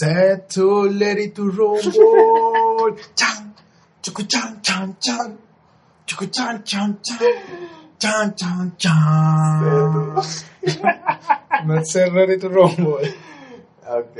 Set 0.00 0.48
to 0.54 0.88
let 0.88 1.18
it 1.18 1.34
to 1.34 1.50
rumble. 1.50 2.96
Chan, 3.14 3.52
chucu 4.02 4.26
chan 4.26 4.58
chan 4.62 4.96
chan. 4.98 5.38
Chucu 6.06 6.26
chan 6.32 6.62
chan 6.64 6.98
chan. 7.02 7.18
Chan 7.98 8.34
chan 8.34 8.72
chan. 8.78 10.14
No 11.66 11.84
set 11.84 12.12
ready 12.14 12.38
to 12.38 12.48
rumble. 12.48 13.02
Ok. 13.86 14.16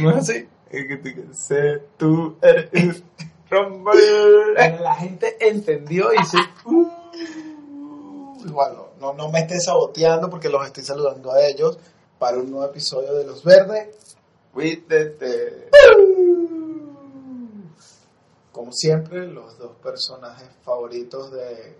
No 0.00 0.10
es 0.10 0.28
así. 0.28 0.48
Tú- 0.72 1.34
Sé 1.34 1.82
tú 1.96 2.36
eres 2.42 3.04
Rumble. 3.48 4.54
La 4.80 4.96
gente 4.96 5.36
entendió 5.48 6.12
y 6.14 6.18
dice, 6.18 6.38
"Uh". 6.64 6.88
bueno, 8.50 8.88
no, 9.00 9.12
no 9.12 9.28
me 9.30 9.38
estén 9.38 9.60
saboteando 9.60 10.28
porque 10.28 10.48
los 10.48 10.66
estoy 10.66 10.82
saludando 10.82 11.30
a 11.32 11.40
ellos 11.46 11.78
para 12.18 12.38
un 12.38 12.50
nuevo 12.50 12.66
episodio 12.66 13.14
de 13.14 13.24
Los 13.24 13.44
Verdes. 13.44 13.88
Cuídate. 14.52 15.70
Como 18.52 18.70
siempre, 18.72 19.26
los 19.26 19.56
dos 19.58 19.76
personajes 19.82 20.48
favoritos 20.62 21.32
de 21.32 21.76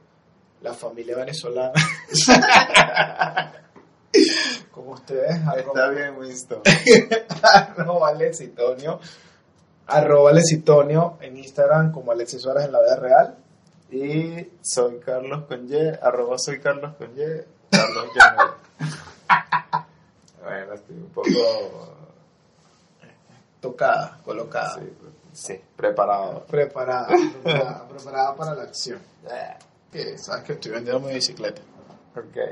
la 0.63 0.73
familia 0.73 1.17
venezolana. 1.17 1.73
Como 4.71 4.93
ustedes, 4.93 5.31
Está 5.37 5.51
arroba, 5.53 5.89
bien, 5.91 6.17
Winston. 6.19 6.63
arroba 7.43 8.13
Lexitonio, 8.15 9.01
arroba 9.87 10.33
Lexitonio 10.33 11.19
en 11.21 11.37
Instagram 11.39 11.93
como 11.93 12.13
Alexis 12.13 12.41
Suárez 12.43 12.65
en 12.65 12.73
la 12.73 12.81
vida 12.81 12.97
real. 12.97 13.37
Y 13.91 14.49
soy 14.63 14.99
Carlos 15.01 15.45
con 15.47 15.67
Y, 15.71 15.77
arroba 16.01 16.37
soy 16.39 16.59
Carlos 16.61 16.95
con 16.97 17.11
Y, 17.11 17.25
Carlos. 17.71 18.55
Bueno, 20.43 20.75
estoy 20.75 20.97
un 20.97 21.09
poco 21.11 21.29
Tocada, 23.63 24.21
colocada, 24.25 24.75
sí, 24.75 24.93
sí, 25.33 25.61
preparado. 25.77 26.45
preparada, 26.47 27.07
preparada, 27.43 27.89
preparada 27.89 28.35
para 28.35 28.55
la 28.57 28.65
acción. 28.65 28.99
Que 29.91 30.19
sabes 30.19 30.45
que 30.45 30.53
estoy 30.55 30.73
vendiendo 30.73 31.01
mi 31.01 31.15
bicicleta. 31.15 31.63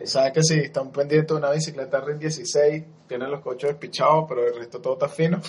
Sabes 0.05 0.33
que 0.33 0.42
si 0.42 0.55
están 0.61 0.91
pendientes 0.91 1.28
de 1.28 1.34
una 1.34 1.50
bicicleta 1.50 2.00
RIN 2.00 2.20
16, 2.20 2.84
tienen 3.08 3.30
los 3.30 3.41
coches 3.41 3.70
despichados, 3.70 4.25
pero 4.28 4.47
el 4.47 4.55
resto 4.55 4.80
todo 4.80 4.92
está 4.92 5.08
fino, 5.08 5.41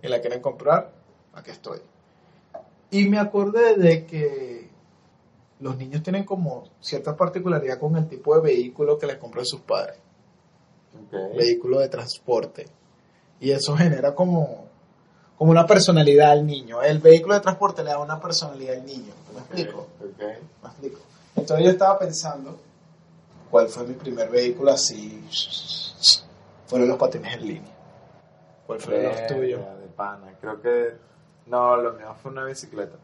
y 0.00 0.08
la 0.08 0.20
quieren 0.20 0.40
comprar, 0.40 0.92
aquí 1.34 1.50
estoy. 1.50 1.80
Y 2.90 3.08
me 3.08 3.18
acordé 3.18 3.74
de 3.74 4.06
que 4.06 4.70
los 5.58 5.76
niños 5.76 6.04
tienen 6.04 6.24
como 6.24 6.70
cierta 6.80 7.16
particularidad 7.16 7.78
con 7.78 7.96
el 7.96 8.06
tipo 8.06 8.34
de 8.36 8.42
vehículo 8.42 8.96
que 8.96 9.06
les 9.06 9.16
compran 9.16 9.44
sus 9.44 9.60
padres, 9.60 9.98
vehículo 11.36 11.80
de 11.80 11.88
transporte. 11.88 12.66
Y 13.40 13.50
eso 13.50 13.76
genera 13.76 14.14
como, 14.14 14.68
como 15.36 15.50
una 15.50 15.66
personalidad 15.66 16.30
al 16.32 16.46
niño. 16.46 16.82
El 16.82 16.98
vehículo 16.98 17.34
de 17.34 17.40
transporte 17.40 17.82
le 17.82 17.90
da 17.90 17.98
una 17.98 18.20
personalidad 18.20 18.76
al 18.76 18.86
niño. 18.86 19.12
¿Me 19.32 19.40
explico? 19.40 19.88
Ok. 20.00 20.20
¿Me 20.62 20.68
explico? 20.68 21.00
Entonces 21.36 21.66
yo 21.66 21.72
estaba 21.72 21.98
pensando, 21.98 22.56
¿cuál 23.50 23.68
fue 23.68 23.84
mi 23.84 23.94
primer 23.94 24.30
vehículo 24.30 24.70
así? 24.70 25.24
Fueron 26.66 26.88
los 26.88 26.98
patines 26.98 27.34
en 27.34 27.46
línea. 27.46 27.74
¿Cuál 28.66 28.80
fue 28.80 29.02
los 29.02 29.26
tuyos? 29.26 29.60
De 29.80 29.86
pana. 29.94 30.34
Creo 30.40 30.60
que. 30.60 30.94
No, 31.46 31.76
lo 31.76 31.92
mío 31.92 32.14
fue 32.22 32.32
una 32.32 32.44
bicicleta. 32.44 32.96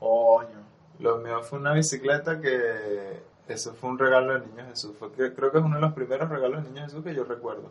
Coño. 0.00 0.66
Lo 0.98 1.18
mío 1.18 1.42
fue 1.42 1.58
una 1.58 1.72
bicicleta 1.72 2.40
que. 2.40 3.22
Eso 3.46 3.72
fue 3.74 3.90
un 3.90 3.98
regalo 3.98 4.34
de 4.34 4.46
Niño 4.46 4.66
Jesús. 4.68 4.96
Fue 4.98 5.10
creo 5.10 5.52
que 5.52 5.58
es 5.58 5.64
uno 5.64 5.76
de 5.76 5.80
los 5.80 5.92
primeros 5.92 6.28
regalos 6.28 6.64
de 6.64 6.70
Niño 6.70 6.84
Jesús 6.84 7.04
que 7.04 7.14
yo 7.14 7.24
recuerdo. 7.24 7.70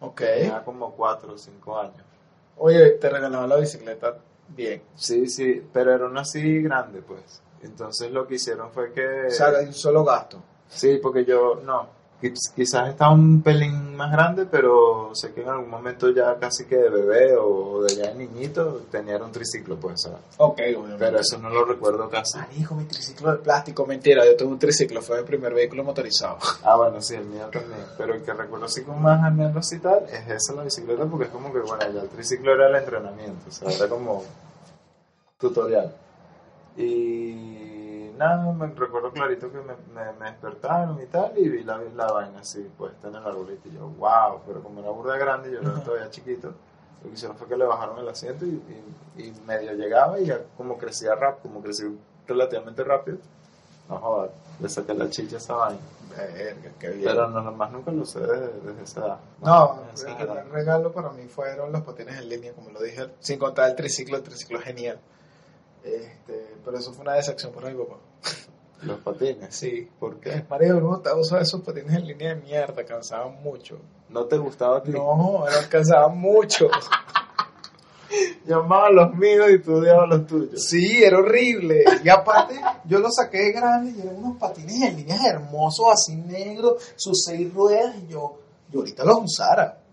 Ok. 0.00 0.20
Tenía 0.20 0.64
como 0.64 0.92
4 0.92 1.32
o 1.32 1.38
5 1.38 1.78
años. 1.78 2.04
Oye, 2.58 2.90
te 2.92 3.08
regalaban 3.08 3.48
la 3.48 3.56
bicicleta 3.56 4.18
bien. 4.48 4.82
Sí, 4.94 5.26
sí, 5.26 5.62
pero 5.72 5.94
era 5.94 6.06
una 6.06 6.22
así 6.22 6.62
grande, 6.62 7.02
pues. 7.02 7.42
Entonces 7.62 8.10
lo 8.10 8.26
que 8.26 8.34
hicieron 8.34 8.70
fue 8.70 8.92
que... 8.92 9.26
O 9.26 9.30
sea, 9.30 9.52
un 9.60 9.72
solo 9.72 10.04
gasto. 10.04 10.42
Sí, 10.68 10.98
porque 11.02 11.24
yo, 11.24 11.60
no, 11.64 11.88
quizás 12.32 12.88
estaba 12.88 13.12
un 13.12 13.42
pelín 13.42 13.96
más 13.96 14.10
grande, 14.10 14.46
pero 14.46 15.10
sé 15.14 15.32
que 15.32 15.42
en 15.42 15.48
algún 15.48 15.70
momento 15.70 16.10
ya 16.10 16.36
casi 16.38 16.64
que 16.64 16.76
de 16.76 16.88
bebé 16.88 17.36
o 17.36 17.82
de 17.82 17.96
ya 17.96 18.08
de 18.08 18.14
niñito 18.14 18.82
tenía 18.90 19.16
un 19.16 19.32
triciclo, 19.32 19.76
pues, 19.76 20.02
¿sabes? 20.02 20.18
Ok, 20.38 20.60
obviamente. 20.76 20.96
Pero 20.98 21.18
eso 21.18 21.38
no 21.38 21.50
lo 21.50 21.64
recuerdo 21.64 22.08
casi. 22.08 22.38
Marico, 22.38 22.74
mi 22.74 22.84
triciclo 22.84 23.32
de 23.32 23.38
plástico. 23.38 23.86
Mentira, 23.86 24.24
yo 24.24 24.36
tuve 24.36 24.48
un 24.48 24.58
triciclo. 24.58 25.02
Fue 25.02 25.20
mi 25.20 25.26
primer 25.26 25.54
vehículo 25.54 25.84
motorizado. 25.84 26.38
Ah, 26.62 26.76
bueno, 26.76 27.00
sí, 27.00 27.14
el 27.14 27.26
mío 27.26 27.48
también. 27.52 27.84
Pero 27.96 28.14
el 28.14 28.22
que 28.22 28.32
recuerdo 28.32 28.66
así 28.66 28.82
con 28.82 29.00
más 29.02 29.22
anécdotas 29.22 29.72
y 29.72 29.78
tal, 29.78 30.04
es 30.04 30.28
esa 30.28 30.54
la 30.54 30.64
bicicleta, 30.64 31.04
porque 31.04 31.26
es 31.26 31.30
como 31.30 31.52
que, 31.52 31.60
bueno, 31.60 31.84
ya 31.92 32.00
el 32.00 32.08
triciclo 32.08 32.54
era 32.54 32.68
el 32.68 32.74
entrenamiento, 32.76 33.48
o 33.48 33.52
sea, 33.52 33.70
era 33.70 33.88
como 33.88 34.24
tutorial. 35.38 35.94
Y 36.76 37.63
nada, 38.16 38.52
me 38.52 38.66
recuerdo 38.66 39.12
clarito 39.12 39.50
que 39.50 39.58
me, 39.58 39.74
me, 39.92 40.12
me 40.18 40.30
despertaron 40.30 41.00
y 41.00 41.06
tal, 41.06 41.32
y 41.36 41.48
vi 41.48 41.64
la, 41.64 41.78
la 41.94 42.12
vaina 42.12 42.40
así, 42.40 42.62
puesta 42.76 43.08
en 43.08 43.16
el 43.16 43.24
arbolito, 43.24 43.68
y 43.68 43.72
yo, 43.72 43.88
wow, 43.88 44.40
pero 44.46 44.62
como 44.62 44.80
era 44.80 44.90
burda 44.90 45.16
grande, 45.16 45.52
yo 45.52 45.60
era 45.60 45.74
todavía 45.84 46.10
chiquito, 46.10 46.48
lo 47.02 47.08
que 47.08 47.14
hicieron 47.14 47.36
fue 47.36 47.48
que 47.48 47.56
le 47.56 47.64
bajaron 47.64 47.98
el 47.98 48.08
asiento 48.08 48.44
y, 48.46 48.62
y, 49.16 49.22
y 49.22 49.40
medio 49.46 49.72
llegaba 49.74 50.18
y 50.18 50.26
ya 50.26 50.40
como 50.56 50.78
crecía 50.78 51.14
rápido, 51.14 51.42
como 51.42 51.62
creció 51.62 51.92
relativamente 52.26 52.82
rápido, 52.82 53.18
no 53.88 53.98
jodas, 53.98 54.30
le 54.60 54.68
saqué 54.68 54.94
la 54.94 55.10
chicha 55.10 55.36
a 55.36 55.38
esa 55.38 55.54
vaina. 55.54 55.80
Verga, 56.16 56.70
qué 56.78 56.90
bien. 56.90 57.04
Pero 57.04 57.28
no, 57.28 57.52
más 57.52 57.72
nunca 57.72 57.90
lo 57.90 58.02
usé 58.02 58.20
desde, 58.20 58.60
desde 58.60 58.82
esa 58.82 59.00
edad. 59.00 59.18
No, 59.42 59.80
el 59.92 60.00
edad. 60.00 60.26
gran 60.26 60.50
regalo 60.50 60.92
para 60.92 61.10
mí 61.10 61.24
fueron 61.26 61.72
los 61.72 61.82
patines 61.82 62.16
en 62.16 62.28
línea, 62.28 62.52
como 62.52 62.70
lo 62.70 62.80
dije, 62.80 63.10
sin 63.18 63.38
contar 63.38 63.68
el 63.70 63.76
triciclo, 63.76 64.16
el 64.16 64.22
triciclo 64.22 64.58
es 64.58 64.64
genial. 64.64 65.00
Este, 65.84 66.56
pero 66.64 66.78
eso 66.78 66.92
fue 66.92 67.02
una 67.02 67.14
decepción 67.14 67.52
para 67.52 67.70
mi 67.70 67.76
papá. 67.84 67.98
Los 68.82 69.00
patines. 69.00 69.54
Sí. 69.54 69.88
¿Por 69.98 70.18
qué? 70.20 70.44
Mario, 70.48 70.80
no 70.80 71.00
te 71.00 71.12
usar 71.12 71.42
esos 71.42 71.60
patines 71.62 71.94
en 71.94 72.06
línea 72.06 72.34
de 72.34 72.42
mierda, 72.42 72.84
cansaban 72.84 73.42
mucho. 73.42 73.78
¿No 74.08 74.24
te 74.24 74.36
gustaba 74.36 74.78
a 74.78 74.82
ti? 74.82 74.90
No, 74.90 75.46
eran 75.48 75.68
cansaban 75.68 76.18
mucho. 76.18 76.68
Llamaba 78.46 78.86
a 78.88 78.90
los 78.90 79.14
míos 79.14 79.46
y 79.50 79.58
tú 79.58 79.76
odiabas 79.76 80.08
los 80.08 80.26
tuyos. 80.26 80.64
Sí, 80.68 81.02
era 81.02 81.18
horrible. 81.18 81.84
Y 82.02 82.08
aparte, 82.08 82.60
yo 82.84 82.98
los 82.98 83.14
saqué 83.14 83.38
de 83.38 83.52
grande 83.52 83.92
y 83.92 84.02
eran 84.02 84.16
unos 84.16 84.38
patines 84.38 84.82
en 84.82 84.96
línea 84.96 85.18
hermosos, 85.26 85.86
así 85.90 86.14
negros, 86.16 86.92
sus 86.94 87.24
seis 87.24 87.52
ruedas, 87.52 87.96
y 88.02 88.12
yo, 88.12 88.38
yo 88.70 88.80
ahorita 88.80 89.04
los 89.04 89.22
usara. 89.24 89.83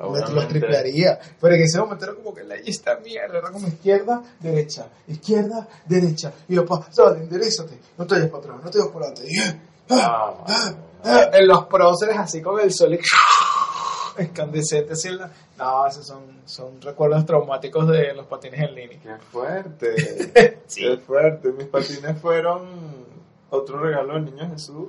Los, 0.00 0.12
los 0.12 0.22
Obviamente. 0.30 0.60
tripearía. 0.60 1.18
Pero 1.40 1.54
en 1.54 1.62
ese 1.62 1.78
momento 1.78 2.04
era 2.06 2.14
como 2.14 2.34
que 2.34 2.44
la 2.44 2.54
esta 2.56 2.96
mierda, 2.96 3.38
era 3.38 3.50
como 3.50 3.68
izquierda, 3.68 4.22
derecha, 4.40 4.86
izquierda, 5.08 5.68
derecha. 5.86 6.32
Y 6.48 6.54
yo, 6.54 6.64
pa, 6.64 6.86
sale, 6.90 7.20
enderezate, 7.20 7.78
no 7.98 8.06
te 8.06 8.14
vayas 8.14 8.30
para 8.30 8.42
atrás, 8.44 8.56
no 8.64 8.70
te 8.70 8.78
vayas 8.78 8.92
para 8.92 9.06
adelante. 9.06 9.32
Y, 9.32 9.70
Ah, 9.92 10.44
ah, 10.46 10.74
ah, 11.02 11.30
en 11.32 11.48
los 11.48 11.64
próceres 11.66 12.16
así 12.16 12.40
con 12.40 12.60
el 12.60 12.72
sol 12.72 12.94
y 12.94 13.00
escandescente 14.22 14.92
así 14.92 15.08
en 15.08 15.18
la... 15.18 15.30
No, 15.58 15.86
esos 15.86 16.06
son, 16.06 16.22
son 16.44 16.80
recuerdos 16.80 17.26
traumáticos 17.26 17.88
de 17.88 18.14
los 18.14 18.26
patines 18.26 18.60
en 18.60 18.74
línea. 18.74 18.98
¡Qué 19.02 19.24
fuerte! 19.30 20.60
Sí. 20.66 20.82
¡Qué 20.82 20.96
fuerte! 20.98 21.50
Mis 21.52 21.66
patines 21.66 22.20
fueron 22.20 23.04
otro 23.50 23.80
regalo 23.80 24.14
del 24.14 24.26
Niño 24.26 24.48
Jesús. 24.52 24.86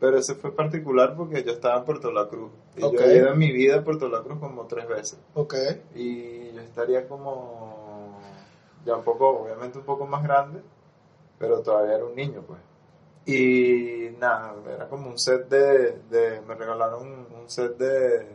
Pero 0.00 0.16
ese 0.18 0.34
fue 0.34 0.50
particular 0.52 1.14
porque 1.14 1.44
yo 1.44 1.52
estaba 1.52 1.76
en 1.78 1.84
Puerto 1.84 2.10
La 2.10 2.26
Cruz. 2.26 2.50
Y 2.76 2.80
yo 2.80 2.88
he 3.00 3.16
ido 3.16 3.32
en 3.32 3.38
mi 3.38 3.52
vida 3.52 3.76
a 3.80 3.84
Puerto 3.84 4.08
La 4.08 4.22
Cruz 4.22 4.38
como 4.40 4.66
tres 4.66 4.88
veces. 4.88 5.18
Ok. 5.34 5.54
y 5.94 6.50
yo 6.52 6.60
estaría 6.62 7.06
como 7.06 8.18
ya 8.86 8.96
un 8.96 9.04
poco, 9.04 9.28
obviamente 9.42 9.76
un 9.78 9.84
poco 9.84 10.06
más 10.06 10.22
grande, 10.22 10.62
pero 11.38 11.60
todavía 11.60 11.96
era 11.96 12.04
un 12.06 12.14
niño, 12.14 12.42
pues. 12.46 12.58
Y 13.26 14.16
nada, 14.18 14.54
era 14.74 14.88
como 14.88 15.08
un 15.10 15.18
set 15.18 15.48
de, 15.48 15.98
de 16.08 16.40
me 16.48 16.54
regalaron 16.54 17.26
un 17.38 17.50
set 17.50 17.76
de, 17.76 18.26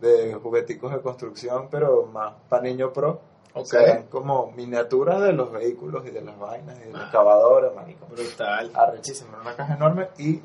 de 0.00 0.34
jugueticos 0.34 0.92
de 0.92 1.00
construcción, 1.02 1.68
pero 1.70 2.06
más 2.06 2.32
para 2.48 2.62
niño 2.62 2.92
pro. 2.92 3.20
O 3.56 3.60
Ok. 3.60 3.66
sea, 3.66 3.82
eran 3.82 4.02
como 4.04 4.50
miniaturas 4.52 5.20
de 5.22 5.32
los 5.32 5.52
vehículos 5.52 6.04
y 6.06 6.10
de 6.10 6.22
las 6.22 6.36
vainas 6.38 6.76
y 6.78 6.86
de 6.86 6.92
los 6.92 7.02
excavadores, 7.02 7.72
marico. 7.74 8.06
Brutal. 8.06 8.70
Arrechísimo, 8.74 9.30
era 9.32 9.42
una 9.42 9.54
caja 9.54 9.74
enorme 9.74 10.08
y 10.18 10.40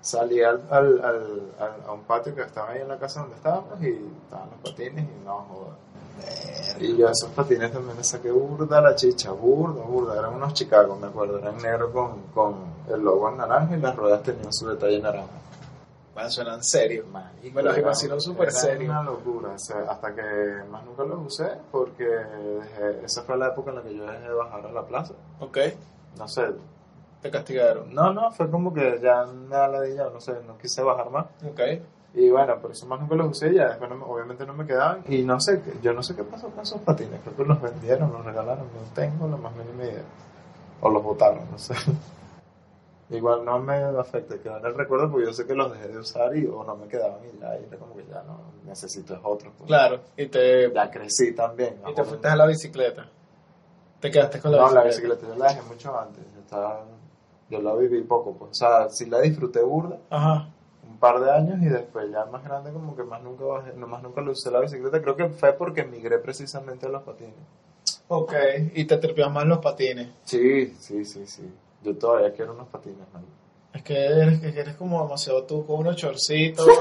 salí 0.00 0.42
al, 0.42 0.62
al, 0.70 1.00
al, 1.04 1.82
a 1.88 1.92
un 1.92 2.02
patio 2.02 2.34
que 2.34 2.42
estaba 2.42 2.70
ahí 2.70 2.80
en 2.82 2.88
la 2.88 2.98
casa 2.98 3.20
donde 3.20 3.36
estábamos 3.36 3.80
y 3.82 3.88
estaban 4.24 4.50
los 4.50 4.70
patines 4.70 5.04
y 5.04 5.24
no 5.24 5.38
jodas. 5.48 5.76
Y 6.80 6.96
yo 6.96 7.08
esos 7.08 7.30
patines 7.30 7.72
también 7.72 7.96
les 7.96 8.06
saqué 8.08 8.30
burda 8.30 8.80
la 8.80 8.94
chicha, 8.94 9.30
burda, 9.32 9.82
burda. 9.82 10.18
Eran 10.18 10.34
unos 10.34 10.54
Chicago, 10.54 10.96
me 10.96 11.08
acuerdo. 11.08 11.38
Eran 11.38 11.58
negros 11.58 11.90
con, 11.92 12.22
con 12.34 12.54
el 12.88 13.00
logo 13.00 13.28
en 13.30 13.36
naranja 13.38 13.76
y 13.76 13.80
las 13.80 13.94
ruedas 13.96 14.22
tenían 14.22 14.52
su 14.52 14.68
detalle 14.68 14.98
naranja. 15.00 15.28
Bueno, 16.14 16.30
suenan 16.30 16.62
serios. 16.64 17.06
Marico, 17.08 17.54
Me 17.54 17.62
los 17.62 17.76
imagino 17.76 18.18
súper 18.20 18.50
serios. 18.50 18.88
una 18.90 19.02
locura. 19.02 19.50
o 19.50 19.58
sea, 19.58 19.80
hasta 19.90 20.14
que 20.14 20.22
más 20.70 20.82
nunca 20.84 21.04
los 21.04 21.26
usé 21.26 21.50
porque 21.70 22.04
dejé- 22.06 23.04
esa 23.04 23.22
fue 23.22 23.36
la 23.36 23.48
época 23.48 23.70
en 23.70 23.76
la 23.76 23.82
que 23.82 23.94
yo 23.94 24.06
dejé 24.06 24.20
de 24.28 24.32
bajar 24.34 24.64
a 24.66 24.72
la 24.72 24.86
plaza. 24.86 25.12
Ok. 25.40 25.58
No 26.18 26.26
sé, 26.28 26.46
Te 27.22 27.30
castigaron. 27.30 27.94
No, 27.94 28.12
no, 28.12 28.30
fue 28.30 28.50
como 28.50 28.72
que 28.72 29.00
ya 29.02 29.24
me 29.26 29.48
da 29.56 29.68
la 29.68 30.10
no 30.10 30.20
sé, 30.20 30.34
no 30.46 30.56
quise 30.58 30.82
bajar 30.82 31.10
más. 31.10 31.26
Ok. 31.48 31.60
Y 32.14 32.30
bueno, 32.30 32.58
por 32.60 32.70
eso 32.70 32.86
más 32.86 33.00
nunca 33.00 33.14
los 33.14 33.30
usé 33.32 33.52
ya, 33.52 33.68
después 33.68 33.90
no 33.90 33.96
me- 33.96 34.04
obviamente 34.04 34.46
no 34.46 34.54
me 34.54 34.64
quedaban. 34.66 35.02
Y 35.08 35.22
no 35.22 35.38
sé, 35.40 35.60
yo 35.82 35.92
no 35.92 36.02
sé 36.02 36.14
qué 36.16 36.24
pasó 36.24 36.48
con 36.48 36.62
esos 36.62 36.80
patines, 36.80 37.20
creo 37.22 37.36
que 37.36 37.44
los 37.44 37.60
vendieron, 37.60 38.12
los 38.12 38.24
regalaron, 38.24 38.64
no 38.66 38.80
tengo 38.94 39.28
la 39.28 39.36
más 39.36 39.54
mínima 39.56 39.84
idea. 39.84 40.02
O 40.80 40.88
los 40.90 41.02
botaron, 41.02 41.50
no 41.50 41.58
sé. 41.58 41.74
Igual 43.10 43.44
no 43.44 43.58
me 43.60 43.74
afecta, 43.76 44.36
quedó 44.38 44.58
en 44.58 44.66
el 44.66 44.74
recuerdo 44.74 45.08
porque 45.10 45.26
yo 45.26 45.32
sé 45.32 45.46
que 45.46 45.54
los 45.54 45.70
dejé 45.72 45.88
de 45.88 45.98
usar 45.98 46.36
y 46.36 46.44
o 46.46 46.64
no 46.64 46.74
me 46.76 46.88
quedaban 46.88 47.18
y 47.24 47.38
ya, 47.40 47.56
y 47.58 47.64
era 47.64 47.76
como 47.76 47.94
que 47.96 48.04
ya 48.06 48.22
no, 48.24 48.40
necesito 48.64 49.14
es 49.14 49.20
otro. 49.22 49.52
pues. 49.56 49.68
Claro, 49.68 50.00
y 50.16 50.26
te, 50.26 50.72
Ya 50.72 50.90
crecí 50.90 51.32
también. 51.32 51.76
y 51.88 51.94
te 51.94 52.00
¿no? 52.02 52.04
fuiste 52.08 52.26
a 52.28 52.34
la 52.34 52.46
bicicleta. 52.46 53.08
Te 54.00 54.10
quedaste 54.10 54.40
con 54.40 54.50
la 54.52 54.58
No, 54.58 54.70
la 54.70 54.82
bicicleta. 54.82 55.14
bicicleta 55.14 55.34
yo 55.34 55.38
la 55.44 55.48
dejé 55.54 55.62
mucho 55.68 55.98
antes, 55.98 56.24
yo, 56.34 56.40
estaba, 56.40 56.82
yo 57.50 57.60
la 57.62 57.74
viví 57.74 58.02
poco, 58.02 58.34
pues. 58.34 58.50
o 58.50 58.54
sea, 58.54 58.88
sí 58.90 59.06
la 59.06 59.20
disfruté 59.20 59.62
burda, 59.62 59.98
Ajá. 60.10 60.48
un 60.88 60.98
par 60.98 61.20
de 61.20 61.30
años 61.30 61.58
y 61.62 61.66
después 61.66 62.10
ya 62.10 62.24
más 62.26 62.42
grande 62.44 62.72
como 62.72 62.96
que 62.96 63.02
más 63.02 63.22
nunca 63.22 63.44
bajé, 63.44 63.72
no, 63.74 63.86
más 63.86 64.02
nunca 64.02 64.20
lo 64.20 64.32
usé 64.32 64.50
la 64.50 64.60
bicicleta, 64.60 65.00
creo 65.00 65.16
que 65.16 65.28
fue 65.28 65.52
porque 65.52 65.84
migré 65.84 66.18
precisamente 66.18 66.86
a 66.86 66.88
los 66.90 67.02
patines. 67.02 67.34
Ok, 68.08 68.32
y 68.74 68.84
te 68.84 68.96
tripeas 68.98 69.30
más 69.32 69.44
los 69.46 69.58
patines. 69.58 70.08
Sí, 70.24 70.68
sí, 70.78 71.04
sí, 71.04 71.26
sí. 71.26 71.50
Yo 71.82 71.96
todavía 71.96 72.32
quiero 72.32 72.52
unos 72.52 72.68
patines, 72.68 73.06
man. 73.12 73.24
Es 73.72 73.82
que 73.82 73.94
eres, 74.06 74.40
que 74.40 74.48
eres 74.48 74.76
como 74.76 75.02
demasiado 75.02 75.42
tú 75.44 75.66
con 75.66 75.80
unos 75.80 75.96
chorcitos. 75.96 76.66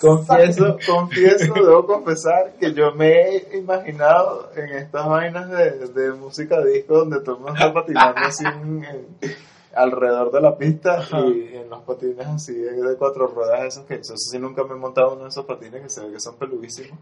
Confieso, 0.00 0.76
confieso, 0.86 1.54
debo 1.54 1.86
confesar 1.86 2.54
que 2.58 2.72
yo 2.74 2.92
me 2.92 3.08
he 3.36 3.56
imaginado 3.58 4.50
en 4.56 4.68
estas 4.70 5.06
vainas 5.06 5.48
de, 5.48 5.86
de 5.88 6.12
música 6.12 6.60
disco 6.64 6.98
donde 6.98 7.20
todo 7.20 7.36
el 7.36 7.40
mundo 7.42 7.54
está 7.54 7.72
patinando 7.72 8.20
así 8.20 8.44
en- 8.44 8.84
en- 8.84 9.36
alrededor 9.74 10.32
de 10.32 10.40
la 10.40 10.56
pista 10.58 10.98
Ajá. 10.98 11.20
y 11.20 11.54
en 11.56 11.70
los 11.70 11.82
patines 11.84 12.26
así 12.26 12.52
de, 12.54 12.96
cuatro 12.96 13.28
ruedas 13.28 13.62
esos 13.64 13.84
que 13.86 13.94
eso 13.94 14.16
sí 14.16 14.38
nunca 14.38 14.64
me 14.64 14.72
he 14.72 14.76
montado 14.76 15.12
uno 15.12 15.22
de 15.24 15.28
esos 15.28 15.44
patines 15.44 15.82
que 15.82 15.88
se 15.88 16.00
ve 16.04 16.12
que 16.14 16.20
son 16.20 16.34
peludísimos 16.36 16.98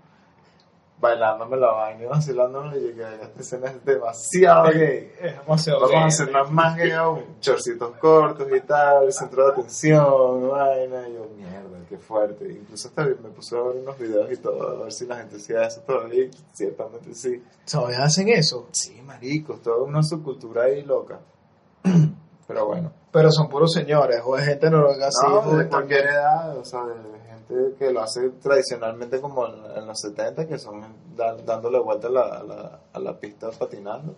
bailándome 0.99 1.57
la 1.59 1.73
vaina 1.73 2.03
y 2.05 2.07
vacilándome 2.07 2.77
y 2.79 2.81
llegué 2.81 3.05
a 3.05 3.15
esta 3.15 3.41
escena 3.41 3.67
es 3.69 3.85
demasiado 3.85 4.71
gay 4.73 5.13
Es 5.21 5.39
demasiado 5.39 5.81
Vamos 5.81 5.95
a 5.95 5.99
gay. 5.99 6.09
hacerla 6.09 6.45
más 6.45 6.77
gay 6.77 6.91
aún. 6.93 7.25
Chorcitos 7.41 7.97
cortos 7.99 8.49
y 8.57 8.61
tal, 8.61 9.13
centro 9.13 9.45
de 9.47 9.53
atención, 9.53 10.49
vaina. 10.49 11.09
Y 11.09 11.15
yo, 11.15 11.29
mierda, 11.37 11.79
qué 11.89 11.99
fuerte. 11.99 12.51
Incluso 12.51 12.89
hasta 12.89 13.05
me 13.05 13.29
puse 13.31 13.57
a 13.57 13.63
ver 13.63 13.77
unos 13.77 13.99
videos 13.99 14.33
y 14.33 14.37
todo, 14.39 14.81
a 14.81 14.83
ver 14.85 14.93
si 14.93 15.07
la 15.07 15.17
gente 15.17 15.37
hacía 15.37 15.67
eso 15.67 15.81
todavía. 15.83 16.25
Y 16.25 16.31
ciertamente 16.55 17.15
sí. 17.15 17.43
¿Sabes? 17.67 17.99
Hacen 17.99 18.29
eso. 18.29 18.69
Sí, 18.73 19.01
maricos, 19.03 19.61
toda 19.63 19.83
una 19.83 20.03
subcultura 20.03 20.63
ahí 20.65 20.83
loca. 20.83 21.21
Pero 22.47 22.67
bueno. 22.67 22.93
Pero 23.13 23.31
son 23.33 23.49
puros 23.49 23.73
señores, 23.73 24.21
o 24.25 24.37
es 24.37 24.45
gente 24.45 24.71
noruega 24.71 25.09
así. 25.09 25.27
no, 25.29 25.43
joven 25.43 25.59
de 25.59 25.69
cualquier 25.69 26.07
edad, 26.07 26.57
o 26.59 26.65
sea, 26.65 26.85
de 26.85 26.95
gente 27.29 27.77
que 27.79 27.91
lo 27.93 28.03
hace 28.03 28.31
tradicionalmente 28.31 29.21
como 29.21 29.47
en, 29.47 29.55
en 29.77 29.87
los 29.87 30.01
70, 30.01 30.47
que 30.47 30.59
son 30.59 30.83
da- 31.17 31.35
dándole 31.37 31.79
vuelta 31.81 32.07
a 32.09 32.11
la, 32.11 32.21
a, 32.23 32.43
la, 32.45 32.81
a 32.93 32.99
la 33.01 33.19
pista 33.19 33.51
patinando, 33.51 34.15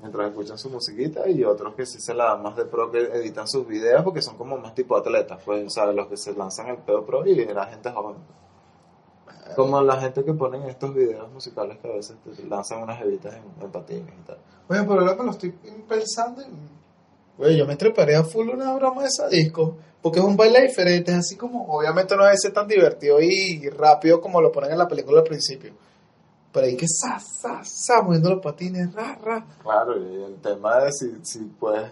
mientras 0.00 0.28
escuchan 0.28 0.58
su 0.58 0.68
musiquita, 0.68 1.26
y 1.28 1.42
otros 1.44 1.74
que 1.74 1.86
sí 1.86 1.98
se 2.00 2.12
la 2.12 2.24
dan 2.26 2.42
más 2.42 2.54
de 2.56 2.66
pro, 2.66 2.90
que 2.90 2.98
editan 2.98 3.48
sus 3.48 3.66
videos, 3.66 4.02
porque 4.02 4.20
son 4.20 4.36
como 4.36 4.58
más 4.58 4.74
tipo 4.74 4.94
atletas, 4.96 5.40
pues, 5.44 5.66
o 5.66 5.70
sea, 5.70 5.86
los 5.86 6.08
que 6.08 6.16
se 6.18 6.34
lanzan 6.34 6.66
el 6.68 6.76
pedo 6.78 7.04
pro 7.06 7.24
y 7.26 7.46
la 7.46 7.66
gente 7.66 7.90
joven. 7.92 8.16
Como 9.54 9.80
la 9.80 9.96
gente 10.00 10.22
que 10.24 10.34
ponen 10.34 10.62
estos 10.64 10.92
videos 10.92 11.30
musicales 11.30 11.78
que 11.78 11.88
a 11.88 11.94
veces 11.94 12.16
te 12.24 12.44
lanzan 12.44 12.82
unas 12.82 13.00
evitas 13.00 13.34
en, 13.34 13.44
en 13.62 13.70
patines 13.70 14.12
y 14.12 14.26
tal. 14.26 14.38
Oye, 14.68 14.82
pero 14.82 15.00
lo 15.00 15.16
que 15.16 15.22
lo 15.22 15.30
estoy 15.30 15.50
pensando. 15.88 16.42
y- 16.42 16.76
Yo 17.38 17.66
me 17.66 17.76
treparé 17.76 18.16
a 18.16 18.24
full 18.24 18.48
una 18.48 18.72
broma 18.74 19.02
de 19.02 19.08
esa 19.08 19.28
disco. 19.28 19.76
Porque 20.02 20.20
es 20.20 20.24
un 20.24 20.36
baile 20.36 20.62
diferente. 20.62 21.12
Es 21.12 21.18
así 21.18 21.36
como. 21.36 21.66
Obviamente 21.66 22.16
no 22.16 22.24
debe 22.24 22.36
ser 22.38 22.52
tan 22.52 22.66
divertido 22.68 23.20
y 23.20 23.68
rápido 23.70 24.20
como 24.20 24.40
lo 24.40 24.50
ponen 24.52 24.72
en 24.72 24.78
la 24.78 24.88
película 24.88 25.18
al 25.20 25.24
principio. 25.26 25.72
Pero 26.52 26.66
hay 26.66 26.76
que 26.76 26.86
sa, 26.88 27.18
sa, 27.18 27.60
sa, 27.64 28.00
moviendo 28.02 28.30
los 28.30 28.40
patines, 28.42 28.92
ra, 28.94 29.18
ra. 29.22 29.44
Claro, 29.62 29.98
y 29.98 30.22
el 30.24 30.36
tema 30.40 30.78
de 30.78 30.92
si, 30.92 31.12
si 31.22 31.40
puedes 31.40 31.90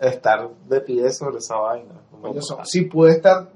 estar 0.00 0.50
de 0.68 0.80
pie 0.80 1.10
sobre 1.12 1.38
esa 1.38 1.56
vaina. 1.56 1.94
como- 2.10 2.22
Coño, 2.28 2.42
son- 2.42 2.66
si 2.66 2.82
puede 2.82 3.12
estar 3.14 3.50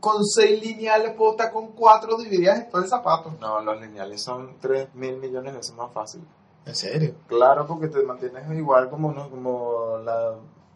con 0.00 0.24
seis 0.24 0.62
lineales, 0.62 1.12
puedo 1.14 1.32
estar 1.32 1.52
con 1.52 1.68
cuatro 1.72 2.16
divididas 2.16 2.60
en 2.60 2.70
todo 2.70 2.82
el 2.82 2.88
zapato. 2.88 3.34
No, 3.40 3.60
los 3.60 3.80
lineales 3.80 4.22
son 4.22 4.56
3 4.60 4.94
mil 4.94 5.16
millones 5.18 5.52
de 5.52 5.58
veces 5.58 5.74
más 5.74 5.92
fácil. 5.92 6.22
¿En 6.68 6.74
serio? 6.74 7.14
Claro, 7.26 7.66
porque 7.66 7.88
te 7.88 8.02
mantienes 8.02 8.44
igual 8.52 8.90
como, 8.90 9.08
uno, 9.08 9.30
como 9.30 9.96
la, 10.04 10.34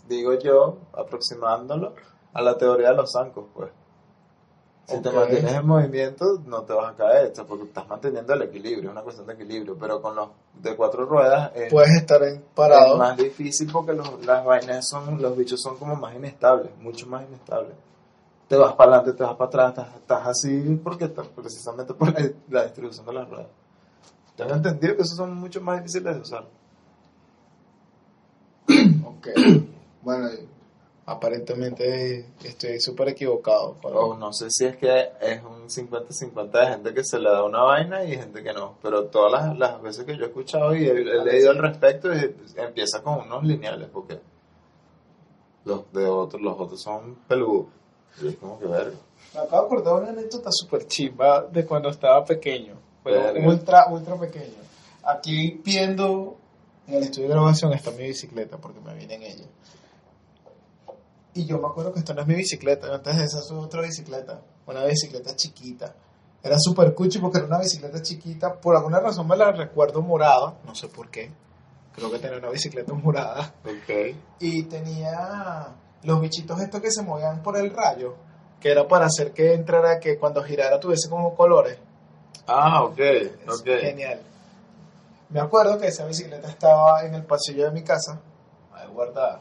digo 0.09 0.33
yo, 0.35 0.79
aproximándolo 0.95 1.93
a 2.33 2.41
la 2.41 2.57
teoría 2.57 2.89
de 2.89 2.97
los 2.97 3.13
zancos, 3.13 3.45
pues. 3.53 3.71
Si 4.87 5.01
te 5.01 5.11
mantienes 5.11 5.53
en 5.53 5.67
movimiento, 5.67 6.41
no 6.47 6.63
te 6.63 6.73
vas 6.73 6.93
a 6.93 6.97
caer, 6.97 7.33
porque 7.47 7.65
estás 7.65 7.87
manteniendo 7.87 8.33
el 8.33 8.43
equilibrio, 8.43 8.89
es 8.89 8.93
una 8.93 9.03
cuestión 9.03 9.27
de 9.27 9.35
equilibrio. 9.35 9.77
Pero 9.79 10.01
con 10.01 10.17
los 10.17 10.31
de 10.55 10.75
cuatro 10.75 11.05
ruedas 11.05 11.53
es, 11.55 11.71
Puedes 11.71 11.95
estar 11.95 12.23
en 12.23 12.37
es 12.37 12.41
parado. 12.55 12.97
más 12.97 13.17
difícil 13.17 13.71
porque 13.71 13.93
los, 13.93 14.25
las 14.25 14.45
vainas 14.45 14.89
son, 14.89 15.21
los 15.21 15.37
bichos 15.37 15.61
son 15.61 15.77
como 15.77 15.95
más 15.95 16.15
inestables, 16.15 16.75
mucho 16.79 17.07
más 17.07 17.23
inestables. 17.29 17.75
Te 18.49 18.57
vas 18.57 18.73
para 18.75 18.97
adelante, 18.97 19.17
te 19.17 19.23
vas 19.23 19.37
para 19.37 19.49
atrás, 19.49 19.69
estás, 19.71 19.95
estás 19.97 20.27
así 20.27 20.81
porque 20.83 21.05
estás 21.05 21.29
precisamente 21.29 21.95
por 21.95 22.13
la, 22.13 22.31
la 22.51 22.65
distribución 22.65 23.07
de 23.07 23.13
las 23.13 23.29
ruedas. 23.29 23.62
Tengo 24.37 24.55
entendido 24.55 24.97
que 24.97 25.03
esos 25.03 25.17
son 25.17 25.35
mucho 25.37 25.61
más 25.61 25.79
difíciles 25.79 26.15
de 26.15 26.21
usar. 26.21 26.45
Ok. 29.05 29.29
Bueno, 30.03 30.29
aparentemente 31.07 32.27
estoy 32.43 32.81
súper 32.81 33.11
equivocado. 33.11 33.77
pero- 33.83 34.07
O 34.09 34.17
no 34.17 34.33
sé 34.33 34.51
si 34.51 34.65
es 34.67 34.77
que 34.77 35.11
es 35.21 35.41
un 35.45 35.69
50-50 35.69 36.51
de 36.61 36.67
gente 36.67 36.95
que 36.95 37.05
se 37.05 37.19
le 37.19 37.29
da 37.31 37.45
una 37.45 37.63
vaina 37.63 38.05
y 38.05 38.17
gente 38.17 38.43
que 38.43 38.53
no. 38.53 38.75
Pero 38.83 39.05
todas 39.07 39.33
las, 39.33 39.57
las 39.59 39.81
veces 39.83 40.05
que 40.05 40.17
yo 40.17 40.25
he 40.25 40.29
escuchado 40.29 40.75
y 40.75 40.85
he, 40.87 40.91
he 40.91 41.25
leído 41.25 41.51
al 41.51 41.59
respecto, 41.59 42.11
es- 42.11 42.31
empieza 42.57 43.03
con 43.03 43.21
unos 43.21 43.45
lineales 43.45 43.89
porque 43.93 44.19
los 45.65 45.93
de 45.93 46.07
otros, 46.07 46.43
los 46.43 46.59
otros 46.59 46.83
son 46.83 47.15
peludos. 47.29 47.67
Y 48.21 48.29
es 48.29 48.37
como 48.37 48.59
que 48.59 48.67
verga. 48.67 48.97
Me 49.35 49.41
acabo 49.41 49.63
de 49.63 49.67
acordar 49.67 49.95
una 50.03 50.09
anécdota 50.11 50.49
súper 50.51 50.87
chimba 50.89 51.43
de 51.43 51.65
cuando 51.65 51.89
estaba 51.91 52.25
pequeño. 52.25 52.75
Verga. 53.05 53.49
ultra, 53.49 53.87
ultra 53.91 54.17
pequeño. 54.17 54.63
Aquí 55.05 55.61
viendo 55.65 56.37
en 56.87 56.95
el 56.95 57.03
estudio 57.05 57.29
de 57.29 57.35
grabación 57.35 57.73
está 57.73 57.91
mi 57.93 58.05
bicicleta 58.05 58.59
porque 58.59 58.81
me 58.81 58.95
viene 58.95 59.15
en 59.15 59.23
ella. 59.23 59.45
Y 61.35 61.47
yo 61.47 61.59
me 61.59 61.67
acuerdo 61.67 61.93
que 61.93 62.01
esto 62.01 62.13
no 62.15 62.21
es 62.21 62.27
mi 62.27 62.35
bicicleta, 62.35 62.95
antes 62.95 63.17
de 63.17 63.25
esa 63.25 63.39
es 63.39 63.51
otra 63.51 63.81
bicicleta, 63.81 64.43
una 64.67 64.85
bicicleta 64.85 65.35
chiquita. 65.35 65.95
Era 66.43 66.57
súper 66.59 66.95
cuchi 66.95 67.21
porque 67.21 67.39
era 67.39 67.47
una 67.47 67.59
bicicleta 67.59 68.03
chiquita, 68.03 68.61
por 68.61 68.77
alguna 68.77 69.01
razón 69.01 69.27
me 69.27 69.37
la 69.37 69.51
recuerdo 69.53 70.03
morada, 70.03 70.59
no 70.67 70.75
sé 70.75 70.89
por 70.89 71.09
qué. 71.11 71.31
Creo 71.95 72.11
que 72.11 72.19
tenía 72.19 72.39
una 72.39 72.51
bicicleta 72.51 72.93
morada. 72.93 73.55
Ok. 73.65 74.17
y 74.41 74.65
tenía 74.65 75.69
los 76.03 76.21
bichitos 76.21 76.61
estos 76.61 76.81
que 76.81 76.91
se 76.91 77.03
movían 77.03 77.43
por 77.43 77.57
el 77.57 77.71
rayo, 77.71 78.15
que 78.61 78.71
era 78.71 78.87
para 78.87 79.07
hacer 79.07 79.33
que 79.33 79.55
entrara, 79.55 80.01
que 80.01 80.19
cuando 80.19 80.43
girara 80.43 80.81
tuviese 80.81 81.09
como 81.09 81.35
colores. 81.35 81.79
Ah, 82.47 82.85
ok. 82.85 82.99
Es 82.99 83.61
Ok. 83.61 83.67
Genial. 83.81 84.21
Me 85.31 85.41
acuerdo 85.41 85.79
que 85.79 85.87
esa 85.87 86.05
bicicleta 86.05 86.49
estaba 86.49 87.05
en 87.05 87.15
el 87.15 87.25
pasillo 87.25 87.65
de 87.65 87.71
mi 87.71 87.83
casa, 87.83 88.21
ahí 88.73 88.87
guardada. 88.89 89.41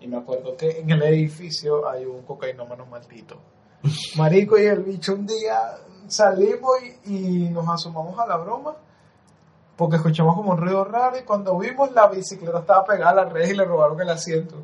Y 0.00 0.06
me 0.06 0.18
acuerdo 0.18 0.56
que 0.56 0.80
en 0.80 0.90
el 0.90 1.02
edificio 1.04 1.88
hay 1.88 2.04
un 2.04 2.22
cocainómano 2.22 2.84
maldito. 2.86 3.36
Marico 4.16 4.58
y 4.58 4.66
el 4.66 4.80
bicho 4.82 5.14
un 5.14 5.26
día 5.26 5.78
salimos 6.06 6.72
y, 7.04 7.46
y 7.46 7.48
nos 7.50 7.68
asomamos 7.68 8.18
a 8.18 8.26
la 8.26 8.36
broma 8.36 8.74
porque 9.76 9.96
escuchamos 9.96 10.36
como 10.36 10.52
un 10.52 10.58
ruido 10.58 10.84
raro 10.84 11.18
y 11.18 11.22
cuando 11.22 11.58
vimos 11.58 11.90
la 11.92 12.06
bicicleta 12.08 12.58
estaba 12.58 12.84
pegada 12.84 13.10
a 13.10 13.24
la 13.24 13.24
red 13.24 13.48
y 13.48 13.54
le 13.54 13.64
robaron 13.64 14.00
el 14.00 14.10
asiento. 14.10 14.56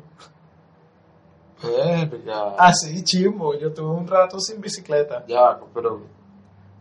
Verga. 1.61 2.55
Así, 2.57 3.03
chimbo. 3.03 3.53
Yo 3.55 3.73
tuve 3.73 3.89
un 3.89 4.07
rato 4.07 4.39
sin 4.39 4.61
bicicleta. 4.61 5.25
Ya, 5.27 5.59
pero 5.73 6.03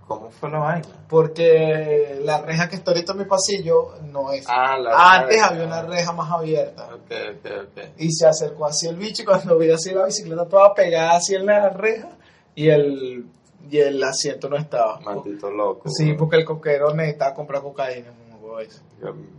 ¿cómo 0.08 0.30
fue 0.30 0.50
la 0.50 0.58
vaina? 0.58 0.88
Porque 1.08 2.18
la 2.24 2.40
reja 2.40 2.68
que 2.68 2.76
está 2.76 2.90
ahorita 2.90 3.12
en 3.12 3.18
mi 3.18 3.24
pasillo 3.26 3.94
no 4.10 4.32
es. 4.32 4.46
Ah, 4.48 4.78
la 4.78 5.20
Antes 5.20 5.40
había 5.42 5.64
una 5.64 5.82
reja 5.82 6.12
más 6.12 6.32
abierta. 6.32 6.86
Ok, 6.94 7.12
ok, 7.36 7.50
ok. 7.68 7.84
Y 7.98 8.10
se 8.10 8.26
acercó 8.26 8.66
así 8.66 8.88
el 8.88 8.96
bicho 8.96 9.22
y 9.22 9.26
cuando 9.26 9.58
vi 9.58 9.70
así 9.70 9.92
la 9.92 10.06
bicicleta 10.06 10.46
toda 10.46 10.74
pegada 10.74 11.16
así 11.16 11.34
en 11.34 11.46
la 11.46 11.68
reja 11.68 12.08
y 12.54 12.70
el, 12.70 13.26
y 13.70 13.78
el 13.78 14.02
asiento 14.02 14.48
no 14.48 14.56
estaba. 14.56 14.98
Maldito 15.00 15.50
loco. 15.50 15.88
Sí, 15.90 16.14
porque 16.14 16.36
el 16.36 16.44
coquero 16.44 16.92
necesitaba 16.94 17.34
comprar 17.34 17.62
cocaína. 17.62 18.12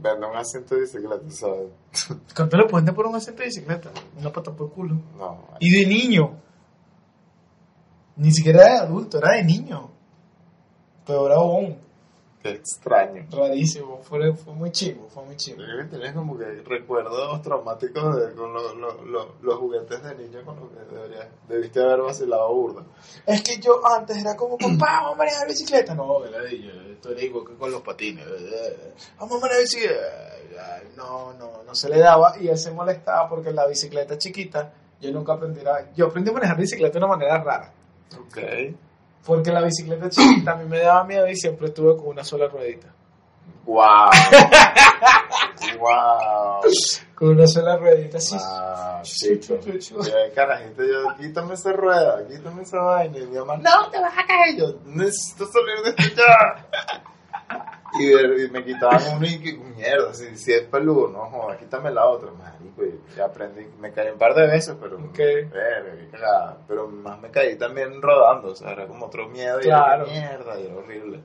Vende 0.01 0.27
un 0.27 0.35
asiento 0.37 0.75
de 0.75 0.81
bicicleta, 0.81 1.29
¿sabes? 1.29 1.67
¿Cuánto 2.35 2.57
le 2.57 2.65
pueden 2.67 2.85
dar 2.85 2.95
por 2.95 3.07
un 3.07 3.15
asiento 3.15 3.41
de 3.41 3.47
bicicleta? 3.47 3.89
Una 4.17 4.31
pata 4.31 4.51
por 4.51 4.71
culo. 4.71 4.95
No, 5.17 5.47
Y 5.59 5.69
de 5.71 5.85
niño. 5.87 6.37
Ni 8.15 8.31
siquiera 8.31 8.63
era 8.63 8.73
de 8.73 8.79
adulto, 8.79 9.17
era 9.17 9.35
de 9.35 9.43
niño. 9.43 9.91
Peor 11.05 11.31
aún. 11.31 11.89
Qué 12.41 12.51
extraño. 12.51 13.27
Rarísimo, 13.31 13.99
fue, 14.01 14.33
fue 14.33 14.53
muy 14.53 14.71
chivo, 14.71 15.09
fue 15.09 15.25
muy 15.25 15.35
chivo. 15.35 15.59
Yo 15.59 15.65
creo 15.65 15.79
que 15.79 15.97
tienes 15.97 16.13
como 16.13 16.37
que 16.37 16.45
recuerdos 16.65 17.41
traumáticos 17.41 18.15
de, 18.15 18.33
con 18.33 18.53
los, 18.53 18.77
los, 18.77 19.05
los, 19.07 19.27
los 19.41 19.55
juguetes 19.57 20.01
de 20.01 20.15
niño 20.15 20.45
con 20.45 20.57
los 20.57 20.69
que 20.69 20.95
deberías, 20.95 21.27
debiste 21.49 21.83
haber 21.83 21.99
vacilado 21.99 22.53
burda. 22.53 22.85
Es 23.25 23.41
que 23.41 23.59
yo 23.59 23.85
antes 23.85 24.15
era 24.15 24.37
como, 24.37 24.57
papá, 24.57 25.01
vamos 25.01 25.15
a 25.15 25.17
manejar 25.17 25.47
bicicleta. 25.49 25.93
No, 25.93 26.21
veladillo, 26.21 26.71
esto 26.89 27.11
era 27.11 27.21
igual 27.21 27.45
que 27.45 27.55
con 27.55 27.71
los 27.71 27.81
patines. 27.81 28.25
Vamos 29.17 29.37
a 29.37 29.41
manejar 29.41 29.61
bicicleta. 29.61 30.01
No, 30.95 31.33
no, 31.33 31.63
no 31.65 31.75
se 31.75 31.89
le 31.89 31.99
daba 31.99 32.35
y 32.39 32.47
él 32.47 32.57
se 32.57 32.71
molestaba 32.71 33.27
porque 33.27 33.51
la 33.51 33.67
bicicleta 33.67 34.17
chiquita, 34.17 34.71
yo 35.01 35.11
nunca 35.11 35.33
aprendí 35.33 35.59
a... 35.65 35.91
Yo 35.93 36.07
aprendí 36.07 36.29
a 36.29 36.33
manejar 36.33 36.55
bicicleta 36.55 36.93
de 36.93 37.05
una 37.05 37.07
manera 37.07 37.43
rara. 37.43 37.73
Ok. 38.17 38.37
Porque 39.25 39.51
la 39.51 39.61
bicicleta 39.61 40.09
chiquita 40.09 40.53
a 40.53 40.55
mí 40.55 40.65
me 40.65 40.79
daba 40.79 41.03
miedo 41.03 41.27
y 41.27 41.35
siempre 41.35 41.67
estuve 41.67 41.95
con 41.97 42.07
una 42.07 42.23
sola 42.23 42.47
ruedita. 42.47 42.93
Wow. 43.65 44.09
wow. 45.79 46.61
Con 47.15 47.31
una 47.31 47.47
sola 47.47 47.75
ruedita, 47.75 48.17
así. 48.17 48.37
Wow, 48.37 49.01
chico. 49.03 50.01
De 50.01 50.31
carajito, 50.33 50.83
yo, 50.83 51.15
quítame 51.17 51.53
esa 51.53 51.73
rueda, 51.73 52.25
quítame 52.25 52.61
esa 52.61 52.79
vaina. 52.79 53.17
Y 53.17 53.27
mi 53.27 53.37
mamá, 53.37 53.57
no, 53.57 53.89
te 53.89 53.99
vas 53.99 54.17
a 54.17 54.25
caer. 54.25 54.57
Yo, 54.57 54.79
necesito 54.85 55.45
salir 55.45 55.83
de 55.83 55.89
esto 55.89 56.15
ya. 56.15 56.65
Y, 57.93 58.05
de- 58.07 58.45
y 58.45 58.49
me 58.51 58.63
quitaban 58.63 59.01
uno 59.17 59.25
y 59.25 59.39
que, 59.39 59.53
mierda, 59.57 60.13
si, 60.13 60.35
si 60.37 60.53
es 60.53 60.61
peludo, 60.63 61.07
no 61.07 61.25
joder, 61.29 61.57
quítame 61.57 61.89
la 61.91 62.05
otra, 62.05 62.29
marico. 62.31 62.85
Y 62.85 62.99
ya 63.15 63.25
aprendí, 63.25 63.67
me 63.79 63.91
caí 63.91 64.09
un 64.11 64.17
par 64.19 64.35
de 64.35 64.45
veces, 64.47 64.75
pero, 64.79 64.97
Ok. 64.97 65.17
verga, 65.17 65.95
qué 65.97 66.07
cagada. 66.11 66.57
pero 66.67 66.87
más 66.87 67.19
me 67.19 67.31
caí 67.31 67.55
también 67.57 67.99
rodando, 68.01 68.49
o 68.49 68.55
sea, 68.55 68.71
era 68.71 68.85
como 68.87 69.07
otro 69.07 69.27
miedo 69.27 69.59
y 69.63 69.67
era 69.67 69.97
mierda, 70.05 70.59
y 70.59 70.65
era 70.67 70.75
horrible. 70.75 71.21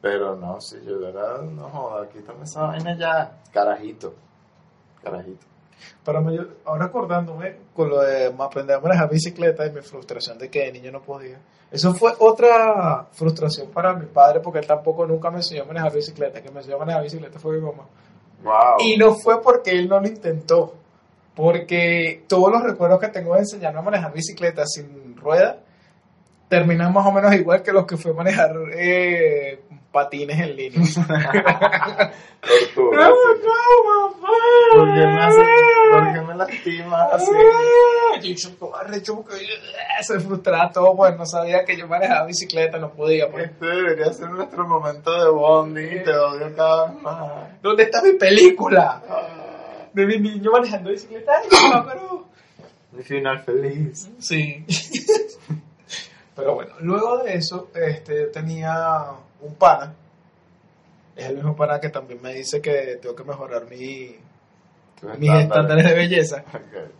Pero 0.00 0.34
no, 0.36 0.60
si 0.60 0.76
yo 0.84 0.98
de 0.98 1.12
verdad, 1.12 1.42
no 1.42 1.68
joda, 1.68 2.08
quítame 2.08 2.44
esa 2.44 2.62
vaina 2.66 2.96
ya, 2.96 3.40
carajito, 3.52 4.14
carajito. 5.02 5.46
Para 6.04 6.20
mayor, 6.20 6.56
ahora 6.64 6.86
acordándome 6.86 7.56
con 7.74 7.88
lo 7.88 8.00
de 8.00 8.32
aprender 8.38 8.76
a 8.76 8.80
manejar 8.80 9.08
bicicleta 9.10 9.66
y 9.66 9.70
mi 9.72 9.80
frustración 9.80 10.38
de 10.38 10.48
que 10.50 10.60
de 10.66 10.72
niño 10.72 10.92
no 10.92 11.02
podía. 11.02 11.38
Eso 11.72 11.94
fue 11.94 12.12
otra 12.18 13.06
frustración 13.12 13.70
para 13.70 13.94
mi 13.94 14.04
padre 14.04 14.40
porque 14.40 14.58
él 14.58 14.66
tampoco 14.66 15.06
nunca 15.06 15.30
me 15.30 15.38
enseñó 15.38 15.62
a 15.62 15.66
manejar 15.66 15.92
bicicleta. 15.92 16.42
Que 16.42 16.50
me 16.50 16.58
enseñó 16.58 16.76
a 16.76 16.80
manejar 16.80 17.02
bicicleta 17.02 17.38
fue 17.38 17.56
mi 17.56 17.62
mamá. 17.62 17.84
Wow. 18.42 18.76
Y 18.80 18.98
no 18.98 19.14
fue 19.14 19.40
porque 19.40 19.70
él 19.70 19.88
no 19.88 19.98
lo 19.98 20.06
intentó. 20.06 20.74
Porque 21.34 22.24
todos 22.28 22.52
los 22.52 22.62
recuerdos 22.62 23.00
que 23.00 23.08
tengo 23.08 23.32
de 23.34 23.40
enseñarme 23.40 23.78
a 23.78 23.82
manejar 23.82 24.12
bicicleta 24.12 24.66
sin 24.66 25.16
rueda 25.16 25.60
terminan 26.52 26.92
más 26.92 27.06
o 27.06 27.12
menos 27.12 27.34
igual 27.34 27.62
que 27.62 27.72
los 27.72 27.86
que 27.86 27.96
fue 27.96 28.12
manejar 28.12 28.54
eh, 28.74 29.62
patines 29.90 30.38
en 30.38 30.54
línea. 30.54 30.82
Tortura, 32.74 33.08
no, 33.08 33.14
sí. 33.14 33.40
no, 33.46 33.56
mamá. 33.88 34.28
¿Por 34.74 34.94
qué 34.94 35.06
me, 35.06 35.20
hace, 35.22 35.42
por 35.92 36.12
qué 36.12 36.20
me 36.20 36.34
lastimas 36.34 37.12
así? 37.12 38.34
Yo 38.34 38.58
como 38.58 38.76
arrecho 38.76 39.16
porque 39.16 39.36
se 40.02 40.20
frustraba 40.20 40.70
todo, 40.70 40.96
pues 40.96 41.16
no 41.16 41.26
sabía 41.26 41.64
que 41.64 41.76
yo 41.76 41.86
manejaba 41.86 42.26
bicicleta, 42.26 42.78
no 42.78 42.90
podía. 42.92 43.30
Pues. 43.30 43.46
Este 43.50 43.66
debería 43.66 44.12
ser 44.12 44.30
nuestro 44.30 44.66
momento 44.66 45.12
de 45.12 45.30
bonding, 45.30 46.02
te 46.04 46.14
odio 46.14 46.54
cada 46.54 46.86
vez 46.86 47.02
más. 47.02 47.62
¿Dónde 47.62 47.84
está 47.84 48.02
mi 48.02 48.12
película? 48.12 49.02
De 49.92 50.06
mi 50.06 50.18
niño 50.18 50.50
manejando 50.50 50.90
bicicleta. 50.90 51.32
Papá, 51.50 51.86
pero... 51.92 52.26
Mi 52.92 53.02
final 53.02 53.40
feliz. 53.40 54.10
Sí. 54.18 54.64
Pero 56.34 56.54
bueno, 56.54 56.72
luego 56.80 57.18
de 57.18 57.34
eso, 57.34 57.68
este, 57.74 58.22
yo 58.22 58.30
tenía 58.30 59.04
un 59.40 59.54
pana. 59.54 59.94
Es 61.14 61.26
el 61.26 61.36
mismo 61.36 61.54
pana 61.54 61.78
que 61.78 61.90
también 61.90 62.22
me 62.22 62.32
dice 62.34 62.62
que 62.62 62.98
tengo 63.00 63.14
que 63.14 63.24
mejorar 63.24 63.66
mi, 63.68 64.16
mis 65.18 65.32
estándares 65.32 65.84
de 65.84 65.94
belleza. 65.94 66.44
Ok. 66.48 66.90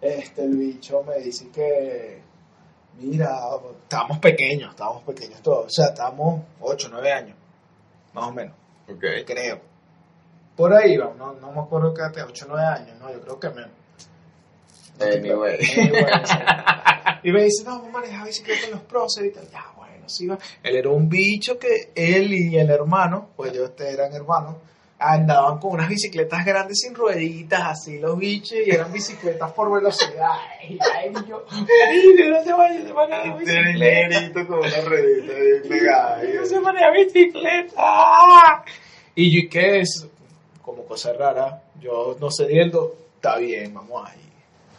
Este, 0.00 0.44
el 0.44 0.56
bicho 0.56 1.04
me 1.06 1.18
dice 1.18 1.48
que, 1.50 2.20
mira, 2.98 3.38
estábamos 3.82 4.18
pequeños, 4.18 4.70
estábamos 4.70 5.02
pequeños 5.02 5.40
todos. 5.42 5.66
O 5.66 5.70
sea, 5.70 5.86
estábamos 5.86 6.42
8, 6.60 6.88
9 6.90 7.12
años, 7.12 7.36
más 8.12 8.24
o 8.26 8.32
menos, 8.32 8.54
creo. 8.98 9.60
Por 10.56 10.74
ahí 10.74 10.96
vamos, 10.96 11.16
no, 11.16 11.32
no 11.34 11.52
me 11.52 11.60
acuerdo 11.60 11.94
que 11.94 12.02
hace 12.02 12.22
8, 12.22 12.46
9 12.48 12.66
años, 12.66 12.98
no, 12.98 13.12
yo 13.12 13.20
creo 13.20 13.40
que 13.40 13.50
menos. 13.50 13.70
Anyway. 15.00 15.58
Y 17.24 17.30
me 17.30 17.44
dice, 17.44 17.64
no, 17.64 17.78
vamos 17.78 17.88
a 17.88 17.92
manejar 17.92 18.26
bicicleta 18.26 18.66
en 18.66 18.72
los 18.72 18.80
próceres 18.80 19.30
y 19.30 19.34
tal. 19.34 19.48
Ya, 19.48 19.64
bueno, 19.76 20.08
sí 20.08 20.26
va. 20.26 20.38
Él 20.62 20.76
era 20.76 20.90
un 20.90 21.08
bicho 21.08 21.58
que 21.58 21.92
él 21.94 22.32
y 22.32 22.58
el 22.58 22.68
hermano, 22.70 23.30
pues 23.36 23.52
ellos 23.52 23.70
eran 23.78 24.12
hermanos, 24.12 24.56
andaban 25.04 25.58
con 25.58 25.72
unas 25.72 25.88
bicicletas 25.88 26.44
grandes 26.44 26.80
sin 26.80 26.94
rueditas, 26.94 27.60
así 27.62 27.98
los 27.98 28.16
bichos, 28.18 28.58
y 28.66 28.70
eran 28.70 28.92
bicicletas 28.92 29.52
por 29.52 29.72
velocidad. 29.72 30.30
Y 30.68 30.78
ahí 30.94 31.12
yo, 31.28 31.44
"Ay, 31.50 32.14
no 32.28 32.42
se 32.44 32.52
vaya 32.52 33.22
tiene 33.22 33.38
bicicleta. 33.38 34.08
negrito 34.08 34.46
con 34.46 34.58
una 34.60 34.80
redita 34.80 35.32
ahí 35.32 35.60
pegada. 35.68 36.22
No 36.22 36.46
se 36.46 36.60
maneja 36.60 36.90
bicicleta. 36.90 38.64
Y 39.14 39.32
yo, 39.34 39.38
¿y 39.40 39.48
qué 39.48 39.80
es? 39.80 40.06
Como 40.62 40.84
cosa 40.84 41.12
rara, 41.12 41.62
yo 41.80 42.16
no 42.20 42.30
cediendo, 42.30 42.96
está 43.16 43.36
bien, 43.38 43.74
vamos 43.74 44.08
ahí. 44.08 44.20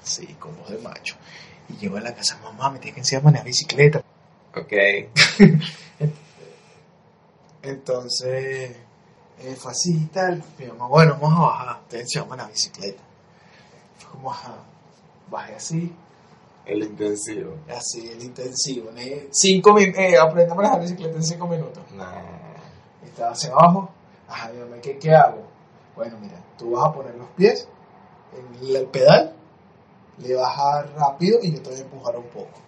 Sí, 0.01 0.27
con 0.39 0.55
voz 0.57 0.69
de 0.69 0.77
macho. 0.79 1.15
Y 1.69 1.77
llego 1.77 1.97
a 1.97 2.01
la 2.01 2.13
casa, 2.13 2.39
mamá, 2.43 2.69
me 2.69 2.79
tienes 2.79 2.95
que 2.95 2.99
enseñar 3.01 3.21
a 3.21 3.25
manejar 3.25 3.45
bicicleta. 3.47 4.03
Ok. 4.55 4.73
Entonces, 7.61 8.75
eh, 9.43 9.55
fue 9.55 9.71
así 9.71 9.95
y 9.95 10.05
tal. 10.07 10.43
Mi 10.59 10.65
mamá, 10.67 10.87
bueno, 10.87 11.17
vamos 11.21 11.37
a 11.39 11.41
bajar, 11.41 11.81
te 11.89 11.99
enseño 12.01 12.25
a 12.25 12.27
manejar 12.27 12.51
bicicleta. 12.51 13.03
Fue 13.97 14.09
como, 14.11 14.31
ajá, 14.31 14.55
bajé 15.29 15.55
así, 15.55 15.93
El 16.65 16.83
intensivo. 16.83 17.55
así, 17.75 18.09
el 18.09 18.23
intensivo. 18.23 18.91
ne- 18.91 19.27
Cinco 19.31 19.77
eh, 19.79 20.17
aprendí 20.17 20.51
a 20.51 20.55
manejar 20.55 20.81
bicicleta 20.81 21.15
en 21.15 21.23
cinco 21.23 21.47
minutos. 21.47 21.83
Nah. 21.95 22.11
Estaba 23.05 23.31
hacia 23.31 23.51
abajo. 23.51 23.89
Ajá, 24.27 24.49
mi 24.49 24.59
mamá, 24.59 24.77
¿qué, 24.81 24.97
¿qué 24.97 25.13
hago? 25.13 25.43
Bueno, 25.95 26.17
mira, 26.19 26.35
tú 26.57 26.71
vas 26.71 26.85
a 26.89 26.93
poner 26.93 27.13
los 27.15 27.27
pies 27.29 27.67
en 28.35 28.75
el 28.75 28.85
pedal, 28.87 29.35
le 30.17 30.33
vas 30.35 30.57
a 30.57 30.63
dar 30.75 30.89
rápido 30.95 31.37
y 31.43 31.51
yo 31.53 31.61
te 31.61 31.69
voy 31.69 31.79
a 31.79 31.81
empujar 31.83 32.17
un 32.17 32.23
poco. 32.27 32.59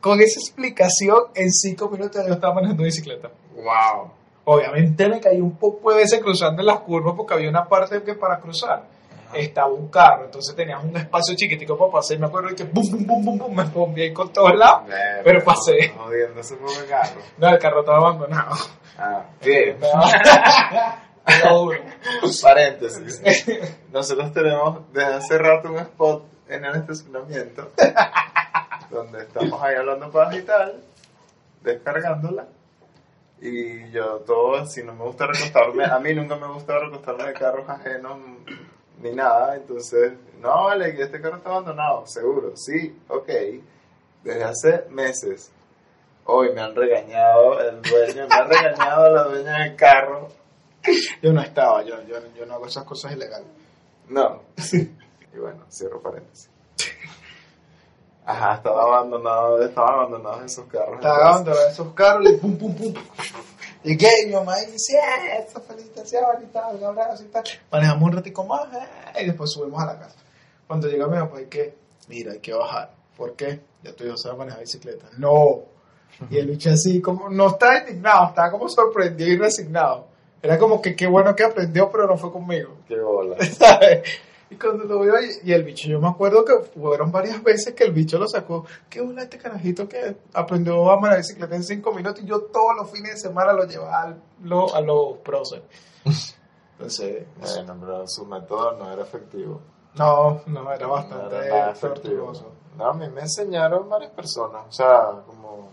Con 0.00 0.20
esa 0.20 0.38
explicación, 0.38 1.16
en 1.34 1.50
cinco 1.50 1.88
minutos 1.88 2.22
yo 2.26 2.34
estaba 2.34 2.54
manejando 2.54 2.82
bicicleta. 2.84 3.30
Wow. 3.54 4.10
Obviamente 4.50 5.06
me 5.10 5.20
caí 5.20 5.42
un 5.42 5.58
poco 5.58 5.90
de 5.90 5.98
veces 5.98 6.20
cruzando 6.20 6.62
las 6.62 6.80
curvas 6.80 7.12
porque 7.14 7.34
había 7.34 7.50
una 7.50 7.68
parte 7.68 8.02
que 8.02 8.14
para 8.14 8.40
cruzar 8.40 8.82
estaba 9.34 9.68
un 9.68 9.88
carro, 9.88 10.24
entonces 10.24 10.56
tenías 10.56 10.82
un 10.82 10.96
espacio 10.96 11.36
chiquitico 11.36 11.76
para 11.76 11.92
pasar. 11.92 12.18
Me 12.18 12.28
acuerdo 12.28 12.56
que 12.56 12.64
bum, 12.64 12.82
bum, 12.90 13.06
bum, 13.06 13.24
bum, 13.26 13.38
bum, 13.38 13.54
me 13.54 13.64
bombeé 13.64 14.10
con 14.10 14.32
todos 14.32 14.56
lados. 14.56 14.88
Verga, 14.88 15.20
Pero 15.22 15.44
pasé. 15.44 15.90
Jodiendo 15.90 16.40
ese 16.40 16.56
pobre 16.56 16.86
carro. 16.88 17.20
No, 17.36 17.48
el 17.50 17.58
carro 17.58 17.80
estaba 17.80 17.98
abandonado. 17.98 18.56
Ah, 18.96 19.22
bien. 19.44 19.76
Paréntesis. 22.42 23.22
Nosotros 23.92 24.32
tenemos 24.32 24.90
desde 24.94 25.14
hace 25.14 25.36
rato 25.36 25.68
un 25.68 25.78
spot 25.80 26.24
en 26.48 26.64
el 26.64 26.76
estacionamiento 26.76 27.70
donde 28.88 29.24
estamos 29.24 29.62
ahí 29.62 29.76
hablando 29.76 30.10
paz 30.10 30.34
y 30.34 30.40
tal, 30.40 30.82
descargándola. 31.62 32.46
Y 33.40 33.90
yo 33.90 34.20
todo, 34.20 34.66
si 34.66 34.82
no 34.82 34.94
me 34.94 35.04
gusta 35.04 35.26
recostarme, 35.26 35.84
a 35.84 35.98
mí 36.00 36.14
nunca 36.14 36.36
me 36.36 36.48
gusta 36.48 36.78
recostarme 36.78 37.24
de 37.26 37.32
carros 37.34 37.68
ajenos 37.68 38.18
ni 39.00 39.12
nada, 39.12 39.54
entonces, 39.54 40.12
no, 40.40 40.64
vale, 40.64 40.96
que 40.96 41.02
este 41.04 41.20
carro 41.20 41.36
está 41.36 41.50
abandonado, 41.50 42.04
seguro, 42.06 42.56
sí, 42.56 42.98
ok, 43.06 43.30
desde 44.24 44.42
hace 44.42 44.84
meses. 44.90 45.52
Hoy 46.24 46.52
me 46.52 46.60
han 46.60 46.74
regañado 46.74 47.60
el 47.60 47.80
dueño, 47.80 48.26
me 48.28 48.34
ha 48.34 48.44
regañado 48.44 49.10
la 49.12 49.22
dueña 49.24 49.58
del 49.62 49.76
carro 49.76 50.28
Yo 51.22 51.32
no 51.32 51.40
estaba, 51.42 51.82
yo, 51.82 52.02
yo, 52.06 52.16
yo 52.34 52.46
no 52.46 52.54
hago 52.54 52.66
esas 52.66 52.84
cosas 52.84 53.12
ilegales. 53.12 53.48
No. 54.08 54.42
y 54.72 55.38
bueno, 55.38 55.64
cierro 55.70 56.00
paréntesis. 56.00 56.50
Ajá, 58.28 58.54
estaba 58.56 58.82
abandonado, 58.82 59.62
estaban 59.62 59.94
abandonados 59.94 60.42
esos 60.44 60.66
carros. 60.66 60.96
Estaba 60.96 61.38
entonces- 61.38 61.44
grabando 61.46 61.70
esos 61.70 61.94
carros 61.94 62.28
y 62.30 62.32
pum, 62.36 62.58
pum, 62.58 62.74
pum. 62.74 62.94
Y 63.84 63.96
que 63.96 64.08
mi 64.26 64.34
mamá 64.34 64.56
dice, 64.56 64.96
"Eh, 64.98 65.38
esta 65.38 65.60
felicitación 65.60 66.24
y 66.42 66.46
tal, 66.46 66.76
un 66.76 66.84
abrazo 66.84 67.22
y 67.22 67.26
tal. 67.28 67.44
Manejamos 67.72 68.02
un 68.02 68.12
ratico 68.16 68.44
más 68.44 68.68
eh, 68.74 69.22
y 69.22 69.26
después 69.26 69.50
subimos 69.50 69.80
a 69.82 69.86
la 69.86 69.98
casa. 69.98 70.16
Cuando 70.66 70.88
llega 70.88 71.06
mi 71.06 71.16
papá, 71.18 71.38
hay 71.38 71.46
que, 71.46 71.74
mira, 72.08 72.32
hay 72.32 72.40
que 72.40 72.52
bajar. 72.52 72.90
¿Por 73.16 73.34
qué? 73.34 73.60
Ya 73.82 73.92
tu 73.94 74.04
hijo 74.04 74.16
sabe 74.18 74.36
manejar 74.36 74.60
bicicleta. 74.60 75.06
No. 75.16 75.60
Y 76.30 76.36
el 76.36 76.48
bicho 76.48 76.70
así, 76.70 77.00
como, 77.00 77.30
no 77.30 77.46
estaba 77.48 77.78
indignado, 77.78 78.26
estaba 78.28 78.50
como 78.50 78.68
sorprendido 78.68 79.30
y 79.30 79.38
resignado. 79.38 80.06
Era 80.42 80.58
como 80.58 80.82
que 80.82 80.94
qué 80.94 81.06
bueno 81.06 81.34
que 81.34 81.44
aprendió, 81.44 81.90
pero 81.90 82.06
no 82.06 82.18
fue 82.18 82.30
conmigo. 82.30 82.76
Qué 82.86 83.00
bola. 83.00 83.36
¿sabes? 83.58 84.02
Y 84.50 84.56
cuando 84.56 84.84
lo 84.84 85.00
veo, 85.00 85.14
y, 85.44 85.52
el 85.52 85.62
bicho, 85.62 85.88
yo 85.88 86.00
me 86.00 86.08
acuerdo 86.08 86.42
que 86.44 86.54
fueron 86.78 87.12
varias 87.12 87.42
veces 87.42 87.74
que 87.74 87.84
el 87.84 87.92
bicho 87.92 88.18
lo 88.18 88.26
sacó. 88.26 88.64
¿Qué 88.88 89.00
bola 89.02 89.22
este 89.24 89.36
carajito 89.38 89.86
que 89.88 90.16
aprendió 90.32 90.90
a 90.90 90.96
manejar 90.98 91.18
bicicleta 91.18 91.54
en 91.54 91.64
cinco 91.64 91.92
minutos? 91.92 92.22
Y 92.24 92.26
yo 92.26 92.40
todos 92.44 92.74
los 92.76 92.90
fines 92.90 93.12
de 93.14 93.18
semana 93.20 93.52
lo 93.52 93.64
llevaba 93.66 94.02
al- 94.02 94.22
lo- 94.42 94.74
a 94.74 94.80
los 94.80 95.18
próceres. 95.18 95.64
Entonces, 96.72 97.26
Bueno, 97.38 97.76
pero 97.80 98.06
su 98.08 98.24
método 98.24 98.72
no 98.78 98.90
era 98.92 99.02
efectivo. 99.02 99.60
no, 99.96 100.40
no, 100.46 100.72
era 100.72 100.86
No 100.86 100.92
bastante 100.92 101.36
era 101.36 101.48
nada 101.58 101.70
efectivo. 101.72 102.32
No, 102.76 102.86
a 102.86 102.94
mí 102.94 103.08
me 103.08 103.22
enseñaron 103.22 103.88
varias 103.88 104.12
personas. 104.12 104.62
O 104.68 104.72
sea, 104.72 105.10
como 105.26 105.68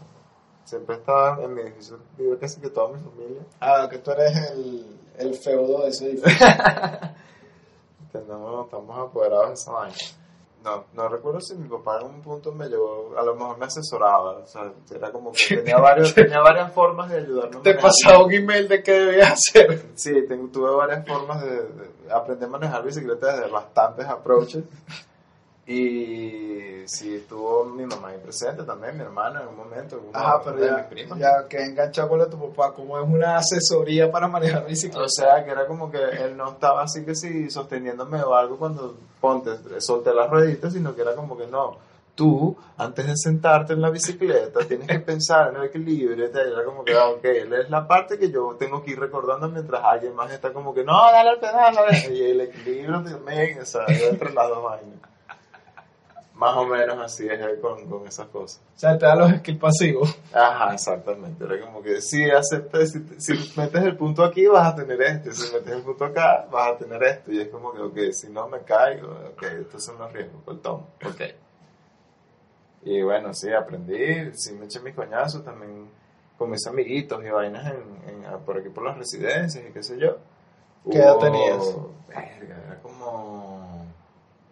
siempre 0.63 0.95
estaban 0.95 1.41
en 1.43 1.53
mi 1.53 1.61
edificio, 1.61 1.99
vive 2.17 2.37
casi 2.39 2.59
que 2.59 2.69
toda 2.71 2.91
mi 2.97 2.99
familia. 2.99 3.41
Ah, 3.61 3.87
que 3.89 3.99
tú 3.99 4.11
eres 4.11 4.35
el, 4.51 4.97
el 5.19 5.35
feudo 5.35 5.83
de 5.83 5.89
ese 5.89 6.09
edificio. 6.09 6.45
Tenemos, 8.19 8.65
estamos 8.65 9.09
apoderados 9.09 9.47
de 9.47 9.53
esa 9.53 9.71
vaina. 9.71 9.95
No, 10.63 10.85
no 10.93 11.07
recuerdo 11.07 11.39
si 11.41 11.53
mi 11.53 11.69
papá 11.69 11.99
en 12.01 12.07
un 12.07 12.21
punto 12.23 12.51
me 12.51 12.67
llevó, 12.67 13.13
a 13.15 13.23
lo 13.23 13.35
mejor 13.35 13.59
me 13.59 13.65
asesoraba, 13.67 14.31
o 14.31 14.47
sea, 14.47 14.71
era 14.89 15.11
como 15.11 15.31
que 15.31 15.55
tenía, 15.57 15.77
varios, 15.77 16.15
tenía 16.15 16.39
varias 16.39 16.73
formas 16.73 17.07
de 17.11 17.17
ayudarme. 17.17 17.57
a 17.57 17.61
Te 17.61 17.75
pasaba 17.75 18.25
un 18.25 18.33
email 18.33 18.67
de 18.67 18.81
qué 18.81 18.93
debías 18.93 19.33
hacer. 19.33 19.85
Sí, 19.93 20.25
tengo, 20.27 20.47
tuve 20.47 20.71
varias 20.71 21.05
formas 21.05 21.43
de, 21.43 21.51
de 21.51 22.11
aprender 22.11 22.49
a 22.49 22.51
manejar 22.51 22.83
bicicleta 22.83 23.35
desde 23.35 23.51
bastantes 23.51 24.07
approaches. 24.07 24.63
Y 25.67 26.83
sí, 26.85 27.15
estuvo 27.15 27.65
mi 27.65 27.85
mamá 27.87 28.09
ahí 28.09 28.19
presente 28.19 28.63
también, 28.63 28.95
mi 28.95 29.03
hermana 29.03 29.41
en 29.41 29.47
un 29.47 29.57
momento, 29.57 29.99
uno 29.99 30.11
Ajá, 30.13 30.39
pero 30.43 30.57
de 30.57 30.67
ya, 30.67 30.77
mis 30.77 30.85
primas. 30.85 31.17
ya 31.17 31.47
que 31.47 31.63
enganchado 31.63 32.09
con 32.09 32.29
tu 32.29 32.53
papá, 32.53 32.73
como 32.73 32.99
es 32.99 33.07
una 33.07 33.37
asesoría 33.37 34.11
para 34.11 34.27
manejar 34.27 34.67
bicicleta. 34.67 35.03
O 35.05 35.09
sea, 35.09 35.43
que 35.43 35.49
era 35.49 35.65
como 35.65 35.89
que 35.89 35.97
él 35.97 36.37
no 36.37 36.51
estaba 36.51 36.83
así 36.83 37.03
que 37.03 37.15
sí 37.15 37.49
sosteniéndome 37.49 38.21
o 38.21 38.35
algo 38.35 38.57
cuando 38.57 38.95
ponte, 39.19 39.51
solté 39.81 40.13
las 40.13 40.29
rueditas, 40.29 40.73
sino 40.73 40.95
que 40.95 41.01
era 41.01 41.15
como 41.15 41.35
que 41.35 41.47
no. 41.47 41.77
Tú, 42.13 42.55
antes 42.77 43.07
de 43.07 43.13
sentarte 43.17 43.73
en 43.73 43.81
la 43.81 43.89
bicicleta, 43.89 44.59
tienes 44.65 44.87
que 44.87 44.99
pensar 44.99 45.49
en 45.49 45.57
el 45.57 45.63
equilibrio. 45.65 46.25
Era 46.27 46.63
como 46.63 46.85
que, 46.85 46.93
ah, 46.93 47.09
ok, 47.09 47.25
es 47.25 47.69
la 47.69 47.85
parte 47.87 48.17
que 48.17 48.29
yo 48.31 48.55
tengo 48.57 48.83
que 48.83 48.91
ir 48.91 48.99
recordando 48.99 49.49
mientras 49.49 49.83
alguien 49.83 50.15
más 50.15 50.31
está 50.31 50.53
como 50.53 50.73
que, 50.73 50.83
no, 50.85 50.93
dale 51.11 51.31
al 51.31 51.39
pedal. 51.39 51.73
dale". 51.75 52.15
Y 52.15 52.21
el 52.21 52.41
equilibrio 52.41 53.03
también, 53.03 53.59
o 53.59 53.65
sea, 53.65 53.85
yo 53.87 54.07
entre 54.09 54.31
las 54.31 54.47
dos 54.47 54.63
vainas. 54.63 55.14
Más 56.35 56.55
o 56.57 56.65
menos 56.65 56.97
así 56.99 57.25
es 57.27 57.39
él 57.39 57.59
con, 57.61 57.85
con 57.89 58.05
esas 58.07 58.27
cosas. 58.27 58.61
O 58.75 58.79
sea, 58.79 58.97
te 58.97 59.05
da 59.05 59.15
los 59.15 59.31
skills 59.37 59.59
pasivos. 59.59 60.19
Ajá, 60.33 60.73
exactamente. 60.73 61.43
Era 61.45 61.61
como 61.61 61.81
que 61.81 62.01
si 62.01 62.29
aceptas, 62.29 62.91
si, 62.91 62.99
si 63.19 63.59
metes 63.59 63.81
el 63.83 63.95
punto 63.95 64.23
aquí 64.23 64.45
vas 64.47 64.73
a 64.73 64.75
tener 64.75 65.01
este, 65.01 65.31
si 65.31 65.53
metes 65.53 65.73
el 65.73 65.81
punto 65.83 66.03
acá 66.05 66.45
vas 66.51 66.73
a 66.73 66.77
tener 66.77 67.01
esto. 67.03 67.31
Y 67.31 67.39
es 67.39 67.47
como 67.47 67.71
que, 67.73 67.79
ok, 67.81 67.97
si 68.11 68.27
no 68.29 68.49
me 68.49 68.59
caigo, 68.63 69.07
ok, 69.33 69.43
estos 69.61 69.85
son 69.85 69.97
los 69.97 70.11
riesgos, 70.11 70.41
pues 70.43 70.61
tomo, 70.61 70.87
ok. 71.05 71.21
Y 72.83 73.01
bueno, 73.01 73.33
sí, 73.33 73.51
aprendí, 73.51 74.31
sí 74.35 74.53
me 74.53 74.65
eché 74.65 74.79
mis 74.79 74.93
coñazos 74.93 75.43
también 75.43 75.89
con 76.37 76.49
mis 76.49 76.67
amiguitos 76.67 77.23
y 77.25 77.29
vainas 77.29 77.65
en, 77.65 78.23
en- 78.25 78.39
por 78.45 78.57
aquí 78.57 78.69
por 78.69 78.83
las 78.83 78.97
residencias 78.97 79.63
y 79.67 79.71
qué 79.71 79.81
sé 79.81 79.97
yo. 79.97 80.17
¿Qué 80.91 80.99
edad 80.99 81.17
tenías? 81.17 81.75
Verga, 82.07 82.61
era 82.67 82.79
como, 82.81 83.44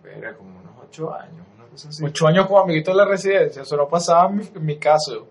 verga, 0.04 0.36
como 0.36 0.60
unos 0.60 0.74
ocho 0.84 1.14
años, 1.14 1.46
una 1.56 1.66
cosa 1.68 1.90
así. 1.90 2.04
Ocho 2.04 2.28
años 2.28 2.48
como 2.48 2.60
amiguito 2.60 2.92
de 2.92 2.98
la 2.98 3.06
residencia, 3.06 3.62
eso 3.62 3.78
no 3.78 3.88
pasaba 3.88 4.30
en 4.30 4.38
mi, 4.38 4.44
en 4.44 4.66
mi 4.66 4.78
caso. 4.78 5.28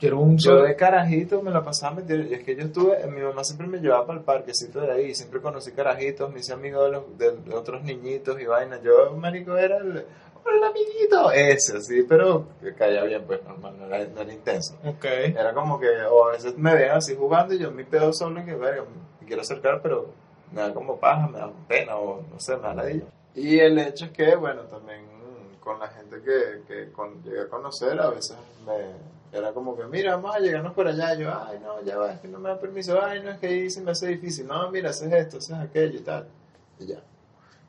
Yo 0.00 0.08
era 0.08 0.16
un 0.16 0.36
Yo 0.36 0.62
de 0.62 0.74
carajito 0.74 1.40
me 1.40 1.50
la 1.50 1.62
pasaba 1.62 1.96
metido. 1.96 2.22
Y 2.22 2.34
es 2.34 2.44
que 2.44 2.56
yo 2.56 2.64
estuve, 2.64 3.06
mi 3.06 3.20
mamá 3.20 3.44
siempre 3.44 3.66
me 3.66 3.78
llevaba 3.78 4.06
para 4.06 4.18
el 4.18 4.24
parquecito 4.24 4.80
de 4.80 4.92
ahí. 4.92 5.14
Siempre 5.14 5.40
conocí 5.40 5.72
carajitos, 5.72 6.32
me 6.32 6.40
hice 6.40 6.52
amigo 6.52 6.84
de, 6.84 6.90
los, 6.90 7.18
de, 7.18 7.54
otros 7.54 7.82
niñitos 7.82 8.40
y 8.40 8.44
vaina. 8.44 8.80
Yo, 8.82 9.14
marico, 9.16 9.56
era 9.56 9.78
el, 9.78 10.04
amiguito, 10.62 11.30
ese, 11.32 11.78
así, 11.78 12.02
pero 12.02 12.46
que 12.60 12.74
caía 12.74 13.02
bien, 13.04 13.24
pues 13.26 13.42
normal, 13.44 13.76
no 13.78 13.86
era, 13.86 14.06
no 14.06 14.20
era 14.20 14.32
intenso. 14.32 14.76
Ok. 14.84 15.04
Era 15.04 15.54
como 15.54 15.78
que, 15.78 15.88
o 16.10 16.28
a 16.28 16.32
veces 16.32 16.56
me 16.58 16.74
veían 16.74 16.98
así 16.98 17.14
jugando 17.14 17.54
y 17.54 17.58
yo 17.58 17.70
mi 17.70 17.84
pedo 17.84 18.12
solo 18.12 18.40
y 18.40 18.44
que, 18.44 18.54
verga, 18.54 18.84
me 19.20 19.26
quiero 19.26 19.42
acercar, 19.42 19.80
pero 19.80 20.10
me 20.52 20.60
da 20.60 20.74
como 20.74 20.98
paja, 20.98 21.28
me 21.28 21.38
da 21.38 21.50
pena 21.66 21.96
o 21.96 22.22
no 22.30 22.38
sé, 22.40 22.56
me 22.56 22.62
da 22.62 22.74
ladilla. 22.74 23.04
Y 23.34 23.58
el 23.58 23.78
hecho 23.78 24.06
es 24.06 24.10
que, 24.12 24.36
bueno, 24.36 24.62
también 24.62 25.00
con 25.60 25.78
la 25.80 25.88
gente 25.88 26.20
que, 26.22 26.62
que 26.68 26.92
con- 26.92 27.22
llegué 27.22 27.42
a 27.42 27.48
conocer, 27.48 27.98
a 28.00 28.10
veces 28.10 28.36
me 28.66 29.14
era 29.36 29.52
como 29.52 29.76
que, 29.76 29.84
mira, 29.86 30.14
vamos 30.14 30.36
a 30.36 30.38
llegarnos 30.38 30.72
por 30.74 30.86
allá. 30.86 31.14
Y 31.14 31.22
yo, 31.22 31.32
ay, 31.34 31.58
no, 31.60 31.82
ya 31.82 31.96
va, 31.98 32.12
es 32.12 32.20
que 32.20 32.28
no 32.28 32.38
me 32.38 32.50
da 32.50 32.58
permiso. 32.60 33.02
Ay, 33.02 33.20
no, 33.22 33.30
es 33.30 33.38
que 33.38 33.46
ahí 33.48 33.70
se 33.70 33.80
me 33.80 33.90
hace 33.90 34.06
difícil. 34.08 34.46
No, 34.46 34.70
mira, 34.70 34.90
haces 34.90 35.12
esto, 35.12 35.38
haces 35.38 35.56
aquello 35.56 35.98
y 35.98 36.02
tal. 36.02 36.28
Y 36.78 36.86
ya, 36.86 37.02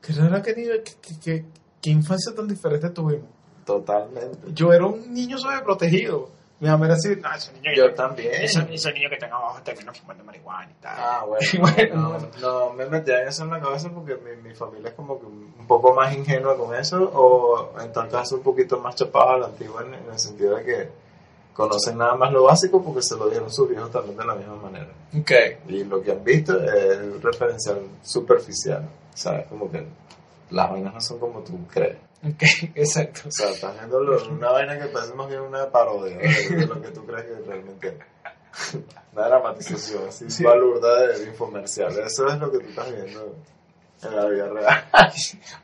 Qué 0.00 0.12
raro 0.12 0.40
que, 0.42 0.54
nivel- 0.54 0.82
que, 0.84 0.92
que, 1.00 1.18
que- 1.18 1.44
qué 1.82 1.90
infancia 1.90 2.32
tan 2.34 2.46
diferente 2.46 2.88
tuvimos. 2.90 3.28
totalmente. 3.64 4.38
Yo 4.54 4.72
era 4.72 4.86
un 4.86 5.12
niño 5.12 5.38
sobreprotegido. 5.38 6.30
Mi 6.58 6.68
mamá 6.68 6.86
era 6.86 6.94
así, 6.94 7.14
no, 7.16 7.34
ese 7.34 7.52
niño, 7.52 7.70
Yo 7.76 7.92
también. 7.94 8.32
ese, 8.32 8.66
ese 8.72 8.92
niño 8.92 9.10
que 9.10 9.16
tenga 9.16 9.36
abajo 9.36 9.60
termina 9.62 9.92
fumando 9.92 10.24
marihuana 10.24 10.70
y 10.70 10.82
tal. 10.82 10.94
Ah, 10.98 11.24
bueno. 11.26 11.46
Y 11.52 11.58
bueno, 11.58 12.18
no, 12.40 12.40
no 12.40 12.72
me 12.72 12.86
metía 12.86 13.20
en 13.22 13.28
eso 13.28 13.44
en 13.44 13.50
la 13.50 13.60
cabeza 13.60 13.90
porque 13.90 14.16
mi, 14.16 14.48
mi 14.48 14.54
familia 14.54 14.88
es 14.88 14.94
como 14.94 15.20
que 15.20 15.26
un 15.26 15.66
poco 15.66 15.92
más 15.94 16.14
ingenua 16.16 16.56
con 16.56 16.74
eso 16.74 17.10
o 17.14 17.78
en 17.80 17.92
tal 17.92 18.08
caso 18.08 18.36
un 18.36 18.42
poquito 18.42 18.78
más 18.80 18.94
chapada 18.94 19.34
a 19.34 19.38
la 19.38 19.46
antigua 19.46 19.82
en, 19.82 19.94
en 19.94 20.10
el 20.10 20.18
sentido 20.18 20.56
de 20.56 20.64
que 20.64 20.88
conocen 21.52 21.98
nada 21.98 22.14
más 22.16 22.32
lo 22.32 22.44
básico 22.44 22.82
porque 22.82 23.02
se 23.02 23.16
lo 23.16 23.28
dieron 23.28 23.50
sus 23.50 23.70
hijos 23.72 23.90
también 23.90 24.16
de 24.16 24.24
la 24.24 24.34
misma 24.34 24.56
manera. 24.56 24.88
Ok. 25.18 25.32
Y 25.68 25.84
lo 25.84 26.02
que 26.02 26.12
han 26.12 26.24
visto 26.24 26.58
es 26.62 27.22
referencial 27.22 27.80
superficial, 28.02 28.88
¿sabes? 29.14 29.46
Como 29.46 29.70
que 29.70 29.84
las 30.50 30.70
vainas 30.70 30.94
no 30.94 31.00
son 31.00 31.18
como 31.18 31.40
tú 31.40 31.58
crees. 31.70 31.96
Exacto. 32.74 33.28
O 33.28 33.30
sea, 33.30 33.50
estás 33.50 33.74
viendo 33.78 33.98
una 34.30 34.50
vaina 34.50 34.78
que 34.78 34.86
parece 34.86 35.14
más 35.14 35.28
bien 35.28 35.40
una 35.40 35.70
parodia 35.70 36.16
de, 36.16 36.66
lo 36.66 36.80
que 36.80 36.88
tú 36.88 37.04
crees 37.06 37.24
que 37.24 37.34
realmente 37.46 37.88
es. 37.88 38.74
Una 39.12 39.28
dramatización 39.28 40.08
así, 40.08 40.30
Sí. 40.30 40.42
balurda 40.44 41.08
de, 41.08 41.24
infomercial. 41.24 41.90
Eso 41.98 42.26
es 42.28 42.38
lo 42.38 42.50
que 42.50 42.58
tú 42.58 42.68
estás 42.68 42.90
viendo 42.94 43.36
en 44.02 44.16
la 44.16 44.26
vida 44.28 44.48
real. 44.48 44.84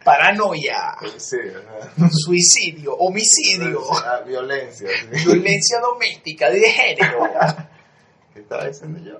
Paranoia, 0.04 0.96
Sí, 1.18 1.36
suicidio, 2.10 2.94
homicidio, 2.96 3.80
Ah, 4.04 4.20
violencia. 4.26 4.88
sí. 4.88 5.24
violencia 5.26 5.80
doméstica 5.80 6.50
de 6.50 6.60
género. 6.70 7.24
¿Qué 8.34 8.40
estaba 8.40 8.66
diciendo 8.66 8.98
yo? 9.00 9.18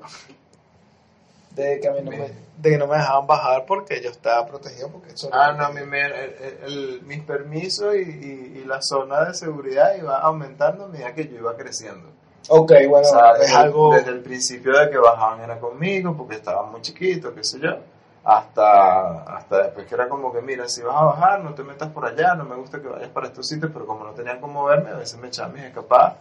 De 1.55 1.81
que 1.81 1.89
a 1.89 1.93
mí 1.93 2.01
no 2.03 2.11
me, 2.11 2.31
de 2.57 2.71
que 2.71 2.79
no 2.79 2.87
me 2.87 2.97
dejaban 2.97 3.27
bajar 3.27 3.67
porque 3.67 4.01
yo 4.01 4.11
estaba 4.11 4.47
protegido 4.47 4.89
porque 4.89 5.11
eso 5.13 5.29
Ah, 5.33 5.53
no, 5.53 5.71
mi, 5.73 5.83
mi- 5.85 5.99
el- 5.99 6.13
el- 6.13 6.59
el- 6.65 7.03
mis 7.03 7.23
permisos 7.25 7.95
y, 7.95 7.99
y- 7.99 8.61
y 8.61 8.65
la 8.65 8.81
zona 8.81 9.25
de 9.27 9.35
seguridad 9.35 9.95
iba 9.97 10.19
aumentando 10.19 10.85
a 10.85 10.89
medida 10.89 11.13
que 11.15 11.29
yo 11.29 11.37
iba 11.39 11.57
creciendo. 11.57 12.09
Ok, 12.49 12.73
bueno, 12.89 13.07
O 13.07 13.11
sea, 13.11 13.33
es 13.33 13.41
desde, 13.41 13.55
algo... 13.57 13.95
desde 13.95 14.11
el 14.11 14.21
principio 14.21 14.77
de 14.79 14.91
que 14.91 14.99
bajaban 14.99 15.41
era 15.41 15.59
conmigo 15.61 16.17
porque 16.17 16.37
estaba 16.37 16.63
muy 16.65 16.81
chiquito, 16.81 17.35
qué 17.35 17.45
sé 17.45 17.61
yo, 17.61 17.77
hasta, 18.25 19.23
hasta 19.37 19.63
después 19.65 19.87
que 19.87 19.95
era 19.95 20.09
como 20.09 20.33
que, 20.33 20.41
mira, 20.41 20.69
si 20.69 20.83
vas 20.83 20.97
a 20.97 21.05
bajar, 21.05 21.41
no 21.41 21.55
te 21.55 21.63
metas 21.63 21.91
por 21.91 22.05
allá, 22.07 22.35
no 22.35 22.45
me 22.45 22.57
gusta 22.57 22.81
que 22.81 22.89
vayas 22.89 23.11
para 23.11 23.27
estos 23.27 23.47
sitios, 23.47 23.71
pero 23.73 23.87
como 23.87 24.05
no 24.05 24.11
tenían 24.13 24.41
cómo 24.41 24.65
verme, 24.65 24.91
a 24.91 24.95
veces 24.95 25.19
me 25.21 25.29
echaban 25.29 25.53
mis 25.55 25.65
escapadas, 25.65 26.15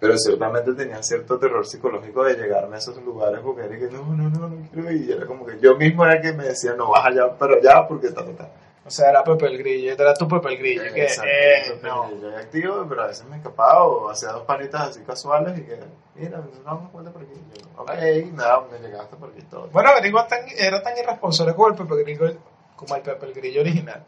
pero 0.00 0.16
ciertamente 0.18 0.72
tenía 0.74 1.02
cierto 1.02 1.38
terror 1.38 1.66
psicológico 1.66 2.24
de 2.24 2.34
llegarme 2.34 2.76
a 2.76 2.78
esos 2.78 2.96
lugares 3.02 3.40
porque 3.42 3.62
era 3.62 3.78
que 3.78 3.86
no, 3.90 4.04
no, 4.04 4.28
no, 4.30 4.48
no 4.48 4.68
quiero 4.72 4.90
ir, 4.92 5.08
y 5.08 5.12
era 5.12 5.26
como 5.26 5.46
que 5.46 5.58
yo 5.60 5.76
mismo 5.76 6.04
era 6.04 6.20
que 6.20 6.32
me 6.32 6.44
decía, 6.44 6.74
no 6.74 6.90
vas 6.90 7.06
allá, 7.06 7.36
pero 7.38 7.54
allá, 7.56 7.86
porque 7.88 8.10
ta, 8.10 8.24
ta. 8.24 8.48
O 8.86 8.90
sea, 8.90 9.08
era 9.08 9.24
Pepe 9.24 9.46
el 9.46 9.56
Grillo, 9.56 9.94
era 9.94 10.12
tu 10.12 10.28
Pepe 10.28 10.48
el 10.48 10.58
Grillo. 10.58 10.82
que, 10.92 11.04
Exacto, 11.04 11.30
eh, 11.32 11.80
no. 11.82 12.10
Yo 12.20 12.28
era 12.28 12.40
activo, 12.40 12.84
pero 12.86 13.02
a 13.04 13.06
veces 13.06 13.24
me 13.26 13.36
escapaba 13.38 13.82
o 13.84 14.10
hacía 14.10 14.28
dos 14.32 14.42
panitas 14.42 14.90
así 14.90 15.00
casuales 15.00 15.58
y 15.58 15.62
que, 15.62 15.80
mira, 16.16 16.36
nos 16.36 16.62
damos 16.62 16.90
cuenta 16.90 17.10
por 17.10 17.22
aquí. 17.22 17.32
Yo, 17.54 17.82
ok, 17.82 17.88
nada, 18.34 18.62
me 18.70 18.78
llegaste 18.86 19.16
por 19.16 19.30
aquí 19.30 19.40
todo. 19.50 19.68
Bueno, 19.68 19.88
Gringo 20.00 20.22
tan- 20.26 20.44
era 20.58 20.82
tan 20.82 20.98
irresponsable 20.98 21.54
como 21.54 21.68
el 21.68 21.74
Pepe 21.76 22.02
Grillo, 22.02 22.36
como 22.76 22.94
el 22.96 23.00
Pepe 23.00 23.24
el 23.24 23.32
Grillo 23.32 23.60
original. 23.62 24.04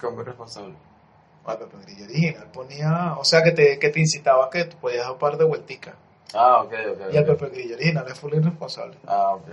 Como 0.00 0.22
responsable. 0.22 0.74
El 1.52 1.58
Pepe 1.58 1.76
Grillo 1.84 2.04
original 2.04 2.46
ponía, 2.52 3.14
o 3.18 3.24
sea, 3.24 3.42
que 3.42 3.52
te, 3.52 3.78
que 3.78 3.88
te 3.90 4.00
incitaba 4.00 4.46
a 4.46 4.50
que 4.50 4.64
tú 4.64 4.76
podías 4.78 5.04
dar 5.04 5.12
un 5.12 5.18
par 5.18 5.36
de 5.36 5.44
vuelticas. 5.44 5.94
Ah, 6.34 6.62
ok, 6.62 6.72
ok. 6.92 7.00
Y 7.12 7.16
el. 7.16 7.24
Pepe 7.24 7.48
Grillo 7.48 7.74
original 7.76 8.06
es 8.08 8.18
full 8.18 8.34
irresponsable. 8.34 8.96
Ah, 9.06 9.34
ok. 9.34 9.46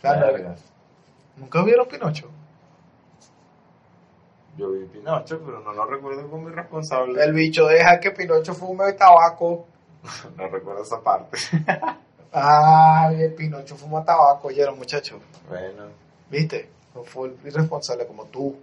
Claro. 0.00 0.54
¿Nunca 1.36 1.62
vieron 1.62 1.86
Pinocho? 1.88 2.28
Yo 4.56 4.72
vi 4.72 4.84
Pinocho, 4.86 5.40
pero 5.44 5.60
no 5.60 5.72
lo 5.72 5.86
recuerdo 5.86 6.28
como 6.28 6.48
irresponsable. 6.48 7.22
El 7.22 7.32
bicho 7.32 7.66
deja 7.66 8.00
que 8.00 8.10
Pinocho 8.10 8.54
fume 8.54 8.92
tabaco. 8.94 9.66
No 10.36 10.48
recuerdo 10.48 10.82
esa 10.82 11.00
parte. 11.00 11.38
Ay, 12.32 13.22
el 13.22 13.34
Pinocho 13.34 13.76
fuma 13.76 14.04
tabaco, 14.04 14.50
y 14.50 14.60
era 14.60 14.72
muchacho. 14.72 15.18
bueno, 15.48 15.84
¿Viste? 16.30 16.68
No 16.94 17.02
fue 17.04 17.32
irresponsable 17.44 18.06
como 18.06 18.24
tú. 18.26 18.56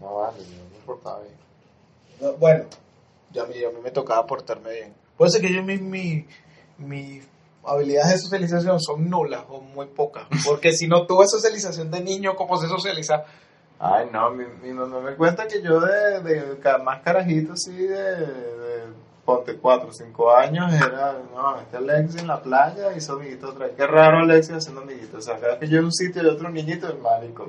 No 0.00 0.16
vale, 0.16 0.38
yo 0.38 0.78
me 0.78 0.84
portaba 0.84 1.20
bien. 1.20 1.34
No, 2.20 2.32
Bueno, 2.34 2.64
ya 3.30 3.42
a 3.42 3.46
mí, 3.46 3.64
a 3.64 3.70
mí 3.70 3.80
me 3.82 3.90
tocaba 3.90 4.26
portarme 4.26 4.70
bien. 4.72 4.94
Puede 5.16 5.30
ser 5.30 5.40
que 5.40 5.52
yo 5.52 5.62
mi, 5.62 5.78
mi, 5.78 6.26
mi 6.78 7.22
habilidades 7.64 8.12
de 8.12 8.18
socialización 8.18 8.80
son 8.80 9.08
nulas 9.08 9.44
o 9.48 9.60
muy 9.60 9.86
pocas. 9.86 10.26
Porque 10.46 10.72
si 10.72 10.88
no 10.88 11.06
tuve 11.06 11.26
socialización 11.26 11.90
de 11.90 12.00
niño, 12.00 12.34
¿cómo 12.36 12.56
se 12.60 12.68
socializa? 12.68 13.24
Ay, 13.78 14.08
no, 14.12 14.30
mi, 14.30 14.44
mi 14.62 14.72
mamá 14.72 15.00
me 15.00 15.16
cuenta 15.16 15.48
que 15.48 15.60
yo 15.60 15.80
de, 15.80 16.20
de 16.20 16.78
más 16.84 17.00
carajito, 17.02 17.54
así 17.54 17.76
de, 17.76 18.16
de 18.16 18.84
ponte 19.24 19.56
4 19.56 19.88
o 19.88 19.92
5 19.92 20.36
años, 20.36 20.72
era, 20.72 21.18
no, 21.34 21.60
este 21.60 21.78
Alexis 21.78 22.20
en 22.20 22.28
la 22.28 22.40
playa 22.40 22.92
hizo 22.96 23.14
amiguitos 23.14 23.50
otra 23.50 23.66
vez. 23.66 23.76
Qué 23.76 23.86
raro 23.86 24.18
Alexis 24.18 24.54
haciendo 24.54 24.82
amiguitos. 24.82 25.26
O 25.26 25.38
sea, 25.38 25.58
que 25.58 25.68
yo 25.68 25.78
en 25.78 25.86
un 25.86 25.92
sitio 25.92 26.22
y 26.22 26.26
otro 26.26 26.48
niñito, 26.48 26.88
el 26.88 26.98
marico. 26.98 27.44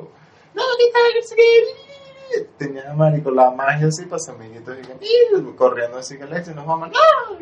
No, 0.55 0.63
¿qué 0.77 0.91
tal? 0.91 1.82
Tenía 2.57 2.93
marico 2.93 3.31
la 3.31 3.51
magia 3.51 3.87
así 3.87 4.05
para 4.05 4.21
amiguitos 4.33 4.75
y, 5.01 5.37
y 5.37 5.53
corriendo 5.55 5.97
así 5.97 6.17
que 6.17 6.23
Alexis 6.23 6.55
nos 6.55 6.65
vamos. 6.65 6.89
No. 6.89 7.39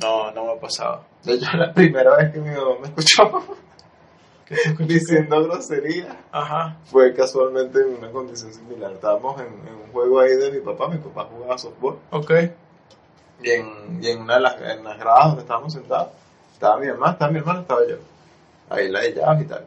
No, 0.00 0.30
no 0.32 0.44
me 0.46 0.52
ha 0.52 0.60
pasado. 0.60 1.04
De 1.22 1.34
hecho, 1.34 1.56
la 1.56 1.72
primera 1.72 2.16
vez 2.16 2.32
que 2.32 2.40
mi 2.40 2.50
mamá 2.50 2.76
me 2.80 2.86
escuchó 2.88 3.42
diciendo 4.80 5.42
grosería. 5.44 6.16
Ajá. 6.30 6.76
fue 6.86 7.14
casualmente 7.14 7.80
en 7.80 7.94
una 7.98 8.10
condición 8.10 8.52
similar. 8.52 8.92
Estábamos 8.92 9.40
en, 9.40 9.46
en 9.46 9.74
un 9.74 9.92
juego 9.92 10.20
ahí 10.20 10.36
de 10.36 10.50
mi 10.50 10.60
papá, 10.60 10.88
mi 10.88 10.98
papá 10.98 11.28
jugaba 11.32 11.56
softball, 11.58 11.98
Ok. 12.10 12.30
y 13.42 13.50
en, 13.50 13.98
y 14.02 14.08
en 14.08 14.22
una 14.22 14.34
de 14.34 14.40
las, 14.40 14.60
en 14.60 14.84
las 14.84 14.98
gradas 14.98 15.26
donde 15.28 15.42
estábamos 15.42 15.72
sentados, 15.72 16.08
estaba 16.52 16.78
mi 16.78 16.86
hermana, 16.86 17.12
estaba 17.12 17.30
mi 17.32 17.38
hermana, 17.38 17.60
estaba 17.60 17.80
yo. 17.88 17.96
Ahí 18.70 18.90
la 18.90 19.00
de 19.00 19.14
llaves 19.14 19.42
y 19.42 19.46
tal. 19.46 19.64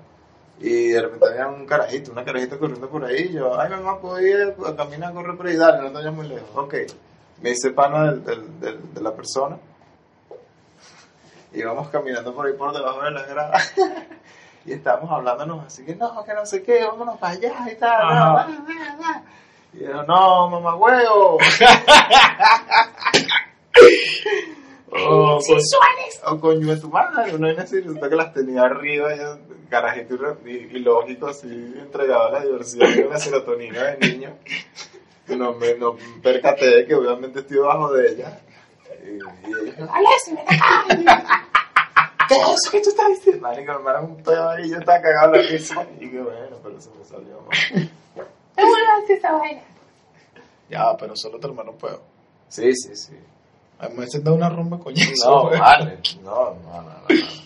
Y 0.60 0.88
de 0.90 1.02
repente 1.02 1.26
había 1.28 1.48
un 1.48 1.66
carajito, 1.66 2.12
una 2.12 2.24
carajita 2.24 2.58
corriendo 2.58 2.88
por 2.90 3.04
ahí, 3.04 3.28
y 3.30 3.34
yo, 3.34 3.60
ay 3.60 3.70
mamá, 3.70 4.00
puedo 4.00 4.20
ir 4.22 4.56
a 4.66 4.76
caminar, 4.76 5.14
correr 5.14 5.36
por 5.36 5.48
ahí, 5.48 5.58
dale, 5.58 5.82
no 5.82 5.88
te 5.90 5.94
vayas 5.96 6.14
muy 6.14 6.28
lejos. 6.28 6.50
Ok, 6.56 6.74
me 7.42 7.50
hice 7.52 7.72
pana 7.72 8.06
del, 8.12 8.24
del, 8.24 8.60
del- 8.62 8.94
de 8.94 9.02
la 9.02 9.14
persona, 9.14 9.58
íbamos 11.54 11.90
caminando 11.90 12.34
por 12.34 12.46
ahí 12.48 12.54
por 12.54 12.74
debajo 12.74 13.02
de 13.04 13.12
las 13.12 13.28
gradas. 13.28 13.74
Y 14.68 14.74
estábamos 14.74 15.12
hablándonos 15.12 15.64
así 15.68 15.86
que 15.86 15.96
no, 15.96 16.24
que 16.26 16.34
no 16.34 16.44
sé 16.44 16.64
qué, 16.64 16.84
vámonos 16.86 17.20
para 17.20 17.34
allá 17.34 17.54
y 17.72 17.76
tal. 17.76 18.08
No, 18.16 18.16
no, 18.16 18.48
no, 18.48 18.66
no. 18.98 19.24
Y 19.74 19.80
yo, 19.84 20.02
no, 20.04 20.50
mamá 20.50 20.76
huevo. 20.76 21.38
o, 24.92 25.40
o 26.26 26.40
coño 26.40 26.68
de 26.74 26.78
tu 26.82 26.90
madre, 26.90 27.34
no 27.38 27.46
hay 27.46 27.54
resulta 27.56 28.10
que 28.10 28.16
las 28.16 28.34
tenía 28.34 28.64
arriba, 28.64 29.14
y 29.14 29.20
yo, 29.20 29.38
carajito 29.82 30.14
y, 30.14 30.18
re- 30.18 30.36
y- 30.46 30.78
y 30.78 30.80
lógico, 30.80 31.28
así, 31.28 31.48
entregaba 31.48 32.30
la 32.32 32.42
diversión 32.42 32.90
y 32.92 33.04
la 33.10 33.18
serotonina 33.20 33.84
de 33.84 33.98
niño. 34.10 34.34
Y 35.28 35.36
no 35.36 35.54
me 35.54 35.74
no 35.76 35.98
percaté 36.22 36.68
de 36.68 36.86
que 36.86 36.96
obviamente 36.96 37.40
estoy 37.40 37.58
debajo 37.58 37.92
de 37.94 38.12
ella. 38.12 38.40
Y, 39.04 39.50
y 39.50 39.54
ella. 39.70 39.88
¿Qué 42.28 42.36
es 42.36 42.42
eso 42.42 42.72
que 42.72 42.82
tú 42.82 42.90
estás 42.90 43.08
diciendo? 43.10 43.42
Marico, 43.42 43.74
me 43.74 43.80
mandaron 43.80 44.12
un 44.12 44.24
pedo 44.24 44.50
ahí 44.50 44.66
y 44.66 44.70
yo 44.72 44.78
estaba 44.80 45.00
cagado 45.02 45.36
en 45.36 45.42
la 45.44 45.48
risa. 45.50 45.86
Y 46.00 46.10
que 46.10 46.20
bueno, 46.22 46.58
pero 46.64 46.82
se 46.82 46.90
me 46.92 47.04
salió 47.06 47.42
mal. 47.42 47.90
Ya, 50.70 50.96
pero 50.98 51.16
solo 51.16 51.40
tu 51.40 51.48
hermano 51.48 51.74
puedo. 51.74 52.02
Sí, 52.48 52.74
sí, 52.76 52.96
sí. 52.96 53.14
A 53.80 53.90
mí 53.90 53.96
me 53.98 54.06
hacen 54.06 54.24
dar 54.24 54.34
una 54.34 54.50
rumba 54.50 54.80
coñazo. 54.80 55.12
No, 55.30 55.50
vale. 55.60 56.00
No, 56.24 56.54
no, 56.54 56.56
no, 56.56 56.82
no. 56.82 56.92
no. 57.10 57.45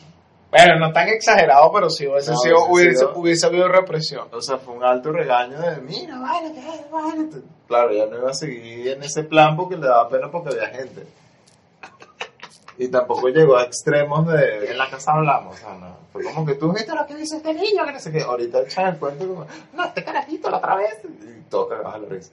Bueno, 0.52 0.80
no 0.80 0.92
tan 0.92 1.08
exagerado, 1.10 1.72
pero 1.72 1.90
si 1.92 2.08
hubiese, 2.08 2.32
No, 2.32 2.38
sido, 2.38 2.56
hubiese 2.66 2.72
hubiese, 2.72 2.98
sido- 3.00 3.14
hubiese 3.16 3.46
habido 3.46 3.68
represión. 3.68 4.28
O 4.32 4.42
sea, 4.42 4.58
fue 4.58 4.74
un 4.74 4.84
alto 4.84 5.12
regaño 5.12 5.60
de, 5.60 5.78
mira, 5.82 6.18
vale, 6.20 6.52
¿qué 6.54 6.60
es? 6.60 6.90
Vale. 6.92 7.30
Claro, 7.68 7.92
ya 7.94 8.06
no 8.08 8.18
iba 8.18 8.32
a 8.32 8.34
seguir 8.34 8.88
en 8.88 9.04
ese 9.04 9.24
plan 9.24 9.56
porque 9.56 9.78
le 9.78 9.86
daba 9.86 10.10
pena 10.10 10.32
porque 10.32 10.50
había 10.50 10.68
gente. 10.70 11.06
Y 12.80 12.88
tampoco 12.88 13.28
llegó 13.28 13.58
a 13.58 13.64
extremos 13.64 14.26
de, 14.28 14.72
en 14.72 14.78
la 14.78 14.90
casa 14.90 15.12
hablamos, 15.12 15.56
o 15.56 15.60
sea, 15.60 15.74
no. 15.76 15.98
Fue 16.14 16.24
como 16.24 16.46
que 16.46 16.56
tú 16.56 16.72
viste 16.74 16.96
lo 16.96 17.06
que 17.06 17.14
dice 17.16 17.38
este 17.38 17.54
niño, 17.54 17.86
que 17.86 17.92
no 17.92 18.00
sé 18.00 18.12
qué. 18.12 18.22
Ahorita 18.22 18.62
echan 18.62 18.88
el 18.94 18.98
cuento 18.98 19.28
como, 19.28 19.46
no, 19.74 19.86
este 19.86 20.04
carajito 20.04 20.50
la 20.50 20.58
otra 20.58 20.76
vez. 20.78 20.98
Y 21.04 21.42
todo 21.50 21.68
cagado 21.68 21.98
la 22.00 22.08
risa. 22.10 22.32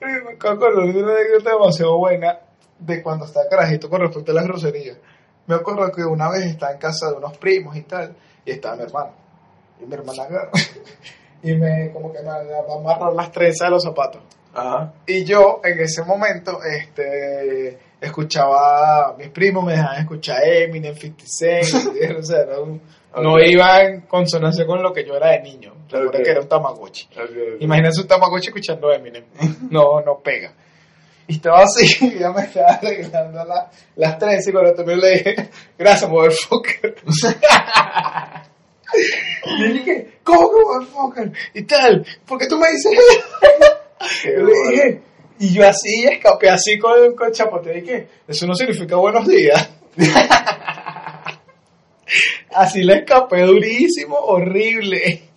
Me 0.00 0.32
acuerdo 0.48 0.82
de 0.82 1.02
una 1.02 1.12
anécdota 1.14 1.50
demasiado 1.50 1.96
buena 1.98 2.38
de 2.78 3.02
cuando 3.02 3.24
estaba 3.24 3.46
carajito 3.48 3.88
con 3.90 4.00
respecto 4.02 4.30
a 4.32 4.34
las 4.34 4.44
groserías. 4.44 4.96
Me 5.46 5.54
acuerdo 5.54 5.90
que 5.92 6.02
una 6.04 6.30
vez 6.30 6.44
estaba 6.46 6.72
en 6.72 6.78
casa 6.78 7.10
de 7.10 7.16
unos 7.16 7.36
primos 7.38 7.76
y 7.76 7.82
tal, 7.82 8.14
y 8.44 8.50
estaba 8.52 8.76
mi 8.76 8.82
hermano. 8.84 9.12
Y 9.80 9.86
mi 9.86 9.94
hermana 9.94 10.22
agarró 10.24 10.50
y 11.42 11.54
me, 11.54 11.90
como 11.92 12.12
que 12.12 12.20
me 12.20 12.26
va 12.28 12.36
a 12.36 12.78
amarrar 12.78 13.12
las 13.14 13.32
trenzas 13.32 13.66
de 13.68 13.70
los 13.70 13.82
zapatos. 13.82 14.22
Ajá. 14.52 14.92
Y 15.06 15.24
yo, 15.24 15.60
en 15.64 15.80
ese 15.80 16.02
momento, 16.04 16.58
este, 16.62 17.78
escuchaba, 18.00 19.14
mis 19.18 19.28
primos 19.28 19.64
me 19.64 19.72
dejaban 19.72 20.00
escuchar 20.00 20.42
Eminem, 20.44 20.94
50 20.94 21.24
Cent, 21.26 21.64
o 22.18 22.22
sea, 22.22 22.46
no, 23.22 23.38
iba 23.40 23.82
en 23.82 24.02
consonancia 24.02 24.66
con 24.66 24.82
lo 24.82 24.92
que 24.92 25.04
yo 25.04 25.16
era 25.16 25.30
de 25.30 25.40
niño. 25.40 25.74
Recuerda 25.88 26.18
Ok. 26.18 26.24
que 26.24 26.30
era 26.30 26.40
un 26.40 26.48
tamagotchi. 26.48 27.06
Ok, 27.12 27.20
ok. 27.22 27.60
Imagínense 27.60 28.00
un 28.02 28.06
tamagotchi 28.06 28.48
escuchando 28.48 28.92
Eminem. 28.92 29.24
No, 29.70 30.00
no 30.00 30.18
pega. 30.20 30.52
Y 31.30 31.34
estaba 31.34 31.62
así, 31.62 31.86
y 32.06 32.18
ya 32.18 32.32
me 32.32 32.42
estaba 32.42 32.70
arreglando 32.70 33.44
la- 33.44 33.70
las 33.94 34.18
trenzas 34.18 34.48
y 34.48 34.52
cuando 34.52 34.74
también 34.74 34.98
le 34.98 35.10
dije, 35.12 35.50
gracias, 35.78 36.10
motherfucker. 36.10 36.96
y 39.46 39.58
le 39.62 39.72
dije, 39.74 40.08
¿cómo 40.24 40.48
que 40.50 40.64
motherfucker? 40.64 41.32
Y 41.54 41.62
tal, 41.62 42.04
¿por 42.26 42.36
qué 42.38 42.46
tú 42.48 42.58
me 42.58 42.66
dices 42.72 42.92
Yo 44.24 44.42
le 44.42 44.70
dije, 44.70 45.00
y 45.38 45.54
yo 45.54 45.68
así 45.68 46.04
escapé 46.04 46.50
así 46.50 46.78
con, 46.78 47.14
con 47.14 47.30
chapote. 47.32 47.78
Y 47.78 47.82
que 47.82 48.08
eso 48.26 48.46
no 48.46 48.54
significa 48.54 48.96
buenos 48.96 49.26
días. 49.28 49.70
así 52.54 52.82
le 52.82 52.94
escapé 52.98 53.42
durísimo, 53.42 54.16
horrible. 54.16 55.29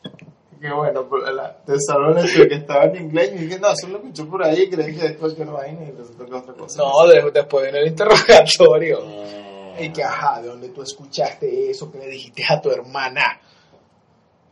Qué 0.64 0.72
bueno, 0.72 1.06
la- 1.36 1.58
te 1.66 1.74
salvo 1.78 2.12
el 2.18 2.26
hecho 2.26 2.40
de 2.44 2.48
que 2.48 2.56
estaba 2.56 2.86
en 2.86 2.96
inglés 2.96 3.34
y 3.36 3.38
dije, 3.40 3.60
no, 3.60 3.68
eso 3.74 3.86
lo 3.90 3.98
escuché 3.98 4.24
por 4.24 4.46
ahí, 4.46 4.70
creí 4.70 4.96
que 4.96 5.10
después 5.10 5.34
que 5.34 5.44
no 5.44 5.52
vaina 5.52 5.84
y 5.84 5.92
resulta 5.92 6.26
que 6.26 6.34
otra 6.34 6.54
cosa. 6.54 6.82
No, 6.82 7.06
de- 7.06 7.32
después 7.32 7.64
viene 7.66 7.80
el 7.80 7.88
interrogatorio. 7.90 9.00
Ah. 9.06 9.82
Y 9.82 9.90
que, 9.92 10.02
ajá, 10.06 10.42
¿de 10.42 10.48
dónde 10.48 10.70
tú 10.70 10.82
escuchaste 10.82 11.70
eso 11.70 11.92
que 11.92 11.98
le 11.98 12.08
dijiste 12.08 12.44
a 12.48 12.62
tu 12.62 12.72
hermana? 12.72 13.42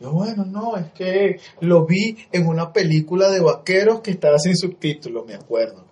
Yo, 0.02 0.12
bueno, 0.12 0.44
no, 0.44 0.76
es 0.76 0.92
que 0.92 1.40
lo 1.62 1.86
vi 1.86 2.18
en 2.34 2.46
una 2.46 2.74
película 2.74 3.30
de 3.30 3.40
vaqueros 3.40 4.02
que 4.02 4.12
estaba 4.12 4.38
sin 4.38 4.58
subtítulos, 4.58 5.26
me 5.26 5.36
acuerdo. 5.36 5.86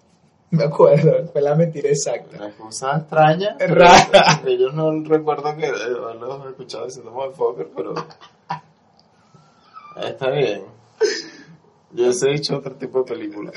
Me 0.51 0.65
acuerdo, 0.65 1.27
fue 1.31 1.41
la 1.41 1.55
mentira 1.55 1.87
exacta. 1.89 2.35
Una 2.35 2.51
cosa 2.57 2.97
extraña. 2.97 3.55
Rara. 3.59 4.41
Yo 4.45 4.69
no 4.73 5.01
recuerdo 5.05 5.55
que 5.55 5.67
eh, 5.67 5.71
haberlo 5.71 6.49
escuchado 6.49 6.85
diciendo 6.87 7.11
motherfucker, 7.11 7.69
pero. 7.73 7.93
Está 10.01 10.29
bien. 10.31 10.63
Yo 11.91 12.11
he 12.11 12.35
hecho 12.35 12.57
otro 12.57 12.75
tipo 12.75 12.99
de 13.03 13.13
película. 13.13 13.51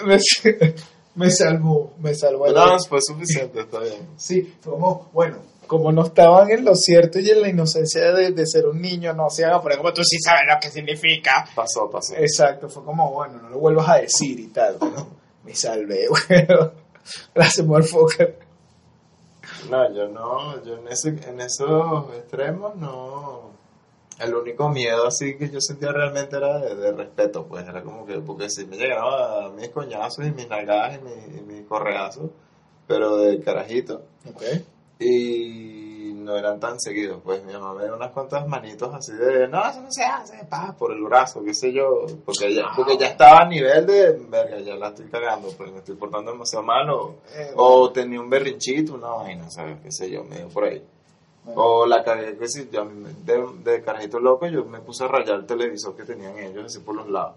Me, 1.14 1.30
salvó, 1.30 1.92
me 1.98 2.14
salvó. 2.14 2.48
No, 2.48 2.78
fue 2.88 2.98
suficiente, 3.02 3.60
está 3.60 3.80
bien. 3.80 4.08
Sí, 4.16 4.54
fue 4.60 4.72
como, 4.72 5.10
bueno, 5.12 5.36
como 5.66 5.92
no 5.92 6.04
estaban 6.04 6.50
en 6.50 6.64
lo 6.64 6.74
cierto 6.74 7.18
y 7.18 7.28
en 7.28 7.42
la 7.42 7.48
inocencia 7.50 8.12
de, 8.12 8.30
de 8.30 8.46
ser 8.46 8.66
un 8.66 8.80
niño, 8.80 9.12
no 9.12 9.28
se 9.28 9.44
hagan 9.44 9.58
a 9.58 9.62
poner 9.62 9.78
como 9.78 9.92
tú 9.92 10.02
sí 10.02 10.16
sabes 10.18 10.42
lo 10.48 10.58
que 10.58 10.70
significa. 10.70 11.46
Pasó, 11.54 11.90
pasó. 11.90 12.14
Exacto, 12.16 12.68
fue 12.70 12.82
como, 12.82 13.12
bueno, 13.12 13.42
no 13.42 13.50
lo 13.50 13.58
vuelvas 13.58 13.88
a 13.90 13.96
decir 13.96 14.40
y 14.40 14.48
tal. 14.48 14.76
pero 14.80 15.06
me 15.44 15.54
salvé, 15.54 16.08
bueno. 16.28 16.72
Gracias, 17.34 17.66
motherfucker. 17.66 18.38
No, 19.70 19.94
yo 19.94 20.08
no, 20.08 20.64
yo 20.64 20.78
en, 20.78 20.88
ese, 20.88 21.08
en 21.08 21.40
esos 21.40 22.14
extremos 22.14 22.74
no. 22.76 23.52
El 24.20 24.34
único 24.34 24.68
miedo 24.68 25.06
así 25.06 25.36
que 25.36 25.50
yo 25.50 25.60
sentía 25.60 25.90
realmente 25.90 26.36
era 26.36 26.58
de, 26.58 26.74
de 26.76 26.92
respeto, 26.92 27.46
pues 27.46 27.66
era 27.66 27.82
como 27.82 28.04
que, 28.06 28.18
porque 28.20 28.48
si 28.50 28.66
me 28.66 28.76
llegaban 28.76 29.44
a 29.44 29.48
mis 29.50 29.68
coñazos 29.70 30.24
y 30.26 30.30
mis 30.30 30.48
nalgadas 30.48 30.98
y, 30.98 31.02
mi- 31.02 31.38
y 31.38 31.40
mis 31.42 31.66
correazos, 31.66 32.30
pero 32.86 33.16
de 33.16 33.40
carajito, 33.40 34.02
y 34.98 36.12
no 36.14 36.36
eran 36.36 36.60
tan 36.60 36.78
seguidos, 36.78 37.20
pues 37.24 37.42
mi 37.44 37.52
mamá 37.52 37.74
me 37.74 37.84
dio 37.84 37.96
unas 37.96 38.12
cuantas 38.12 38.46
manitos 38.46 38.94
así 38.94 39.12
de, 39.12 39.48
no, 39.48 39.68
eso 39.68 39.80
no 39.80 39.90
se 39.90 40.04
hace, 40.04 40.44
pa, 40.44 40.74
por 40.78 40.92
el 40.92 41.02
brazo, 41.02 41.42
qué 41.42 41.52
sé 41.54 41.72
yo, 41.72 42.06
porque 42.24 42.54
ya, 42.54 42.66
porque 42.76 42.96
ya 42.96 43.08
estaba 43.08 43.40
a 43.40 43.48
nivel 43.48 43.86
de, 43.86 44.12
verga, 44.28 44.60
ya 44.60 44.76
la 44.76 44.88
estoy 44.88 45.06
cagando, 45.06 45.48
pues 45.56 45.72
me 45.72 45.78
estoy 45.78 45.96
portando 45.96 46.30
demasiado 46.32 46.64
mal, 46.64 46.88
o, 46.90 47.16
Eh, 47.34 47.52
o 47.56 47.90
tenía 47.90 48.20
un 48.20 48.30
berrinchito, 48.30 48.94
una 48.94 49.08
vaina, 49.08 49.50
¿sabes? 49.50 49.78
Qué 49.82 49.90
sé 49.90 50.10
yo, 50.10 50.22
medio 50.22 50.48
por 50.48 50.64
ahí. 50.64 50.84
O 51.54 51.86
la 51.86 52.04
cagué, 52.04 52.36
que 52.36 52.46
si 52.48 52.68
yo 52.70 52.82
a 52.82 52.84
mí 52.84 52.94
me- 52.94 53.12
de, 53.24 53.44
de 53.64 53.82
carajito 53.82 54.20
loco, 54.20 54.46
yo 54.46 54.64
me 54.64 54.80
puse 54.80 55.04
a 55.04 55.08
rayar 55.08 55.36
el 55.40 55.46
televisor 55.46 55.96
que 55.96 56.04
tenían 56.04 56.38
ellos 56.38 56.66
así 56.66 56.78
por 56.80 56.94
los 56.94 57.08
lados. 57.08 57.34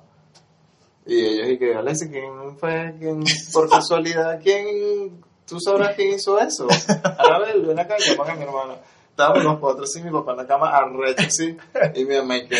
Y 1.07 1.23
ellos, 1.25 1.49
y 1.49 1.57
que, 1.59 1.75
Alexis, 1.75 2.09
¿quién 2.09 2.57
fue? 2.57 2.95
¿Quién, 2.99 3.23
por 3.53 3.69
casualidad, 3.69 4.39
quién? 4.41 5.23
¿Tú 5.47 5.59
sabrás 5.59 5.95
quién 5.95 6.13
hizo 6.15 6.39
eso? 6.39 6.67
A 7.03 7.39
ver, 7.39 7.59
ven 7.61 7.79
acá, 7.79 7.95
llaman 7.97 8.29
a 8.31 8.35
mi 8.35 8.43
hermana. 8.43 8.75
Estábamos 9.09 9.43
los 9.43 9.59
cuatro 9.59 9.83
así, 9.85 10.01
mi 10.03 10.11
papá 10.11 10.31
en 10.31 10.37
la 10.37 10.47
cama, 10.47 10.69
arrecho 10.75 11.23
así, 11.27 11.57
y 11.95 12.03
mi 12.05 12.17
mamá 12.17 12.35
que, 12.49 12.57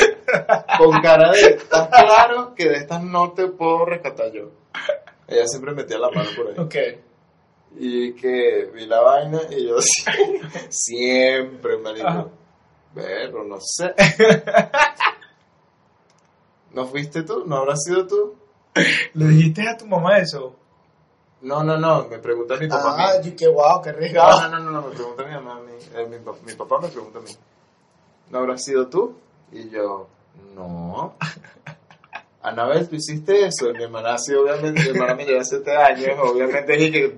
con 0.78 1.02
cara 1.02 1.32
de, 1.32 1.42
¿estás 1.42 1.90
claro 1.90 2.56
que 2.56 2.70
de 2.70 2.76
estas 2.78 3.04
no 3.04 3.32
te 3.34 3.48
puedo 3.48 3.86
rescatar 3.86 4.32
yo? 4.32 4.52
Ella 5.28 5.48
siempre 5.48 5.74
metía 5.74 5.98
la 6.00 6.10
mano 6.12 6.30
por 6.36 6.48
ahí. 6.48 6.54
Ok. 6.58 6.76
Y 7.78 8.14
que 8.14 8.72
vi 8.74 8.86
la 8.86 9.02
vaina 9.02 9.42
y 9.50 9.68
yo 9.68 9.82
sí, 9.82 10.04
siempre, 10.70 11.78
marico. 11.78 12.32
Pero 12.94 13.44
no 13.44 13.58
sé. 13.60 13.94
¿No 16.72 16.86
fuiste 16.86 17.24
tú? 17.24 17.44
¿No 17.46 17.58
habrás 17.58 17.84
sido 17.84 18.06
tú? 18.08 18.36
¿Le 19.14 19.28
dijiste 19.28 19.68
a 19.68 19.78
tu 19.78 19.86
mamá 19.88 20.18
eso? 20.20 20.56
No, 21.42 21.64
no, 21.64 21.78
no, 21.78 22.08
me 22.08 22.18
pregunta 22.20 22.58
mi 22.58 22.68
papá. 22.68 22.92
a 22.92 23.10
Ah, 23.12 23.20
mí. 23.22 23.30
y 23.30 23.32
qué 23.36 23.48
guau, 23.48 23.82
qué 23.82 23.92
No, 23.92 23.98
arriesgado. 23.98 24.50
no, 24.50 24.60
no, 24.60 24.72
no, 24.72 24.82
me 24.90 24.96
pregunta 24.96 25.24
mi 25.26 25.34
mamá 25.36 25.58
a 25.58 25.60
mí. 25.62 25.74
Eh, 25.96 26.08
mi 26.46 26.54
papá 26.56 26.80
me 26.82 26.88
pregunta 26.90 27.20
a 27.20 27.22
mí. 27.22 27.32
¿No 28.32 28.40
habrás 28.40 28.64
sido 28.64 28.88
tú? 28.88 29.16
Y 29.52 29.70
yo, 29.70 30.08
no. 30.56 31.14
Anabel, 32.42 32.90
¿tú 32.90 32.96
hiciste 32.96 33.46
eso? 33.46 33.72
Mi 33.74 33.84
hermana 33.84 34.18
sí, 34.18 34.34
obviamente, 34.34 34.82
mi 34.82 34.90
hermana 34.90 35.16
me 35.16 35.26
lleva 35.26 35.44
siete 35.44 35.76
años, 35.76 36.18
obviamente 36.22 36.74
dije 36.78 36.92
que 36.92 37.18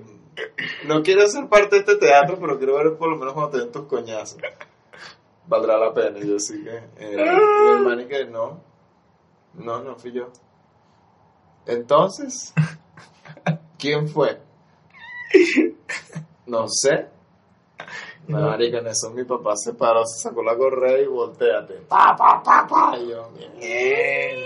no 0.86 1.02
quiero 1.02 1.26
ser 1.28 1.48
parte 1.48 1.76
de 1.76 1.80
este 1.80 1.96
teatro, 1.96 2.38
pero 2.40 2.58
quiero 2.58 2.76
ver 2.76 2.96
por 2.96 3.10
lo 3.10 3.16
menos 3.16 3.34
cuando 3.34 3.50
te 3.50 3.58
den 3.58 3.72
tus 3.72 3.86
coñazos. 3.86 4.38
Valdrá 5.46 5.78
la 5.78 5.94
pena, 5.94 6.18
y 6.18 6.28
yo 6.28 6.38
sí 6.38 6.62
que, 6.62 6.76
eh, 6.98 7.16
mi 7.16 7.70
hermana 7.70 8.02
y 8.02 8.06
que 8.06 8.26
no, 8.26 8.62
no, 9.54 9.82
no 9.82 9.96
fui 9.96 10.12
yo. 10.12 10.28
Entonces, 11.66 12.52
¿quién 13.78 14.08
fue? 14.08 14.40
No 16.46 16.66
sé. 16.68 17.08
Marica, 18.28 18.78
en 18.78 18.86
eso 18.88 19.10
mi 19.10 19.24
papá 19.24 19.56
se 19.56 19.72
paró, 19.72 20.04
se 20.04 20.20
sacó 20.20 20.42
la 20.42 20.56
correa 20.56 20.98
y 21.00 21.06
volteate. 21.06 21.74
Pa, 21.88 22.14
pa, 22.16 22.42
pa, 22.42 22.66
pa. 22.66 22.98
Y 22.98 23.08
yo, 23.08 23.30
Mierda. 23.30 24.42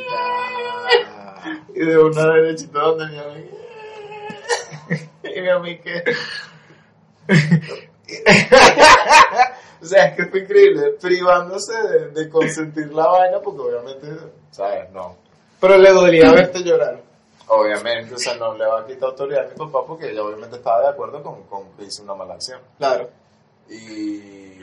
y 1.74 1.84
de 1.84 1.98
una 1.98 2.26
derechita 2.26 2.78
donde 2.78 3.08
mi 3.08 3.18
amiga. 3.18 3.61
Y 5.36 5.40
mi 5.40 5.48
amiga 5.48 5.82
que. 5.82 6.04
o 9.80 9.86
sea, 9.86 10.06
es 10.06 10.16
que 10.16 10.26
fue 10.26 10.40
increíble, 10.40 10.94
privándose 11.00 11.72
de, 11.72 12.08
de 12.10 12.28
consentir 12.28 12.92
la 12.92 13.06
vaina, 13.06 13.40
porque 13.40 13.60
obviamente, 13.60 14.06
¿sabes? 14.50 14.90
No. 14.90 15.16
Pero 15.60 15.78
le 15.78 15.90
dolía 15.92 16.32
verte 16.32 16.62
llorar. 16.62 17.00
Obviamente, 17.48 18.14
o 18.14 18.18
sea, 18.18 18.36
no 18.36 18.56
le 18.56 18.66
va 18.66 18.80
a 18.80 18.86
quitar 18.86 19.10
autoridad 19.10 19.46
a 19.46 19.48
mi 19.50 19.56
papá 19.56 19.84
porque 19.86 20.10
ella 20.10 20.22
obviamente 20.22 20.56
estaba 20.56 20.80
de 20.80 20.88
acuerdo 20.88 21.22
con, 21.22 21.42
con 21.44 21.70
que 21.76 21.84
hice 21.84 22.02
una 22.02 22.14
mala 22.14 22.34
acción. 22.34 22.60
Claro. 22.78 23.10
Y 23.68 24.58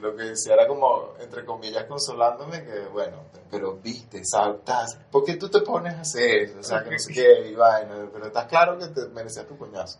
lo 0.00 0.16
que 0.16 0.24
decía 0.24 0.54
era 0.54 0.66
como, 0.66 1.14
entre 1.20 1.44
comillas, 1.44 1.84
consolándome 1.84 2.64
que, 2.64 2.86
bueno, 2.92 3.18
pero 3.50 3.76
viste, 3.76 4.22
saltas, 4.24 4.98
¿por 5.10 5.24
qué 5.24 5.36
tú 5.36 5.48
te 5.48 5.60
pones 5.60 5.94
a 5.94 6.00
hacer 6.00 6.42
eso? 6.42 6.58
O 6.60 6.62
sea, 6.62 6.82
que 6.82 6.90
no 6.90 6.98
sé 6.98 7.12
qué, 7.12 7.48
y 7.48 7.54
vaina, 7.54 8.08
pero 8.12 8.26
estás 8.26 8.46
claro 8.46 8.78
que 8.78 8.86
te 8.88 9.06
merecías 9.08 9.46
tu 9.46 9.56
coñazo. 9.56 9.98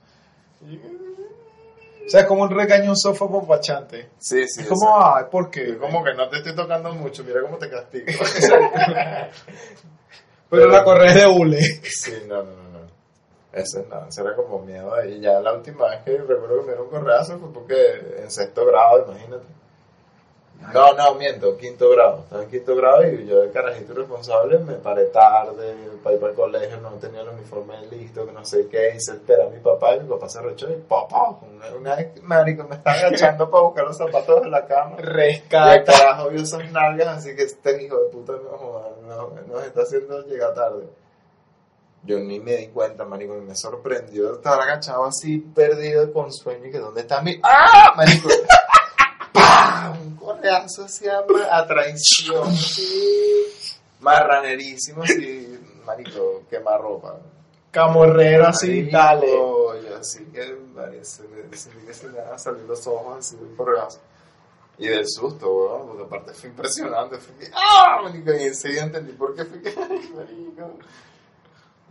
Y- 0.62 0.78
O 0.78 2.08
sea, 2.08 2.20
es 2.20 2.26
como 2.26 2.42
un 2.44 2.50
regañoso 2.50 3.12
popachante. 3.14 4.10
Sí, 4.18 4.46
sí. 4.48 4.60
Es 4.62 4.68
como, 4.68 4.96
ay, 5.04 5.24
¿por 5.30 5.50
qué? 5.50 5.70
Es 5.70 5.76
como 5.76 6.04
que 6.04 6.14
no 6.14 6.28
te 6.28 6.36
estoy 6.36 6.54
tocando 6.54 6.92
mucho, 6.94 7.24
mira 7.24 7.42
cómo 7.42 7.58
te 7.58 7.68
castigo. 7.68 8.06
Pero 10.48 10.68
la 10.68 10.84
correa 10.84 11.10
es 11.10 11.14
de 11.16 11.26
hule. 11.26 11.60
sí, 11.60 12.12
no, 12.28 12.42
no, 12.42 12.52
no. 12.52 12.62
no. 12.62 12.66
Eso 13.52 13.82
no, 13.88 14.06
eso 14.06 14.20
era 14.20 14.36
como 14.36 14.60
miedo. 14.60 14.92
Y 15.04 15.20
ya 15.20 15.40
la 15.40 15.54
última 15.54 15.88
vez 15.88 16.02
que 16.04 16.16
recuerdo 16.18 16.56
que 16.60 16.62
me 16.62 16.66
dieron 16.68 16.84
un 16.84 16.90
correazo 16.90 17.38
fue 17.38 17.52
porque 17.52 17.74
en 18.18 18.30
sexto 18.30 18.66
grado, 18.66 19.06
imagínate. 19.08 19.46
No, 20.74 20.92
no, 20.94 21.14
miento, 21.14 21.56
quinto 21.56 21.90
grado. 21.90 22.20
Estaba 22.24 22.42
en 22.42 22.50
quinto 22.50 22.74
grado 22.74 23.06
y 23.06 23.24
yo 23.26 23.40
de 23.42 23.50
carajito 23.52 23.92
irresponsable 23.92 24.58
me 24.58 24.74
paré 24.74 25.04
tarde 25.06 25.74
para 26.02 26.14
ir 26.16 26.20
para 26.20 26.30
el 26.32 26.36
colegio, 26.36 26.76
no 26.80 26.90
tenía 26.92 27.20
el 27.20 27.28
uniforme 27.28 27.74
listo, 27.90 28.26
que 28.26 28.32
no 28.32 28.44
sé 28.44 28.66
qué, 28.68 28.94
hice 28.96 29.12
esperar 29.12 29.46
a 29.46 29.50
mi 29.50 29.60
papá 29.60 29.94
y 29.94 30.00
mi 30.00 30.08
papá 30.08 30.28
se 30.28 30.40
rechó 30.42 30.68
y 30.70 30.74
papá, 30.76 31.38
una, 31.42 31.68
una 31.76 31.96
marico 32.22 32.64
me 32.64 32.74
estaba 32.76 32.96
agachando 32.96 33.48
para 33.48 33.62
buscar 33.62 33.84
los 33.84 33.96
zapatos 33.96 34.42
de 34.42 34.50
la 34.50 34.66
cama. 34.66 34.96
Y 34.98 35.02
Rescata. 35.02 35.84
carajo 35.92 36.30
vio 36.30 36.42
esas 36.42 36.70
nalgas, 36.72 37.08
así 37.18 37.36
que 37.36 37.44
este 37.44 37.82
hijo 37.84 37.96
de 37.98 38.08
puta 38.10 38.32
no, 38.32 38.92
no- 39.06 39.30
nos 39.46 39.64
está 39.64 39.82
haciendo 39.82 40.20
llegar 40.26 40.52
tarde. 40.54 40.84
Yo 42.02 42.18
ni 42.18 42.40
me 42.40 42.56
di 42.56 42.68
cuenta, 42.68 43.04
marico, 43.04 43.36
y 43.36 43.40
me 43.40 43.54
sorprendió 43.54 44.34
estar 44.34 44.60
agachado 44.60 45.04
así, 45.04 45.38
perdido 45.38 46.12
con 46.12 46.32
sueño, 46.32 46.66
y 46.66 46.70
que 46.72 46.78
¿dónde 46.78 47.00
está 47.02 47.20
mi...? 47.22 47.38
¡Ah, 47.42 47.92
marico! 47.96 48.28
¡Pam! 49.32 50.15
Un 50.26 50.34
correazo 50.34 50.84
así 50.84 51.06
a, 51.08 51.66
traición, 51.68 52.48
así, 52.48 53.46
marranerísimo, 54.00 55.04
así, 55.04 55.56
marico, 55.84 56.42
quema 56.50 56.76
ropa. 56.76 57.16
Camorrero 57.70 58.48
así, 58.48 58.88
Marico, 58.90 58.92
dale. 58.92 59.88
Yo 59.88 59.96
así 59.96 60.24
que 60.26 60.58
marico, 60.74 61.04
se 61.04 61.22
me, 61.28 61.56
se 61.56 61.94
se 61.94 62.08
van 62.08 62.32
a 62.32 62.38
salir 62.38 62.64
los 62.64 62.84
ojos 62.88 63.18
así 63.18 63.36
del 63.36 63.54
correazo. 63.54 64.00
Y 64.78 64.88
del 64.88 65.06
susto, 65.08 65.48
weón, 65.48 65.86
porque 65.86 66.02
aparte 66.02 66.32
fue 66.32 66.50
impresionante. 66.50 67.18
Fue 67.18 67.34
que, 67.36 67.50
¡ah! 67.54 68.00
Marico, 68.02 68.32
y 68.32 68.42
enseguida 68.42 68.82
entendí 68.82 69.12
por 69.12 69.32
qué 69.36 69.44
fue 69.44 69.62
que, 69.62 69.68
¡ay, 69.68 70.12
marico! 70.16 70.78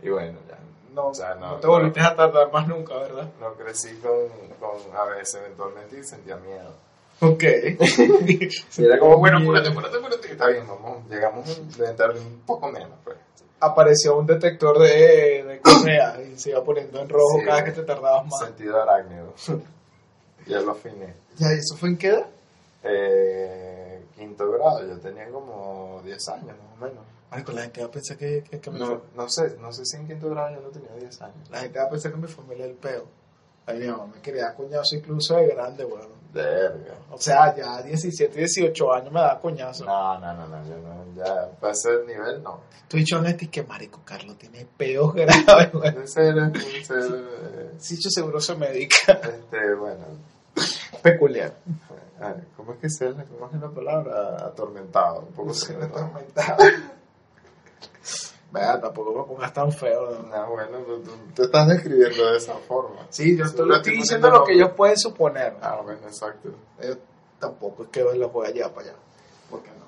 Y 0.02 0.10
bueno, 0.10 0.38
ya. 0.46 0.58
No, 0.92 1.08
O 1.08 1.14
sea, 1.14 1.34
no, 1.36 1.52
no 1.52 1.56
te 1.56 1.66
volviste 1.66 2.00
a 2.00 2.14
tardar 2.14 2.52
más 2.52 2.68
nunca, 2.68 2.96
¿verdad? 2.96 3.30
No 3.40 3.54
crecí 3.54 3.94
con, 3.96 4.28
con 4.60 4.94
a 4.94 5.04
veces 5.04 5.36
eventualmente 5.36 5.98
y 5.98 6.04
sentía 6.04 6.36
miedo. 6.36 6.85
Ok. 7.20 7.42
Y 8.78 8.84
era 8.84 8.98
como, 8.98 9.18
bueno, 9.18 9.38
apúrate, 9.38 9.68
apúrate, 9.68 9.96
apúrate. 9.96 10.32
Está 10.32 10.48
bien, 10.48 10.66
vamos, 10.66 11.08
llegamos 11.08 11.76
de 11.78 11.86
entrar 11.88 12.10
un 12.12 12.40
poco 12.46 12.70
menos, 12.70 12.90
pues. 13.04 13.16
Apareció 13.58 14.18
un 14.18 14.26
detector 14.26 14.78
de, 14.78 15.42
de 15.44 15.60
correa 15.60 16.20
y 16.22 16.38
se 16.38 16.50
iba 16.50 16.62
poniendo 16.62 17.00
en 17.00 17.08
rojo 17.08 17.38
Sí. 17.38 17.44
cada 17.46 17.62
vez 17.62 17.64
que 17.74 17.80
te 17.80 17.86
tardabas 17.86 18.26
más. 18.26 18.40
Sentido 18.40 18.82
arácnido. 18.82 19.32
ya 20.46 20.60
lo 20.60 20.72
afiné. 20.72 21.14
Ya, 21.38 21.52
¿y 21.54 21.58
eso 21.58 21.74
fue 21.76 21.88
en 21.88 21.96
qué 21.96 22.08
edad? 22.08 22.26
Eh, 22.82 24.02
quinto 24.14 24.50
grado, 24.52 24.86
yo 24.86 24.98
tenía 25.00 25.28
como 25.30 26.00
10 26.04 26.28
años 26.28 26.46
más 26.48 26.78
o 26.80 26.84
menos. 26.84 27.04
Marico, 27.30 27.52
la 27.52 27.62
gente 27.62 27.80
va 27.80 27.86
a 27.88 27.90
pensar 27.90 28.16
que, 28.16 28.44
que, 28.48 28.60
que 28.60 28.70
No, 28.70 29.00
no 29.16 29.28
sé, 29.28 29.56
no 29.60 29.72
sé 29.72 29.84
si 29.84 29.96
en 29.96 30.06
quinto 30.06 30.30
grado 30.30 30.54
yo 30.54 30.60
no 30.60 30.68
tenía 30.68 30.92
10 30.94 31.22
años. 31.22 31.50
la 31.50 31.60
gente 31.60 31.78
va 31.78 31.86
a 31.86 31.90
pensar 31.90 32.12
que 32.12 32.18
mi 32.18 32.28
familia 32.28 32.64
es 32.66 32.70
el 32.72 32.76
peo. 32.76 33.04
Ay, 33.66 33.78
mi 33.80 33.86
mamá 33.88 34.06
me 34.14 34.20
quería 34.20 34.54
coñazo 34.54 34.94
incluso 34.94 35.34
de 35.36 35.46
grande, 35.48 35.84
weón. 35.84 36.08
Verga. 36.42 36.94
O 37.10 37.18
sea, 37.18 37.54
ya 37.56 37.82
17, 37.82 38.38
18 38.38 38.92
años 38.92 39.12
me 39.12 39.20
da 39.20 39.38
coñazo. 39.40 39.84
No, 39.84 40.18
no, 40.18 40.34
no, 40.34 40.46
no, 40.46 40.64
yo 40.68 40.76
no, 40.78 41.14
ya 41.14 41.50
para 41.60 41.72
ese 41.72 41.90
nivel 42.06 42.42
no. 42.42 42.60
Tú 42.88 42.98
y 42.98 43.04
que 43.48 43.62
marico 43.62 44.00
Carlos 44.04 44.36
tiene 44.38 44.66
peos 44.76 45.14
graves, 45.14 45.74
weón. 45.74 45.96
En 45.96 46.08
serio, 46.08 46.44
en 46.44 46.84
serio, 46.84 47.24
Sí, 47.78 47.96
yo 48.00 48.10
seguro 48.10 48.40
se 48.40 48.54
medica. 48.54 49.12
este, 49.12 49.74
bueno, 49.74 50.04
Peculiar. 51.02 51.54
¿cómo 52.56 52.72
es 52.72 52.78
que 52.78 52.88
se 52.88 53.10
la, 53.10 53.24
cómo 53.24 53.48
es 53.48 53.54
es 53.54 53.60
la 53.60 53.70
palabra? 53.70 54.46
Atormentado, 54.46 55.20
un 55.20 55.34
poco 55.34 55.52
Se 55.52 55.74
atormentado. 55.74 56.56
Vea, 58.56 58.80
tampoco 58.80 59.14
me 59.14 59.24
pongas 59.24 59.52
tan 59.52 59.70
feo. 59.70 60.10
¿no? 60.12 60.34
No, 60.34 60.50
bueno, 60.50 60.78
tú, 60.78 61.02
tú 61.02 61.12
te 61.34 61.42
estás 61.42 61.68
describiendo 61.68 62.30
de 62.32 62.38
esa 62.38 62.54
forma. 62.54 63.06
Sí, 63.10 63.36
yo 63.36 63.44
estoy, 63.44 63.70
estoy 63.74 63.96
diciendo 63.96 64.30
lo 64.30 64.44
que 64.44 64.54
ellos 64.54 64.70
pueden 64.74 64.96
suponer. 64.96 65.56
Ah, 65.60 65.78
bueno, 65.82 66.00
exacto. 66.06 66.48
Ellos 66.80 66.96
tampoco 67.38 67.82
es 67.82 67.88
que 67.90 68.02
los 68.02 68.32
voy 68.32 68.46
a 68.46 68.50
llevar 68.50 68.72
para 68.72 68.86
allá. 68.88 68.96
¿Por 69.50 69.62
qué 69.62 69.70
no? 69.70 69.86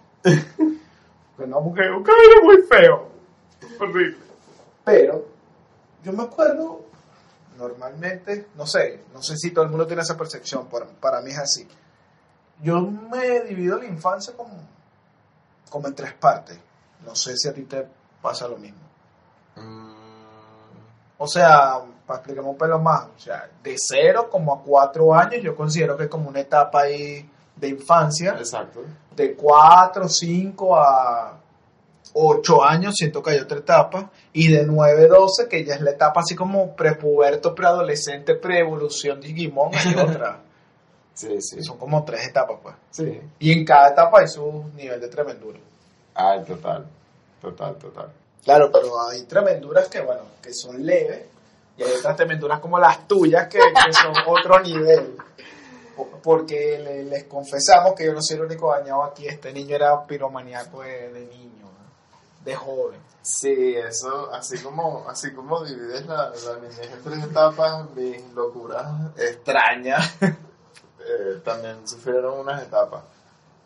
Pues 1.37 1.49
no, 1.49 1.63
porque 1.63 1.83
un 1.89 2.03
cabello 2.03 2.43
muy 2.43 2.63
feo. 2.63 3.09
Horrible. 3.81 4.19
Pero, 4.85 5.25
yo 6.03 6.13
me 6.13 6.25
acuerdo, 6.25 6.81
normalmente, 7.57 8.49
no 8.57 8.67
sé, 8.67 9.05
no 9.15 9.23
sé 9.23 9.37
si 9.37 9.53
todo 9.53 9.65
el 9.65 9.71
mundo 9.71 9.87
tiene 9.87 10.03
esa 10.03 10.17
percepción, 10.17 10.67
para, 10.67 10.87
para 10.87 11.21
mí 11.23 11.31
es 11.31 11.39
así. 11.39 11.67
Yo 12.61 12.81
me 12.83 13.41
divido 13.43 13.79
la 13.79 13.87
infancia 13.87 14.35
como, 14.37 14.51
como 15.71 15.89
en 15.89 15.95
tres 15.95 16.13
partes. 16.13 16.59
No 17.07 17.15
sé 17.15 17.37
si 17.37 17.49
a 17.49 17.55
ti 17.55 17.63
te 17.63 17.87
pasa 18.23 18.49
lo 18.49 18.57
mismo. 18.57 18.79
Mm, 19.57 19.93
O 21.19 21.27
sea, 21.27 21.81
para 22.07 22.19
explicarme 22.21 22.51
un 22.51 22.57
pelo 22.59 22.79
más, 22.79 23.07
o 23.17 23.19
sea, 23.19 23.49
de 23.63 23.75
cero 23.77 24.29
como 24.31 24.55
a 24.55 24.63
cuatro 24.63 25.15
años, 25.15 25.43
yo 25.43 25.55
considero 25.57 25.97
que 25.97 26.05
es 26.05 26.09
como 26.11 26.29
una 26.29 26.41
etapa 26.41 26.83
ahí 26.83 27.29
de 27.57 27.69
infancia. 27.69 28.35
exacto. 28.39 28.83
De 29.15 29.35
cuatro, 29.35 30.09
cinco 30.09 30.77
a 30.77 31.37
ocho 32.15 32.65
años, 32.65 32.95
siento 32.97 33.21
que 33.23 33.31
hay 33.33 33.39
otra 33.39 33.59
etapa. 33.59 34.11
Y 34.33 34.49
de 34.53 34.65
nueve, 34.65 35.09
doce, 35.09 35.49
que 35.49 35.65
ya 35.65 35.75
es 35.75 35.81
la 35.81 35.91
etapa 35.91 36.21
así 36.21 36.37
como 36.37 36.75
prepuberto, 36.77 37.55
preadolescente, 37.55 38.37
preevolución, 38.37 39.21
Digimon, 39.21 39.71
hay 39.75 39.95
otra. 39.99 40.39
Sí, 41.15 41.41
sí. 41.43 41.63
Son 41.65 41.77
como 41.79 42.05
tres 42.05 42.29
etapas, 42.29 42.59
pues. 42.63 42.77
Sí. 42.93 43.21
Y 43.41 43.53
en 43.53 43.65
cada 43.65 43.89
etapa 43.89 44.21
hay 44.21 44.29
su 44.29 44.71
nivel 44.77 45.01
de 45.01 45.09
tremendura. 45.09 45.59
Ay, 46.15 46.45
total. 46.45 46.87
Total, 47.41 47.77
total. 47.77 48.13
Claro, 48.45 48.71
pero 48.73 49.01
hay 49.09 49.23
tremenduras 49.25 49.89
que, 49.89 50.01
bueno, 50.01 50.23
que 50.43 50.53
son 50.55 50.85
leves 50.85 51.27
y 51.77 51.83
hay 51.83 51.93
otras 51.93 52.17
tremenduras 52.17 52.61
como 52.61 52.79
las 52.79 53.07
tuyas 53.07 53.47
que, 53.49 53.59
que 53.59 53.93
son 53.93 54.13
otro 54.27 54.61
nivel. 54.61 55.17
Po- 55.97 56.09
Porque 56.23 56.79
le- 56.79 57.05
les 57.05 57.25
confesamos 57.25 57.95
que 57.95 58.07
yo 58.07 58.13
no 58.15 58.23
soy 58.23 58.37
el 58.37 58.45
único 58.45 58.71
dañado 58.73 59.03
aquí. 59.05 59.27
Este 59.27 59.53
niño 59.53 59.75
era 59.77 60.07
piromaníaco 60.07 60.83
de, 60.83 61.13
de 61.13 61.21
niño, 61.27 61.65
¿no? 61.65 62.45
de 62.45 62.55
joven. 62.55 63.01
Sí, 63.21 63.75
eso, 63.77 64.33
así 64.33 64.59
como, 64.59 65.07
así 65.09 65.33
como 65.35 65.63
divides 65.65 66.07
la, 66.07 66.31
la 66.31 66.57
niñez 66.63 66.91
en 66.93 67.03
tres 67.03 67.25
etapas, 67.25 67.91
mis 67.95 68.25
locuras 68.33 68.87
extrañas 69.19 70.17
eh, 70.23 71.41
también 71.45 71.87
sufrieron 71.87 72.39
unas 72.41 72.63
etapas. 72.63 73.03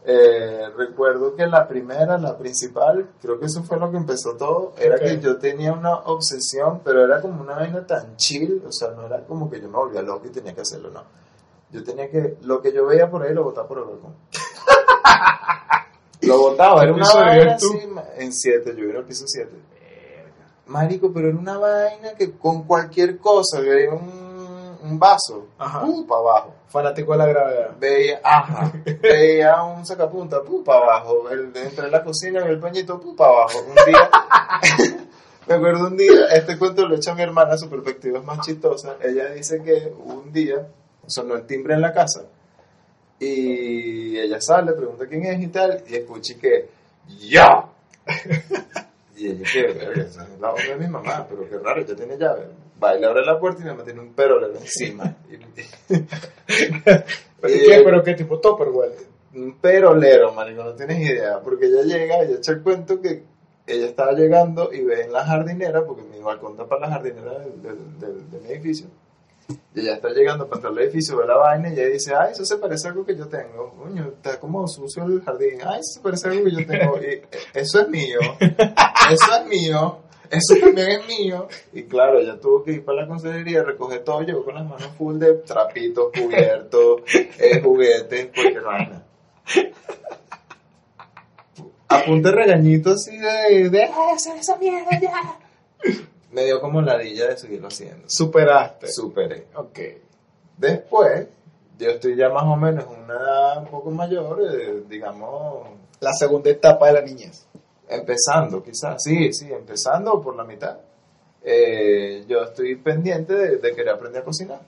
Eh, 0.04 0.68
recuerdo 0.76 1.36
que 1.36 1.46
la 1.46 1.68
primera, 1.68 2.18
la 2.18 2.36
principal, 2.36 3.10
creo 3.20 3.38
que 3.38 3.46
eso 3.46 3.62
fue 3.62 3.78
lo 3.78 3.90
que 3.92 3.96
empezó 3.96 4.36
todo, 4.36 4.72
era 4.76 4.98
que 4.98 5.20
yo 5.20 5.38
tenía 5.38 5.72
una 5.72 5.94
obsesión, 5.94 6.80
pero 6.84 7.04
era 7.04 7.20
como 7.20 7.40
una 7.40 7.54
vaina 7.54 7.86
tan 7.86 8.16
chill, 8.16 8.62
o 8.66 8.72
sea, 8.72 8.90
no 8.90 9.06
era 9.06 9.24
como 9.24 9.48
que 9.48 9.60
yo 9.60 9.68
me 9.68 9.76
volvía 9.76 10.02
loco 10.02 10.26
y 10.26 10.30
tenía 10.30 10.54
que 10.54 10.62
hacerlo, 10.62 10.90
no. 10.90 11.04
Yo 11.70 11.84
tenía 11.84 12.10
que, 12.10 12.36
lo 12.42 12.60
que 12.60 12.72
yo 12.72 12.84
veía 12.86 13.08
por 13.08 13.22
ahí 13.22 13.32
lo 13.32 13.44
botaba 13.44 13.68
por 13.68 13.78
el 13.78 13.84
balcón. 13.84 14.14
lo 16.22 16.38
botaba, 16.38 16.82
era 16.82 16.92
¿Qué 16.92 17.00
una 17.00 17.14
vaina 17.14 17.56
tú? 17.56 17.66
así, 17.68 17.88
en 18.18 18.32
7, 18.32 18.74
yo 18.76 18.84
en 18.84 18.96
el 18.96 19.04
piso 19.04 19.24
7. 19.26 19.50
Marico, 20.66 21.12
pero 21.12 21.28
era 21.28 21.38
una 21.38 21.58
vaina 21.58 22.14
que 22.18 22.32
con 22.32 22.64
cualquier 22.64 23.18
cosa, 23.18 23.60
veía 23.60 23.90
un, 23.90 24.21
un 24.82 24.98
vaso, 24.98 25.46
Ajá. 25.58 25.84
uh, 25.84 26.06
para 26.06 26.20
abajo 26.20 26.54
Fanático 26.68 27.12
de 27.12 27.18
la 27.18 27.26
gravedad. 27.26 27.70
veía, 27.78 28.20
ajá, 28.24 28.72
veía 29.02 29.62
un 29.62 29.84
sacapunta, 29.84 30.42
pu, 30.42 30.64
para 30.64 30.78
abajo, 30.80 31.28
el, 31.30 31.52
entre 31.56 31.90
la 31.90 32.02
cocina 32.02 32.40
y 32.44 32.48
el 32.50 32.58
pañito, 32.58 32.98
pu, 33.00 33.14
para 33.14 33.30
abajo. 33.30 33.58
Un 33.68 33.74
día, 33.86 34.10
me 35.46 35.54
acuerdo 35.54 35.86
un 35.88 35.96
día, 35.96 36.26
este 36.32 36.58
cuento 36.58 36.86
lo 36.86 36.96
echa 36.96 37.14
mi 37.14 37.22
hermana, 37.22 37.56
su 37.58 37.68
perspectiva 37.68 38.18
es 38.18 38.24
más 38.24 38.40
chistosa. 38.40 38.96
Ella 39.02 39.28
dice 39.30 39.62
que 39.62 39.92
un 40.04 40.32
día 40.32 40.66
sonó 41.06 41.34
el 41.34 41.46
timbre 41.46 41.74
en 41.74 41.80
la 41.82 41.92
casa 41.92 42.22
y 43.18 44.18
ella 44.18 44.40
sale, 44.40 44.72
pregunta 44.72 45.06
quién 45.06 45.24
es 45.26 45.40
y 45.40 45.48
tal, 45.48 45.82
y 45.86 45.96
escuché 45.96 46.38
que, 46.38 46.68
¡ya! 47.28 47.66
Y 49.14 49.26
ella, 49.28 49.44
que 49.52 49.62
verga, 49.62 50.02
es 50.02 50.16
la 50.40 50.50
voz 50.50 50.66
de 50.66 50.74
mi 50.76 50.88
mamá, 50.88 51.26
pero 51.28 51.48
qué 51.48 51.56
raro, 51.58 51.84
ya 51.84 51.94
tiene 51.94 52.16
llave. 52.16 52.48
Va 52.82 52.96
y 52.96 53.00
le 53.00 53.06
abre 53.06 53.24
la 53.24 53.38
puerta 53.38 53.60
y 53.60 53.64
mi 53.64 53.70
mamá 53.70 53.84
tiene 53.84 54.00
un 54.00 54.12
perolero 54.14 54.54
encima. 54.58 55.16
Y- 55.30 55.36
¿Pero 57.40 57.54
Y- 57.54 57.58
qué? 57.66 57.82
¿Pero 57.84 58.02
qué 58.02 58.14
tipo 58.14 58.38
Topperware? 58.40 59.12
un 59.34 59.54
perolero, 59.58 60.30
marico, 60.34 60.62
no 60.62 60.74
tienes 60.74 60.98
idea, 61.00 61.40
porque 61.40 61.64
ella 61.66 61.82
llega, 61.84 62.18
ella 62.22 62.36
echa 62.36 62.52
el 62.52 62.60
cuento 62.62 63.00
que 63.00 63.22
ella 63.66 63.86
estaba 63.86 64.12
llegando 64.12 64.70
y 64.72 64.82
ve 64.82 65.04
en 65.04 65.12
la 65.12 65.24
jardinera, 65.24 65.86
porque 65.86 66.02
mi 66.02 66.18
balcón 66.20 66.52
está 66.52 66.66
para 66.66 66.82
la 66.82 66.94
jardinera 66.94 67.38
del, 67.38 67.62
del- 67.62 67.98
del- 67.98 68.30
de 68.30 68.40
mi 68.40 68.48
edificio, 68.50 68.88
y 69.74 69.80
ella 69.80 69.94
está 69.94 70.10
llegando 70.10 70.46
para 70.46 70.58
entrar 70.58 70.72
al 70.74 70.78
edificio, 70.80 71.16
ve 71.16 71.26
la 71.26 71.38
vaina 71.38 71.70
y 71.70 71.72
ella 71.72 71.86
dice, 71.86 72.14
ay, 72.14 72.32
eso 72.32 72.44
se 72.44 72.58
parece 72.58 72.86
a 72.88 72.90
algo 72.90 73.06
que 73.06 73.16
yo 73.16 73.26
tengo, 73.26 73.72
coño, 73.78 74.08
está 74.14 74.38
como 74.38 74.68
sucio 74.68 75.04
el 75.04 75.22
jardín, 75.22 75.60
ay, 75.64 75.80
eso 75.80 75.94
se 75.94 76.00
parece 76.00 76.28
a 76.28 76.30
algo 76.32 76.44
que 76.44 76.50
yo 76.50 76.66
tengo, 76.66 76.98
y 77.00 77.04
eh, 77.06 77.22
eso 77.54 77.80
es 77.80 77.88
mío, 77.88 78.18
eso 79.10 79.34
es 79.40 79.46
mío, 79.46 79.98
eso 80.32 80.54
también 80.60 80.90
es 80.90 81.06
mío. 81.06 81.46
Y 81.72 81.82
claro, 81.84 82.18
ella 82.18 82.40
tuvo 82.40 82.64
que 82.64 82.72
ir 82.72 82.84
para 82.84 83.02
la 83.02 83.08
consejería, 83.08 83.62
recoger 83.62 84.02
todo, 84.02 84.22
llegó 84.22 84.44
con 84.44 84.54
las 84.54 84.64
manos 84.64 84.88
full 84.96 85.18
de 85.18 85.34
trapitos, 85.34 86.10
cubiertos, 86.12 87.02
eh, 87.38 87.60
juguetes, 87.62 88.30
cualquier 88.34 88.62
vaina. 88.62 89.02
Apunte 91.88 92.30
regañito 92.30 92.92
así 92.92 93.16
de, 93.18 93.68
de 93.68 93.84
hacer 93.84 94.38
esa 94.38 94.56
mierda 94.56 94.98
ya. 94.98 95.38
Me 96.30 96.46
dio 96.46 96.60
como 96.62 96.80
ladilla 96.80 97.28
de 97.28 97.36
seguirlo 97.36 97.68
haciendo. 97.68 98.08
Superaste. 98.08 98.88
Superé. 98.88 99.48
Ok. 99.54 99.78
Después, 100.56 101.26
yo 101.78 101.90
estoy 101.90 102.16
ya 102.16 102.30
más 102.30 102.44
o 102.44 102.56
menos 102.56 102.84
en 102.84 103.04
una 103.04 103.14
edad 103.14 103.58
un 103.58 103.66
poco 103.66 103.90
mayor, 103.90 104.40
eh, 104.50 104.82
digamos, 104.88 105.68
La 106.00 106.12
segunda 106.14 106.48
etapa 106.48 106.86
de 106.86 106.92
la 106.94 107.02
niñez. 107.02 107.46
Empezando 107.94 108.62
quizás, 108.62 109.02
sí, 109.02 109.32
sí, 109.32 109.52
empezando 109.52 110.20
por 110.20 110.36
la 110.36 110.44
mitad. 110.44 110.78
Eh, 111.42 112.24
yo 112.28 112.42
estoy 112.42 112.76
pendiente 112.76 113.34
de, 113.34 113.56
de 113.56 113.74
querer 113.74 113.90
aprender 113.90 114.22
a 114.22 114.24
cocinar. 114.24 114.60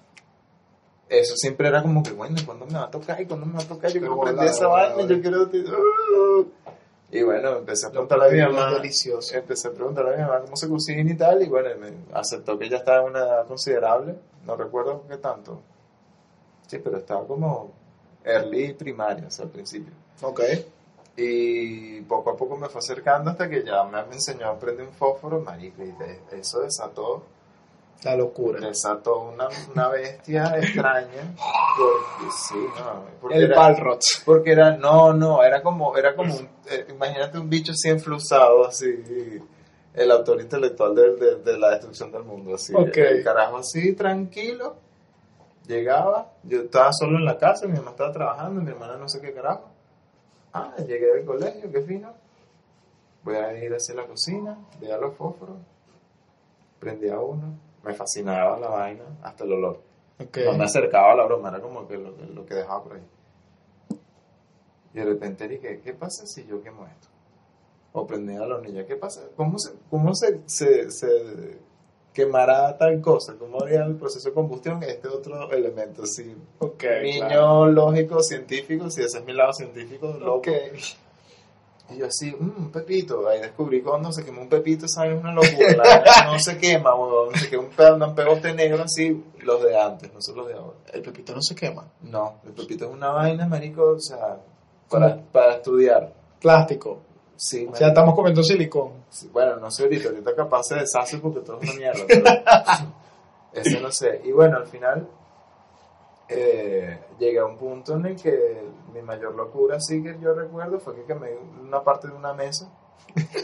Eso 1.09 1.37
siempre 1.37 1.69
era 1.69 1.83
como 1.83 2.03
que, 2.03 2.13
bueno, 2.13 2.37
¿cuándo 2.45 2.67
me 2.67 2.75
va 2.75 2.85
a 2.85 2.91
tocar? 2.91 3.21
¿Y 3.21 3.27
cuándo 3.27 3.47
me 3.47 3.55
va 3.55 3.61
a 3.61 3.69
tocar? 3.69 3.91
Yo 3.93 4.01
quiero 4.01 4.21
aprender 4.21 4.47
esa 4.47 4.67
vaina, 4.67 5.03
yo 5.03 5.21
quiero... 5.21 5.43
Uh. 5.43 6.47
Y 7.11 7.23
bueno, 7.23 7.59
empecé 7.59 7.87
a 7.87 7.91
preguntarle 7.91 8.43
a 8.43 8.49
mi 8.49 8.55
mamá. 8.55 8.75
delicioso. 8.75 9.37
Empecé 9.37 9.69
a 9.69 9.71
preguntarle 9.71 10.15
a 10.15 10.17
mi 10.17 10.23
mamá 10.23 10.41
cómo 10.41 10.57
se 10.57 10.69
cocina 10.69 11.13
y 11.13 11.17
tal, 11.17 11.43
y 11.43 11.49
bueno, 11.49 11.69
me 11.79 11.93
aceptó 12.13 12.59
que 12.59 12.69
ya 12.69 12.79
estaba 12.79 13.03
en 13.03 13.11
una 13.11 13.21
edad 13.21 13.47
considerable, 13.47 14.17
no 14.45 14.57
recuerdo 14.57 15.05
qué 15.09 15.19
tanto. 15.19 15.61
Sí, 16.67 16.79
pero 16.79 16.97
estaba 16.97 17.25
como 17.27 17.71
early 18.25 18.73
primaria, 18.73 19.27
o 19.29 19.31
sea, 19.31 19.45
al 19.45 19.51
principio. 19.53 19.93
Ok. 20.23 20.41
Y 21.17 22.01
poco 22.03 22.31
a 22.31 22.37
poco 22.37 22.57
me 22.57 22.69
fue 22.69 22.81
acercando 22.81 23.31
hasta 23.31 23.49
que 23.49 23.65
ya 23.65 23.85
me 23.85 24.01
enseñó 24.13 24.49
a 24.49 24.59
prender 24.59 24.87
un 24.89 24.93
fósforo, 24.93 25.41
marico, 25.41 25.83
y 25.83 25.93
de- 25.93 26.21
eso 26.33 26.61
desató, 26.61 27.23
La 28.03 28.17
locura. 28.17 28.59
desató 28.61 29.21
una, 29.21 29.47
una 29.73 29.89
bestia 29.89 30.57
extraña, 30.59 31.35
porque 31.79 32.33
sí, 32.37 32.57
no, 32.77 33.05
porque 33.21 33.37
El 33.37 33.45
era- 33.45 33.57
Balrog. 33.57 33.99
porque 34.25 34.51
era, 34.53 34.77
no, 34.77 35.13
no, 35.13 35.43
era 35.45 35.63
como, 35.63 35.97
era 35.97 36.17
como 36.17 36.35
un, 36.35 36.49
eh, 36.69 36.87
imagínate 36.91 37.39
un 37.39 37.49
bicho 37.49 37.71
así 37.73 37.89
enflusado, 37.91 38.67
así, 38.67 39.41
el 39.95 40.11
autor 40.11 40.41
intelectual 40.41 40.97
de, 40.97 41.15
de- 41.15 41.37
de 41.37 41.59
la 41.59 41.71
destrucción 41.71 42.11
del 42.11 42.25
mundo, 42.25 42.57
así, 42.57 42.75
Ok. 42.75 42.97
el 42.97 43.23
carajo 43.23 43.59
así, 43.59 43.93
tranquilo, 43.95 44.75
llegaba, 45.69 46.33
yo 46.43 46.63
estaba 46.63 46.93
solo 46.93 47.19
en 47.19 47.25
la 47.25 47.39
casa, 47.39 47.67
mi 47.69 47.75
mamá 47.79 47.93
estaba 47.93 48.13
trabajando, 48.13 48.61
mi 48.61 48.71
hermana 48.71 48.97
no 48.97 49.09
sé 49.09 49.21
qué 49.21 49.33
carajo, 49.33 49.71
ah, 50.55 50.75
llegué 50.79 51.07
del 51.15 51.25
colegio, 51.27 51.71
qué 51.71 51.83
fino, 51.83 52.13
voy 53.23 53.37
a 53.37 53.63
ir 53.63 53.75
hacia 53.75 53.95
la 53.95 54.07
cocina, 54.07 54.57
veía 54.81 54.97
los 54.97 55.15
fósforos, 55.15 55.57
prendía 56.81 57.19
uno, 57.21 57.59
me 57.85 57.93
fascinaba 57.95 58.59
la 58.59 58.69
vaina, 58.69 59.05
hasta 59.23 59.45
el 59.45 59.53
olor. 59.53 59.81
Ok. 60.21 60.39
No 60.47 60.53
me 60.57 60.65
acercaba 60.65 61.13
a 61.13 61.17
la 61.17 61.25
broma, 61.25 61.49
era 61.51 61.61
como 61.61 61.87
que 61.87 61.99
lo, 61.99 62.17
que- 62.17 62.27
lo 62.27 62.47
que 62.47 62.55
dejaba 62.55 62.83
por 62.83 62.93
ahí. 62.95 63.07
Y 64.95 64.99
de 64.99 65.05
repente 65.05 65.49
dije, 65.49 65.81
¿qué 65.81 65.93
pasa 65.93 66.27
si 66.27 66.47
yo 66.47 66.63
quemo 66.63 66.87
esto? 66.87 67.09
O 67.93 68.07
prendí 68.07 68.35
a 68.37 68.47
la 68.47 68.57
hornilla, 68.57 68.87
¿qué 68.87 68.97
pasa? 68.97 69.23
¿Cómo 69.37 69.59
se, 69.59 69.73
cómo 69.91 70.15
se, 70.15 70.41
se, 70.47 70.91
se 70.91 71.59
quemará 72.15 72.79
tal 72.79 73.01
cosa? 73.03 73.35
¿Cómo 73.39 73.63
haría 73.63 73.85
el 73.85 73.97
proceso 73.97 74.29
de 74.29 74.35
combustión 74.35 74.83
este 74.83 75.09
otro 75.09 75.51
elemento? 75.53 76.07
Si 76.07 76.35
Ok. 76.61 76.83
niño 77.03 77.27
claro. 77.27 77.67
lógico, 77.67 78.23
científico, 78.23 78.89
si 78.89 79.03
ese 79.03 79.19
es 79.19 79.25
mi 79.27 79.35
lado 79.35 79.53
científico, 79.53 80.17
loco. 80.19 80.51
Y 81.91 81.99
yo 81.99 82.07
así, 82.07 82.35
mmm, 82.39 82.53
un 82.65 82.71
pepito. 82.73 83.29
Ahí 83.29 83.41
descubrí 83.41 83.83
cuando 83.83 84.11
se 84.11 84.25
quemó 84.25 84.41
un 84.41 84.49
pepito, 84.49 84.89
¿sabes? 84.89 85.19
Una 85.21 85.33
locura. 85.35 86.03
La 86.03 86.25
no 86.33 86.39
se 86.39 86.57
quema, 86.57 86.95
huevón. 86.95 87.35
Se 87.35 87.51
quema 87.51 87.65
un, 87.65 87.69
pe- 87.71 87.93
un 87.93 88.15
pegote 88.15 88.55
negro 88.55 88.85
así, 88.85 89.23
los 89.41 89.63
de 89.63 89.79
antes, 89.79 90.11
no 90.15 90.23
son 90.23 90.37
los 90.37 90.47
de 90.47 90.55
ahora. 90.55 90.79
El 90.95 91.03
pepito 91.03 91.35
no 91.35 91.43
se 91.43 91.55
quema. 91.55 91.85
No, 92.01 92.37
el 92.47 92.53
pepito 92.53 92.87
es 92.87 92.91
una 92.91 93.11
vaina, 93.11 93.47
marico, 93.47 93.83
o 93.97 94.01
sea, 94.01 94.39
para, 94.89 95.21
para 95.31 95.57
estudiar. 95.57 96.11
Plástico. 96.41 97.01
Sí, 97.37 97.67
O 97.71 97.75
sea, 97.75 97.89
estamos 97.89 98.15
comiendo 98.15 98.43
silicón. 98.43 98.93
Sí, 99.11 99.29
bueno, 99.33 99.57
no 99.57 99.71
sé 99.71 99.83
ahorita, 99.85 100.09
ahorita 100.09 100.35
capaz 100.35 100.65
se 100.65 100.77
deshace 100.77 101.19
porque 101.19 101.41
todo 101.41 101.59
es 101.61 101.69
una 101.69 101.79
mierda, 101.79 102.05
pero 102.09 102.25
eso 103.53 103.81
no 103.81 103.91
sé. 103.91 104.21
Y 104.25 104.33
bueno, 104.33 104.57
al 104.57 104.67
final 104.67 105.09
eh, 106.29 106.99
llegué 107.19 107.39
a 107.39 107.45
un 107.45 107.57
punto 107.57 107.95
en 107.97 108.07
el 108.07 108.17
que 108.21 108.63
mi 108.93 109.03
mayor 109.03 109.35
locura, 109.35 109.81
sí 109.81 110.03
que 110.03 110.19
yo 110.21 110.33
recuerdo, 110.35 110.79
fue 110.81 110.95
que 110.95 111.03
quemé 111.05 111.31
una 111.63 111.83
parte 111.83 112.09
de 112.09 112.15
una 112.15 112.33
mesa, 112.33 112.69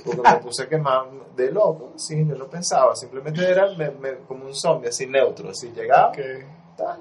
porque 0.04 0.22
me 0.22 0.36
puse 0.36 0.62
a 0.62 0.68
quemar 0.68 1.06
de 1.36 1.50
loco, 1.50 1.92
sí, 1.96 2.24
yo 2.26 2.34
no 2.36 2.46
pensaba, 2.46 2.94
simplemente 2.96 3.48
era 3.48 3.70
me- 3.76 3.90
me- 3.90 4.16
como 4.26 4.46
un 4.46 4.54
zombie, 4.54 4.88
así 4.88 5.06
neutro, 5.06 5.50
así 5.50 5.70
llegaba, 5.72 6.12
tal. 6.76 7.00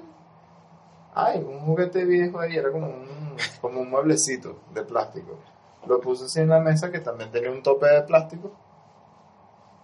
Ay, 1.14 1.38
un 1.38 1.60
juguete 1.60 2.04
viejo 2.04 2.38
ahí, 2.38 2.56
era 2.56 2.70
como 2.70 2.86
un, 2.86 3.36
como 3.60 3.80
un 3.80 3.90
mueblecito 3.90 4.56
de 4.74 4.82
plástico. 4.82 5.38
Lo 5.86 6.00
puse 6.00 6.26
así 6.26 6.40
en 6.40 6.48
la 6.48 6.60
mesa 6.60 6.90
que 6.90 7.00
también 7.00 7.30
tenía 7.30 7.50
un 7.50 7.62
tope 7.62 7.86
de 7.86 8.02
plástico. 8.02 8.52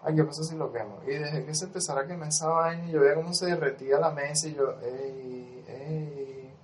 Ay, 0.03 0.15
¿qué 0.15 0.25
pasa 0.25 0.45
si 0.45 0.55
lo 0.55 0.73
quemo? 0.73 1.01
Y 1.05 1.15
dejé 1.15 1.45
que 1.45 1.55
se 1.55 1.65
empezara 1.65 2.03
a 2.03 2.07
quemar 2.07 2.29
esa 2.29 2.49
vaina 2.49 2.87
y 2.87 2.93
yo 2.93 3.01
veía 3.01 3.15
cómo 3.15 3.35
se 3.35 3.47
derretía 3.47 3.99
la 3.99 4.11
mesa 4.11 4.47
y 4.47 4.55
yo, 4.55 4.75
ey, 4.81 5.65
ey. 5.67 6.55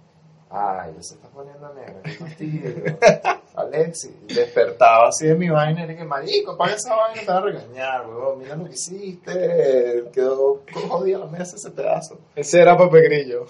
Ay, 0.48 0.92
ya 0.94 1.02
se 1.02 1.14
está 1.14 1.28
poniendo 1.28 1.72
negra, 1.72 2.02
qué 2.04 2.10
fastidio. 2.10 2.98
Alexi, 3.56 4.14
despertaba 4.28 5.08
así 5.08 5.26
de 5.26 5.34
mi 5.34 5.48
vaina 5.48 5.84
y 5.84 5.88
dije, 5.88 6.04
marico, 6.04 6.52
apaga 6.52 6.74
esa 6.74 6.94
vaina, 6.94 7.20
te 7.20 7.26
van 7.26 7.36
a 7.36 7.40
regañar, 7.40 8.06
weón, 8.06 8.38
mira 8.38 8.54
lo 8.54 8.66
que 8.66 8.74
hiciste, 8.74 10.04
quedó 10.12 10.62
jodida 10.88 11.18
la 11.18 11.26
mesa 11.26 11.56
ese 11.56 11.70
pedazo. 11.70 12.18
Ese 12.36 12.60
era 12.60 12.76
Pepe 12.76 13.02
Grillo. 13.02 13.46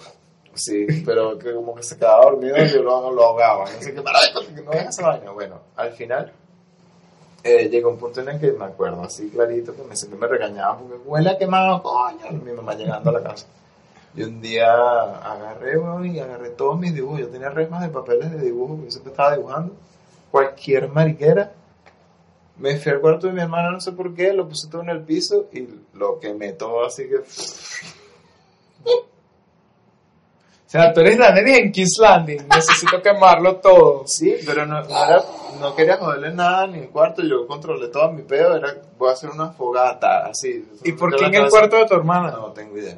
Sí, 0.55 0.85
pero 1.05 1.37
que 1.39 1.53
como 1.53 1.73
que 1.75 1.83
se 1.83 1.97
quedaba 1.97 2.25
dormido 2.25 2.55
y 2.63 2.69
yo 2.69 2.83
lo, 2.83 3.11
lo 3.11 3.23
ahogaba. 3.23 3.65
No 3.71 3.81
sé 3.81 3.93
qué, 3.93 4.01
"Marico, 4.01 4.41
que 4.55 4.61
no 4.61 4.71
esa 4.71 5.07
vaina. 5.07 5.31
Bueno, 5.31 5.59
al 5.75 5.91
final 5.93 6.31
eh, 7.43 7.69
llegó 7.69 7.89
un 7.89 7.97
punto 7.97 8.21
en 8.21 8.29
el 8.29 8.39
que 8.39 8.51
me 8.53 8.65
acuerdo 8.65 9.01
así 9.03 9.29
clarito 9.29 9.75
que 9.75 9.83
me 9.83 9.95
siempre 9.95 10.19
me 10.19 10.27
regañaban 10.27 10.79
porque 10.79 10.97
huele 11.05 11.29
a 11.31 11.37
quemado, 11.37 11.81
coño. 11.81 12.31
Mi 12.43 12.51
mamá 12.51 12.75
llegando 12.75 13.09
a 13.09 13.13
la 13.13 13.23
casa. 13.23 13.47
Y 14.15 14.21
un 14.23 14.39
día 14.41 14.71
agarré, 14.71 15.77
weón, 15.77 16.05
y 16.05 16.19
agarré 16.19 16.51
todos 16.51 16.79
mis 16.79 16.93
dibujos. 16.93 17.19
Yo 17.21 17.29
tenía 17.29 17.49
resmas 17.49 17.81
de 17.81 17.89
papeles 17.89 18.31
de 18.31 18.37
dibujo, 18.39 18.79
yo 18.83 18.91
siempre 18.91 19.11
estaba 19.11 19.35
dibujando. 19.35 19.73
Cualquier 20.29 20.87
mariquera. 20.89 21.51
Me 22.57 22.77
fui 22.77 22.91
al 22.91 23.01
cuarto 23.01 23.25
de 23.25 23.33
mi 23.33 23.41
hermana, 23.41 23.71
no 23.71 23.81
sé 23.81 23.91
por 23.93 24.13
qué, 24.13 24.31
lo 24.31 24.47
puse 24.47 24.67
todo 24.69 24.83
en 24.83 24.89
el 24.89 25.01
piso 25.01 25.47
y 25.51 25.67
lo 25.95 26.19
quemé 26.19 26.53
todo 26.53 26.85
así 26.85 27.09
que... 27.09 27.23
O 30.73 30.75
sea, 30.75 30.91
tú 30.91 31.01
eres 31.01 31.19
Daenerys 31.19 31.57
en 31.59 31.71
King's 31.71 31.97
Landing. 31.99 32.47
Necesito 32.49 32.99
quemarlo 33.01 33.57
todo. 33.57 34.03
Sí, 34.07 34.35
pero 34.43 34.65
no, 34.65 34.81
no, 34.81 34.87
era- 35.05 35.23
no 35.59 35.75
quería 35.75 35.97
joderle 35.97 36.33
nada 36.33 36.65
ni 36.65 36.79
el 36.79 36.89
cuarto, 36.89 37.21
yo 37.21 37.45
controlé 37.45 37.89
todo 37.89 38.11
mi 38.11 38.23
pedo, 38.23 38.55
era 38.55 38.73
voy 38.97 39.09
a 39.09 39.13
hacer 39.13 39.29
una 39.29 39.51
fogata, 39.51 40.25
así. 40.25 40.65
¿Y 40.83 40.93
por 40.93 41.15
qué 41.15 41.25
en 41.25 41.35
el 41.35 41.47
cuarto 41.49 41.75
de 41.75 41.85
tu 41.85 41.93
hermana? 41.93 42.31
No 42.31 42.51
tengo 42.53 42.75
idea. 42.77 42.97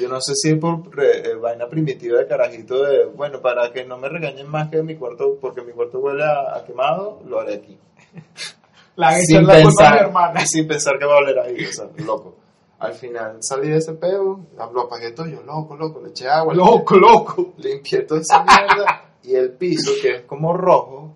Yo 0.00 0.08
no 0.08 0.20
sé 0.20 0.32
si 0.34 0.50
es 0.52 0.58
por 0.58 0.94
re- 0.96 1.30
eh, 1.30 1.34
vaina 1.34 1.66
primitiva 1.66 2.18
de 2.18 2.26
carajito 2.26 2.82
de, 2.82 3.06
bueno, 3.06 3.40
para 3.40 3.70
que 3.72 3.84
no 3.84 3.98
me 3.98 4.08
regañen 4.08 4.48
más 4.48 4.68
que 4.70 4.82
mi 4.82 4.94
cuarto, 4.96 5.36
porque 5.40 5.60
mi 5.62 5.72
cuarto 5.72 5.98
huele 5.98 6.24
a, 6.24 6.56
a 6.56 6.64
quemado, 6.64 7.20
lo 7.26 7.40
haré 7.40 7.54
aquí. 7.56 7.76
La 8.96 9.12
sin, 9.20 9.46
la 9.46 9.52
culpa 9.52 9.52
a 9.52 9.58
mi 9.58 9.64
pensar, 9.64 9.98
hermana. 9.98 10.46
sin 10.46 10.66
pensar 10.66 10.98
que 10.98 11.04
va 11.04 11.14
a 11.14 11.18
oler 11.18 11.38
ahí, 11.38 11.64
o 11.64 11.72
sea, 11.72 11.84
loco. 12.04 12.34
Al 12.78 12.94
final 12.94 13.42
salí 13.42 13.68
de 13.70 13.78
ese 13.78 13.94
peo, 13.94 14.40
lo 14.56 14.80
apagué 14.82 15.10
todo, 15.10 15.26
yo 15.26 15.42
loco, 15.42 15.76
loco, 15.76 16.00
le 16.00 16.10
eché 16.10 16.28
agua, 16.28 16.54
le 16.54 16.58
Loco, 16.64 16.96
loco. 16.96 17.52
limpié 17.56 18.02
toda 18.02 18.20
esa 18.20 18.44
mierda 18.44 19.04
y 19.22 19.34
el 19.34 19.52
piso 19.52 19.90
que 20.00 20.16
es 20.16 20.22
como 20.22 20.52
rojo 20.56 21.14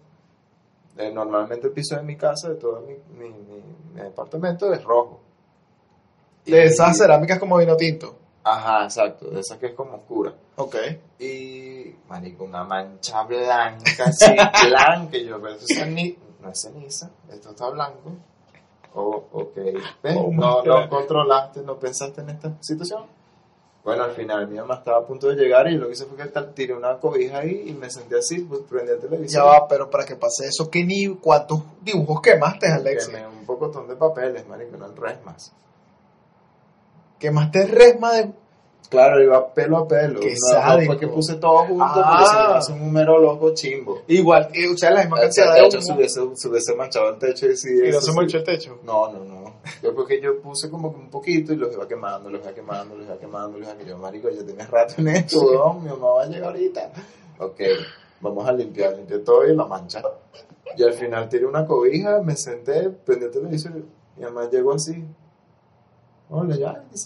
eh, 0.99 1.11
normalmente 1.13 1.69
el 1.69 1.73
piso 1.73 1.97
de 1.97 2.03
mi 2.03 2.17
casa 2.17 2.49
de 2.51 2.57
todo 2.57 2.81
mi, 2.83 2.95
mi, 3.17 3.31
mi- 3.31 3.63
mi 3.95 4.01
departamento 4.01 4.73
es 4.75 4.83
rojo 4.85 5.21
De 6.45 6.51
Y- 6.65 6.67
esas 6.67 6.99
cerámicas 6.99 7.39
como 7.39 7.57
vino 7.57 7.77
tinto. 7.77 8.17
ajá 8.45 8.85
exacto 8.85 9.31
de 9.31 9.41
esas 9.41 9.57
que 9.59 9.67
es 9.67 9.73
como 9.75 9.95
oscura 9.95 10.35
Ok. 10.57 10.77
y 11.21 11.95
marico 12.09 12.45
una 12.45 12.65
mancha 12.65 13.23
blanca 13.23 14.05
así 14.07 14.35
blanca 14.69 15.17
y 15.17 15.25
yo 15.27 15.41
pero 15.41 15.55
esto 15.55 15.67
es 15.69 15.79
ceni- 15.81 16.17
no 16.41 16.51
es 16.51 16.61
ceniza 16.61 17.09
esto 17.33 17.51
está 17.51 17.71
blanco 17.71 18.11
oh, 18.95 19.25
ok 19.33 19.57
¿Ves? 20.03 20.17
Oh 20.19 20.31
my 20.31 20.37
no, 20.37 20.63
no 20.63 20.89
controlaste 20.89 21.63
no 21.63 21.77
pensaste 21.79 22.21
en 22.21 22.31
esta 22.31 22.53
situación 22.61 23.05
bueno, 23.85 24.05
al 24.05 24.13
final 24.13 24.47
mi 24.47 24.59
mamá 24.59 24.75
estaba 24.75 24.99
a 24.99 25.05
punto 25.05 25.27
de 25.27 25.35
llegar 25.35 25.67
y 25.67 25.77
lo 25.77 25.87
que 25.89 25.95
hice 25.95 26.05
fue 26.05 26.17
que 26.17 26.27
tal- 26.27 26.55
tiré 26.55 26.73
una 26.73 26.99
cobija 27.01 27.39
ahí 27.39 27.65
y 27.67 27.73
me 27.73 27.91
senté 27.91 28.17
así, 28.17 28.39
pues 28.43 28.61
prendí 28.71 28.93
el 28.93 29.01
televisor. 29.01 29.29
Ya 29.29 29.43
va, 29.43 29.67
pero 29.67 29.91
para 29.91 30.05
que 30.05 30.15
pase 30.15 30.47
eso, 30.47 30.71
¿qué 30.71 30.85
ni 30.85 31.09
cuántos 31.17 31.63
dibujos 31.81 32.21
quemaste, 32.21 32.69
Alex? 32.69 33.09
Quemé 33.09 33.27
un 33.27 33.45
pocotón 33.45 33.89
de 33.89 33.97
papeles, 33.97 34.47
marico, 34.47 34.77
no 34.77 34.87
el 34.87 34.95
más. 35.25 35.53
Quemaste 37.19 37.67
resma 37.67 38.13
de. 38.13 38.33
Claro, 38.93 39.23
iba 39.23 39.53
pelo 39.55 39.79
a 39.79 39.89
pelo. 39.89 40.21
Qué 40.21 40.35
no, 40.35 40.55
no 40.55 40.63
sádico. 40.63 40.93
fue 40.93 41.01
que 41.01 41.09
puse 41.09 41.35
todo 41.37 41.65
junto 41.67 41.83
Ah. 41.85 41.93
porque 41.95 42.27
si 42.27 42.35
no 42.35 42.55
hace 42.55 42.73
un 42.75 42.79
número 42.81 43.19
loco 43.19 43.55
chimbo. 43.55 44.03
Igual, 44.07 44.51
y 44.55 44.69
usé 44.69 44.91
la 44.91 45.01
misma 45.01 45.17
El 45.17 45.23
cantidad 45.25 45.55
de 45.55 45.61
techo 45.63 45.81
se 45.81 45.93
hubiese, 45.95 46.21
se 46.37 46.49
hubiese 46.49 46.75
manchado 46.77 47.09
el 47.09 47.19
techo 47.19 47.47
y 47.47 47.57
sí, 47.57 47.71
Y 47.87 47.91
no 47.91 48.01
se 48.01 48.11
sí. 48.13 48.17
manchó 48.17 48.37
el 48.37 48.45
techo. 48.45 48.79
No, 48.85 49.11
no, 49.11 49.25
no. 49.25 49.55
Yo 49.83 49.95
porque 49.95 50.21
yo 50.21 50.41
puse 50.41 50.69
como 50.71 50.93
que 50.93 51.01
un 51.01 51.09
poquito 51.11 51.53
y 51.53 51.57
los 51.57 51.73
iba 51.73 51.89
quemando, 51.89 52.29
los 52.31 52.43
iba 52.43 52.53
quemando, 52.53 52.95
los 52.97 53.07
iba 53.07 53.17
quemando, 53.19 53.59
los 53.59 53.67
iba 53.67 53.77
quemando. 53.79 53.97
Yo, 53.97 53.99
marico, 53.99 54.29
ya 54.31 54.45
tienes 54.45 54.69
rato 54.71 54.95
en 54.99 55.09
esto, 55.09 55.75
mi 55.83 55.89
mamá 55.89 56.09
va 56.11 56.23
a 56.23 56.27
llegar 56.27 56.51
ahorita. 56.51 56.93
Ok, 57.39 57.61
vamos 58.21 58.47
a 58.47 58.53
limpiar, 58.53 58.95
limpié 58.95 59.19
todo 59.21 59.47
y 59.47 59.57
la 59.57 59.65
mancha. 59.65 60.03
Y 60.77 60.83
al 60.83 60.93
final 60.93 61.29
tiré 61.29 61.47
una 61.47 61.67
cobija, 61.67 62.21
me 62.23 62.37
senté, 62.37 62.91
prendí 62.91 63.25
el 63.25 63.31
televisor 63.31 63.73
y 63.77 63.85
mi 64.21 64.25
mamá 64.25 64.49
llegó 64.51 64.75
así. 64.75 65.03
Hola, 66.31 66.57
ya, 66.57 66.85
¿qué 66.91 66.97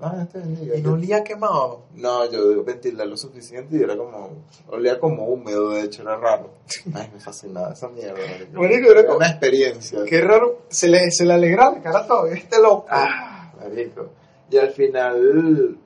Ah, 0.00 0.26
bendiga. 0.32 0.76
Y 0.76 0.82
no 0.82 0.92
olía 0.92 1.24
quemado. 1.24 1.82
No, 1.94 2.30
yo 2.30 2.62
ventilé 2.62 3.04
lo 3.04 3.16
suficiente 3.16 3.76
y 3.76 3.82
era 3.82 3.96
como, 3.96 4.30
olía 4.68 5.00
como 5.00 5.24
húmedo, 5.26 5.70
de 5.70 5.82
hecho, 5.82 6.02
era 6.02 6.16
raro. 6.16 6.50
Ay, 6.94 7.10
me 7.12 7.18
fascinaba 7.18 7.72
esa 7.72 7.88
mierda. 7.88 8.14
marico. 8.52 8.90
Era 8.90 9.00
Era 9.00 9.06
como- 9.06 9.16
una 9.18 9.28
experiencia. 9.30 10.00
Qué 10.06 10.20
raro. 10.20 10.62
Se 10.68 10.86
le, 10.88 11.10
se 11.10 11.24
le 11.24 11.34
alegra 11.34 11.70
la 11.72 11.82
cara 11.82 12.06
todavía 12.06 12.34
este 12.34 12.60
loco. 12.62 12.86
Ah, 12.88 13.52
marico. 13.60 14.10
Y 14.50 14.56
al 14.56 14.70
final, 14.70 15.78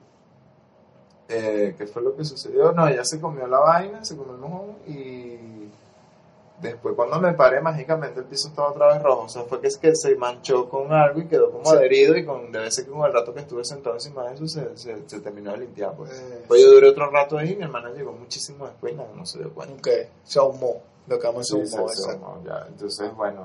eh, 1.29 1.73
¿qué 1.77 1.87
fue 1.87 2.01
lo 2.01 2.15
que 2.15 2.23
sucedió? 2.23 2.71
No, 2.71 2.87
ella 2.87 3.03
se 3.03 3.19
comió 3.19 3.47
la 3.47 3.59
vaina, 3.59 4.03
se 4.05 4.15
comió 4.15 4.33
el 4.35 4.39
mojón 4.41 4.71
y 4.87 5.37
después 6.69 6.95
cuando 6.95 7.19
me 7.19 7.33
paré 7.33 7.61
mágicamente 7.61 8.19
el 8.19 8.25
piso 8.25 8.47
estaba 8.49 8.69
otra 8.69 8.87
vez 8.93 9.01
rojo. 9.03 9.23
O 9.23 9.29
sea, 9.29 9.43
fue 9.43 9.61
que 9.61 9.67
es 9.67 9.77
que 9.77 9.95
se 9.95 10.15
manchó 10.15 10.67
con 10.69 10.91
algo 10.93 11.19
y 11.21 11.27
quedó 11.27 11.51
como 11.51 11.65
Sí. 11.69 11.75
adherido 11.75 12.17
y 12.17 12.25
con, 12.25 12.51
debe 12.51 12.69
ser 12.71 12.85
que 12.85 12.91
con 12.91 13.05
el 13.05 13.13
rato 13.13 13.33
que 13.33 13.41
estuve 13.41 13.63
sentado 13.63 13.95
encima 13.95 14.27
de 14.27 14.35
eso 14.35 14.47
se, 14.47 14.75
se, 14.77 14.97
se 15.07 15.19
terminó 15.19 15.51
de 15.51 15.57
limpiar. 15.59 15.93
Pues. 15.95 16.11
Eh, 16.11 16.43
Pues 16.47 16.61
yo 16.61 16.71
duré 16.71 16.89
otro 16.89 17.09
rato 17.11 17.37
ahí 17.37 17.51
y 17.51 17.55
mi 17.55 17.63
hermana 17.63 17.89
llegó 17.91 18.11
muchísimo 18.13 18.65
después 18.65 18.93
y 18.93 18.95
nada, 18.95 19.09
no 19.15 19.25
se 19.25 19.39
dio 19.39 19.53
cuenta. 19.53 19.75
ok, 19.75 19.87
se 20.23 20.39
ahumó. 20.39 20.81
Lo 21.07 21.19
que 21.19 21.27
vamos 21.27 21.47
Sí, 21.47 21.59
decir 21.59 21.77
ahumó, 21.77 21.89
se- 21.89 22.01
se 22.01 22.11
ahumó, 22.11 22.41
ya. 22.45 22.65
Entonces, 22.67 23.15
bueno, 23.15 23.41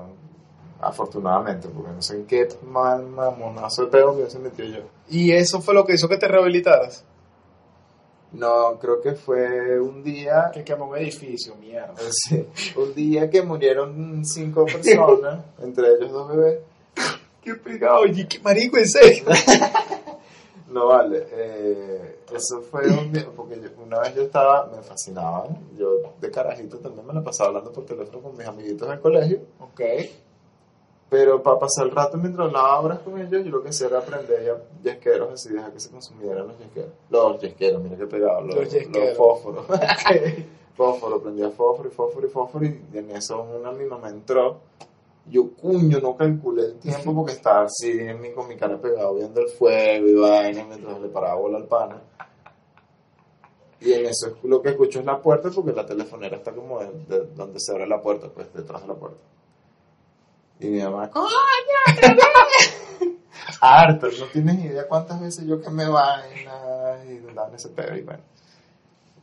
afortunadamente, 0.81 1.67
porque 1.69 1.91
no 1.91 2.01
sé 2.01 2.15
en 2.15 2.25
qué 2.25 2.47
mal 2.63 3.05
mamonazo 3.05 3.83
de 3.85 3.87
pedo 3.91 4.15
que 4.17 4.29
se 4.29 4.39
metió 4.39 4.65
yo. 4.65 4.79
Y 5.09 5.31
eso 5.31 5.61
fue 5.61 5.73
lo 5.73 5.85
que 5.85 5.93
hizo 5.93 6.07
que 6.07 6.17
te 6.17 6.27
rehabilitaras. 6.27 7.03
No, 8.31 8.77
creo 8.79 9.01
que 9.01 9.13
fue 9.13 9.79
un 9.79 10.03
día, 10.03 10.51
Que 10.53 10.63
quemó 10.63 10.85
un 10.89 10.97
edificio, 10.97 11.55
mierda. 11.55 11.95
sí, 12.11 12.45
un 12.75 12.93
día 12.93 13.29
que 13.29 13.41
murieron 13.41 14.23
cinco 14.25 14.65
personas, 14.71 15.43
entre 15.61 15.87
ellos 15.95 16.11
dos 16.11 16.29
bebés. 16.29 16.59
Qué 17.43 17.55
pegado, 17.55 18.01
oye, 18.01 18.27
qué 18.27 18.39
marico, 18.39 18.77
en 18.77 18.87
serio. 18.87 19.23
No 20.69 20.85
vale, 20.85 21.25
eh, 21.31 22.19
eso 22.31 22.61
fue 22.61 22.87
un 22.91 23.11
día, 23.11 23.25
porque 23.35 23.55
yo- 23.59 23.69
una 23.83 24.01
vez 24.01 24.13
yo 24.13 24.21
estaba, 24.21 24.67
me 24.67 24.83
fascinaban, 24.83 25.57
yo 25.75 26.13
de 26.21 26.29
carajito 26.29 26.77
también 26.77 27.07
me 27.07 27.13
la 27.15 27.23
pasaba 27.23 27.49
hablando 27.49 27.71
por 27.71 27.85
teléfono 27.87 28.19
con 28.21 28.37
mis 28.37 28.45
amiguitos 28.45 28.87
del 28.87 28.99
colegio, 28.99 29.39
ok. 29.59 29.81
Pero 31.09 31.41
para 31.41 31.59
pasar 31.59 31.85
el 31.87 31.91
rato 31.91 32.17
mientras 32.17 32.47
hablaba 32.47 32.79
horas 32.81 32.99
con 32.99 33.19
ellos, 33.19 33.43
yo 33.43 33.51
lo 33.51 33.63
que 33.63 33.69
hacía 33.69 33.87
era 33.87 33.99
aprender 33.99 34.43
ya 34.45 34.91
yesqueros, 34.91 35.31
así, 35.33 35.49
dejar 35.53 35.71
que 35.73 35.79
se 35.79 35.89
consumieran 35.89 36.47
los 36.47 36.57
yesqueros. 36.59 36.91
Los 37.09 37.41
yesqueros, 37.41 37.81
mira 37.81 37.97
qué 37.97 38.05
pegado, 38.05 38.41
los, 38.41 38.55
Los 38.55 38.73
los 38.87 39.17
fósforos. 39.17 39.65
Ok. 39.69 40.45
fósforo, 40.75 41.21
prendía 41.21 41.49
fósforo 41.49 41.89
y 41.89 41.91
fósforo 41.91 42.27
y 42.27 42.29
fósforo 42.29 42.65
y 42.65 42.81
en 42.93 43.11
eso 43.11 43.41
una 43.41 43.71
mi 43.71 43.85
mamá 43.85 44.09
entró. 44.09 44.59
Yo, 45.29 45.51
cuño, 45.51 45.99
no 45.99 46.15
calculé 46.15 46.63
el 46.65 46.79
tiempo 46.79 47.13
porque 47.13 47.33
estaba 47.33 47.63
así 47.65 47.91
en 47.91 48.19
mi, 48.21 48.31
con 48.31 48.47
mi 48.47 48.55
cara 48.55 48.77
pegado 48.81 49.13
viendo 49.15 49.41
el 49.41 49.49
fuego 49.49 50.07
y 50.07 50.15
vaina 50.15 50.63
mientras 50.65 50.99
le 51.01 51.07
paraba 51.09 51.35
bola 51.35 51.57
al 51.57 51.65
pana. 51.65 52.01
Y 53.81 53.93
en 53.93 54.05
eso 54.07 54.27
es- 54.27 54.33
lo 54.43 54.61
que 54.61 54.69
escucho 54.69 54.99
es 54.99 55.05
la 55.05 55.21
puerta 55.21 55.49
porque 55.53 55.71
la 55.71 55.85
telefonera 55.85 56.37
está 56.37 56.51
como 56.51 56.79
de, 56.79 56.91
de 57.07 57.25
donde 57.35 57.59
se 57.59 57.71
abre 57.71 57.85
la 57.87 58.01
puerta, 58.01 58.27
pues 58.33 58.51
detrás 58.53 58.81
de 58.81 58.87
la 58.87 58.95
puerta. 58.95 59.19
Y 60.59 60.67
mi 60.67 60.81
mamá, 60.81 61.09
¡coño! 61.09 61.29
Harto, 63.61 64.07
no 64.19 64.25
tienes 64.31 64.63
idea 64.63 64.87
cuántas 64.87 65.19
veces 65.21 65.45
yo 65.45 65.61
que 65.61 65.69
me 65.69 65.87
vaina 65.87 66.97
y 67.05 67.17
andaba 67.27 67.49
en 67.49 67.55
ese 67.55 67.69
pedo 67.69 67.95
y 67.95 68.01
bueno. 68.01 68.21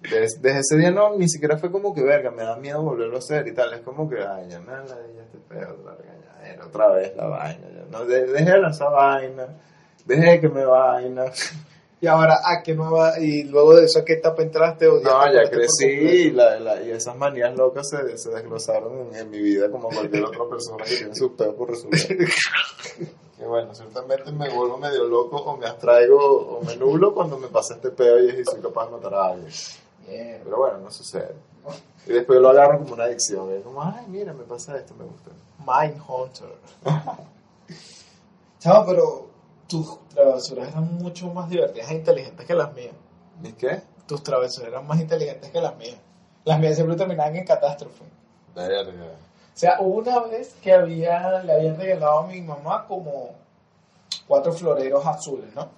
Desde, 0.03 0.39
desde 0.41 0.59
ese 0.61 0.77
día 0.77 0.91
no, 0.91 1.17
ni 1.17 1.29
siquiera 1.29 1.59
fue 1.59 1.71
como 1.73 1.95
que 1.95 2.03
verga, 2.03 2.31
me 2.31 2.43
da 2.45 2.57
miedo 2.57 2.83
volverlo 2.83 3.17
a 3.17 3.19
hacer 3.19 3.47
y 3.49 3.55
tal. 3.55 3.73
Es 3.75 3.81
como 3.81 4.09
que, 4.09 4.17
ay, 4.25 4.49
ya 4.49 4.61
me 4.61 4.73
la 4.73 4.85
ya 4.87 5.23
este 5.25 5.39
pedo, 5.49 5.75
otra 5.81 5.95
regañadera, 5.97 6.67
otra 6.67 6.89
vez 6.89 7.17
la 7.17 7.27
vaina. 7.27 7.67
Ya, 7.75 7.85
no, 7.91 8.05
de- 8.05 8.27
dejé 8.27 8.51
de 8.53 8.59
lanzar 8.59 8.93
vaina, 8.93 9.47
dejé 10.05 10.41
que 10.41 10.49
me 10.49 10.65
vaina. 10.65 11.25
Y 11.99 12.07
ahora, 12.09 12.41
¿a 12.45 12.63
qué 12.63 12.75
nueva? 12.75 13.19
Y 13.19 13.45
luego 13.45 13.75
de 13.75 13.87
eso, 13.87 14.01
¿a 14.01 14.05
qué 14.05 14.15
etapa 14.15 14.43
entraste? 14.43 14.87
¿O 14.87 15.01
No, 15.01 15.33
ya 15.33 15.49
crecí 15.51 15.87
y, 15.87 16.31
la, 16.31 16.61
la- 16.61 16.83
y 16.83 16.91
esas 16.91 17.17
manías 17.17 17.57
locas 17.57 17.89
se, 17.89 18.19
se 18.19 18.29
desglosaron 18.31 19.09
en, 19.09 19.15
en 19.17 19.31
mi 19.31 19.41
vida 19.41 19.71
como 19.71 19.89
cualquier 19.89 20.25
otra 20.25 20.45
persona 20.49 20.85
que 20.85 20.95
tiene 20.95 21.15
sus 21.15 21.33
pedos 21.33 21.55
por 21.55 21.71
resolver. 21.71 22.07
Que 23.39 23.45
bueno, 23.47 23.75
ciertamente 23.75 24.31
me 24.31 24.51
vuelvo 24.51 24.77
medio 24.77 25.05
loco 25.05 25.37
o 25.39 25.57
me 25.57 25.67
abstraigo 25.67 26.19
o 26.59 26.63
me 26.65 26.77
nublo 26.77 27.15
cuando 27.15 27.39
me 27.39 27.49
pasa 27.49 27.75
este 27.77 27.91
pedo 27.91 28.19
y 28.23 28.45
soy 28.45 28.61
capaz 28.61 28.87
de 28.87 28.93
matar 28.93 29.15
a 29.15 29.27
alguien. 29.29 29.53
Pero 30.07 30.57
bueno, 30.59 30.79
no 30.79 30.91
sucede. 30.91 31.35
Y 32.07 32.13
después 32.13 32.39
lo 32.41 32.51
agarro 32.51 32.79
como 32.79 32.93
una 32.93 33.05
adicción. 33.05 33.51
Es 33.53 33.63
como, 33.65 33.83
ay, 33.83 34.05
mira, 34.09 34.33
me 34.35 34.45
pasa 34.45 34.77
esto, 34.77 34.95
me 34.95 35.05
gusta. 35.05 35.31
Mindhunter. 35.67 36.49
Chavo, 38.61 38.87
pero 38.87 39.29
tus 39.67 40.09
travesuras 40.09 40.69
eran 40.69 40.95
mucho 40.95 41.29
más 41.29 41.49
divertidas 41.49 41.91
e 41.91 41.95
inteligentes 41.95 42.47
que 42.47 42.55
las 42.55 42.73
mías. 42.75 42.95
¿Y 43.43 43.53
qué? 43.53 43.83
Tus 44.07 44.23
travesuras 44.23 44.71
eran 44.71 44.87
más 44.87 45.01
inteligentes 45.01 45.51
que 45.51 45.61
las 45.61 45.77
mías. 45.77 45.99
Las 46.45 46.59
mías 46.61 46.77
siempre 46.77 46.97
terminaban 46.97 47.37
en 47.37 47.45
catástrofe. 47.45 48.05
Verga. 48.55 48.91
O 49.57 49.59
sea, 49.59 49.81
hubo 49.81 49.99
una 49.99 50.21
vez 50.21 50.55
que 50.63 50.73
había, 50.73 51.43
le 51.43 51.53
habían 51.53 51.77
regalado 51.77 52.21
a 52.21 52.27
mi 52.27 52.41
mamá 52.41 52.87
como 52.87 53.31
cuatro 54.27 54.53
floreros 54.53 55.05
azules, 55.07 55.55
¿no? 55.55 55.69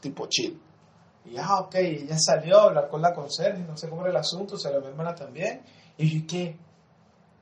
Tipo 0.00 0.26
chill. 0.26 0.60
Y 1.24 1.36
ah, 1.38 1.60
ok, 1.60 1.74
ella 1.76 2.16
salió 2.18 2.58
a 2.58 2.64
hablar 2.64 2.88
con 2.88 3.02
la 3.02 3.12
conserje, 3.12 3.62
no 3.62 3.76
sé 3.76 3.88
cómo 3.88 4.02
era 4.02 4.10
el 4.10 4.16
asunto, 4.16 4.58
salió 4.58 4.80
mi 4.80 4.88
hermana 4.88 5.14
también. 5.14 5.62
Y 5.96 6.20
yo, 6.20 6.26
¿qué? 6.28 6.56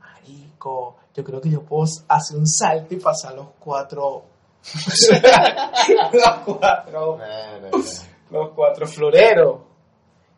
Marico, 0.01 0.97
yo 1.15 1.25
creo 1.25 1.41
que 1.41 1.51
yo 1.51 1.63
puedo 1.63 1.85
hacer 2.09 2.37
un 2.39 2.47
salto 2.47 2.95
y 2.95 2.99
pasar 2.99 3.35
los 3.35 3.49
cuatro. 3.59 4.25
los 6.13 6.37
cuatro 6.45 7.19
los 8.31 8.51
cuatro 8.51 8.87
floreros. 8.87 9.61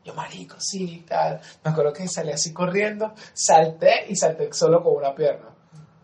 Yo, 0.05 0.15
marico, 0.15 0.57
sí, 0.59 1.05
tal. 1.09 1.41
Me 1.65 1.71
acuerdo 1.71 1.93
que 1.93 2.07
salí 2.07 2.31
así 2.31 2.53
corriendo, 2.53 3.13
salté 3.33 4.07
y 4.09 4.17
salté 4.17 4.53
solo 4.53 4.83
con 4.83 4.97
una 4.97 5.15
pierna. 5.15 5.49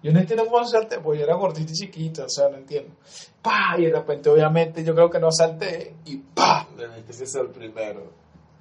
Yo 0.02 0.12
no 0.12 0.18
entiendo 0.18 0.46
cómo 0.46 0.64
salté, 0.66 0.98
porque 0.98 1.20
yo 1.20 1.24
era 1.24 1.36
gordito 1.36 1.70
y 1.72 1.76
chiquito, 1.76 2.24
o 2.24 2.28
sea, 2.28 2.48
no 2.48 2.56
entiendo. 2.56 2.96
Pa, 3.40 3.76
y 3.78 3.84
de 3.84 3.92
repente, 3.92 4.28
obviamente, 4.30 4.82
yo 4.82 4.94
creo 4.94 5.08
que 5.08 5.20
no 5.20 5.30
salté 5.30 5.94
y 6.06 6.16
pa, 6.16 6.66
Le 6.76 6.88
metiste 6.88 7.22
eso 7.22 7.42
el 7.42 7.50
primero. 7.50 8.10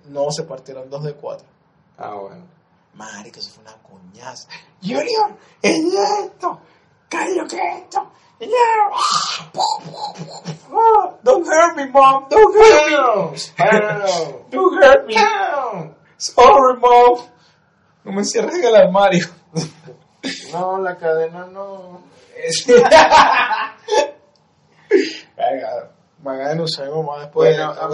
no 0.09 0.29
se 0.29 0.43
partieron 0.43 0.87
dos 0.89 1.03
de 1.03 1.15
cuatro. 1.15 1.47
Ah, 1.97 2.13
bueno. 2.13 2.45
Marico, 2.93 3.39
eso 3.39 3.49
fue 3.49 3.63
una 3.63 3.73
coñaza. 3.81 4.47
Junior, 4.81 5.35
es 5.61 5.79
esto. 6.25 6.59
¿Qué 7.11 7.17
es 7.25 7.35
lo 7.35 7.45
que 7.45 7.57
es 7.57 7.77
esto? 7.83 8.09
Junior. 8.39 8.91
Ah, 10.73 11.11
Don't 11.23 11.45
hurt 11.45 11.75
me, 11.75 11.85
mom. 11.89 12.25
Don't 12.29 12.55
hurt 12.55 12.87
me. 12.87 12.93
Help! 13.57 14.49
Don't 14.49 14.81
hurt 14.81 15.05
me. 15.05 15.13
Help! 15.15 15.97
Sorry, 16.17 16.79
mom. 16.79 17.19
No 18.05 18.11
me 18.13 18.23
cierres 18.23 18.55
en 18.55 18.63
el 18.63 18.75
armario. 18.77 19.25
No, 20.53 20.79
la 20.79 20.95
cadena 20.97 21.45
no. 21.47 22.01
Venga, 25.37 25.91
me 26.23 26.31
hagan 26.31 26.47
denunciar 26.49 26.87
a 26.87 26.91
mi 26.91 26.95
mamá 26.97 27.19
después. 27.19 27.57
Bueno, 27.57 27.71
a 27.71 27.87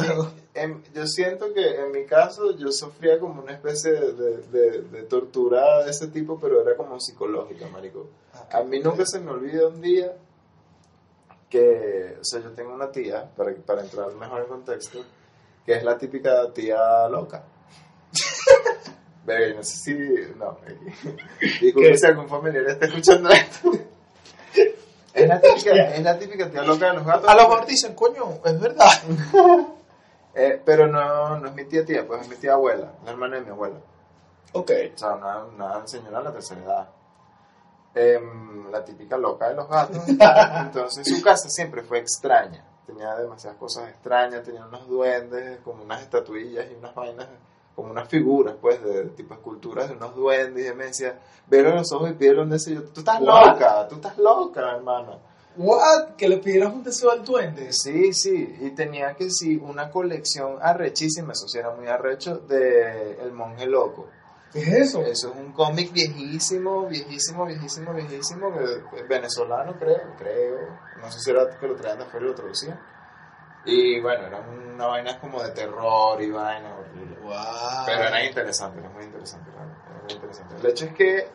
yo 0.94 1.06
siento 1.08 1.54
que 1.54 1.76
en 1.82 1.92
mi 1.92 2.06
caso 2.06 2.52
yo 2.58 2.72
sufría 2.72 3.20
como 3.20 3.42
una 3.42 3.54
especie 3.54 3.92
de, 3.92 4.14
de- 4.14 4.38
de- 4.48 4.82
de 4.82 5.04
tortura 5.04 5.84
de 5.84 5.92
ese 5.92 6.08
tipo, 6.08 6.40
pero 6.40 6.62
era 6.62 6.76
como 6.76 7.00
psicológica, 7.00 7.68
marico. 7.68 8.08
A 8.52 8.64
mí 8.64 8.80
nunca 8.80 9.06
se 9.06 9.20
me 9.20 9.32
olvida 9.32 9.68
un 9.68 9.82
día 9.82 10.14
que, 11.50 12.18
o 12.20 12.24
sea, 12.24 12.42
yo 12.42 12.52
tengo 12.52 12.74
una 12.74 12.92
tía, 12.92 13.30
para, 13.36 13.54
para 13.56 13.82
entrar 13.82 14.12
mejor 14.16 14.42
en 14.42 14.48
contexto, 14.48 15.04
que 15.66 15.74
es 15.76 15.84
la 15.84 15.98
típica 15.98 16.52
tía 16.54 17.08
loca. 17.10 17.44
Verga, 19.26 19.56
no 19.56 19.64
sé 19.64 19.76
si, 19.78 19.94
no, 20.38 20.58
disculpe 21.62 21.98
si 21.98 22.06
algún 22.06 22.30
familiar 22.30 22.66
está 22.68 22.86
escuchando 22.86 23.30
esto. 23.30 23.72
Es 25.14 25.28
la 25.28 25.42
típica, 25.42 25.72
es 25.96 26.04
la 26.04 26.18
típica 26.20 26.50
tía 26.50 26.62
loca 26.64 26.90
de 26.90 26.94
los 26.98 27.06
gatos. 27.06 27.28
A 27.30 27.36
lo 27.36 27.50
mejor 27.50 27.66
dicen, 27.66 27.94
coño, 27.96 28.40
es 28.46 28.60
verdad. 28.60 28.90
Eh, 30.40 30.62
pero 30.64 30.88
no, 30.88 31.40
no 31.40 31.48
es 31.48 31.56
mi 31.56 31.66
tía 31.66 31.84
tía, 31.84 32.06
pues 32.06 32.22
es 32.22 32.30
mi 32.30 32.36
tía 32.36 32.54
abuela, 32.54 32.94
la 33.04 33.10
hermana 33.10 33.38
de 33.38 33.42
mi 33.42 33.50
abuela. 33.50 33.78
Ok. 34.54 34.72
O 34.94 34.98
sea, 34.98 35.16
una, 35.16 35.44
una 35.46 35.88
señora 35.88 36.20
de 36.20 36.24
la 36.26 36.32
tercera 36.32 36.62
edad. 36.64 36.90
Em, 37.96 38.70
la 38.70 38.86
típica 38.86 39.18
loca 39.18 39.50
de 39.50 39.56
los 39.56 39.68
gatos. 39.68 40.08
Entonces 40.08 41.08
su 41.08 41.24
casa 41.24 41.50
siempre 41.50 41.82
fue 41.82 41.98
extraña. 41.98 42.64
Tenía 42.86 43.16
demasiadas 43.16 43.58
cosas 43.58 43.90
extrañas, 43.90 44.44
tenía 44.44 44.64
unos 44.64 44.88
duendes, 44.88 45.60
como 45.62 45.82
unas 45.82 46.04
estatuillas 46.04 46.68
y 46.70 46.76
unas 46.76 46.94
vainas, 46.94 47.28
como 47.76 47.90
unas 47.90 48.08
figuras, 48.08 48.54
pues, 48.62 48.80
de 48.84 49.06
tipo 49.06 49.34
esculturas 49.34 49.90
de 49.90 49.96
unos 49.96 50.16
duendes. 50.16 50.72
Y 50.72 50.76
me 50.76 50.86
decía, 50.86 51.20
verlo 51.48 51.72
en 51.72 51.78
los 51.78 51.92
ojos 51.92 52.12
y 52.20 52.28
un 52.28 52.50
deseo. 52.52 52.74
Y 52.74 52.76
yo, 52.76 52.84
tú 52.90 53.00
estás 53.00 53.20
loca, 53.22 53.88
tú 53.88 53.96
estás 53.96 54.20
loca, 54.20 54.76
hermana. 54.76 55.18
What? 55.58 56.16
Que 56.18 56.30
le 56.30 56.38
pidieras 56.38 56.72
un 56.74 56.84
deseo 56.84 57.12
al 57.12 57.26
duende. 57.26 57.74
Sí, 57.74 58.14
sí, 58.14 58.58
y 58.62 58.70
tenía 58.72 59.16
que 59.16 59.30
sí 59.32 59.58
una 59.58 59.90
colección 59.90 60.58
arrechísima, 60.62 61.34
eso 61.34 61.48
sí 61.48 61.58
era 61.58 61.72
muy 61.72 61.88
arrecho, 61.88 62.38
de 62.38 63.20
El 63.22 63.32
Monje 63.32 63.66
Loco. 63.66 64.08
¿Qué 64.54 64.60
es 64.60 64.68
eso? 64.70 65.02
Eso 65.02 65.32
es 65.32 65.36
un 65.36 65.52
cómic 65.52 65.92
viejísimo, 65.92 66.88
viejísimo, 66.88 67.46
viejísimo, 67.46 67.94
viejísimo, 67.94 68.54
que- 68.54 69.04
venezolano 69.04 69.78
creo, 69.78 70.16
creo, 70.18 70.58
no 71.02 71.12
sé 71.12 71.20
si 71.20 71.32
era 71.32 71.50
que 71.60 71.68
lo 71.68 71.76
traían 71.76 71.98
de 72.00 72.06
afuera 72.06 72.26
y 72.26 72.30
lo 72.30 72.36
traducían. 72.36 72.80
Y 73.66 74.00
bueno, 74.00 74.28
era 74.28 74.40
una 74.40 74.88
vaina 74.88 75.20
como 75.20 75.44
de 75.44 75.50
terror 75.52 76.22
y 76.22 76.32
vaina 76.32 76.74
horrible. 76.78 77.18
Wow. 77.20 77.86
Pero 77.86 78.04
era 78.04 78.24
interesante, 78.26 78.80
era 78.80 78.90
muy 78.90 79.04
interesante, 79.04 79.50
era 79.52 79.66
muy 80.04 80.14
interesante. 80.14 80.56
El 80.56 80.66
hecho 80.68 80.86
es 80.86 80.94
que 80.94 81.28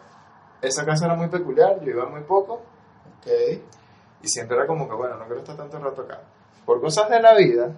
esa 0.63 0.87
casa 0.87 1.05
era 1.07 1.15
muy 1.15 1.29
peculiar, 1.29 1.81
yo 1.85 1.91
iba 1.91 2.07
muy 2.07 2.23
poco, 2.23 2.63
Ok. 3.21 3.29
Y 4.23 4.29
siempre 4.29 4.57
era 4.57 4.67
como 4.67 4.89
que, 4.89 4.95
bueno, 4.95 5.17
no 5.17 5.25
quiero 5.25 5.41
estar 5.41 5.57
tanto 5.57 5.79
rato 5.79 6.03
acá. 6.03 6.21
Por 6.65 6.81
cosas 6.81 7.11
de 7.11 7.21
la 7.21 7.35
vida, 7.35 7.73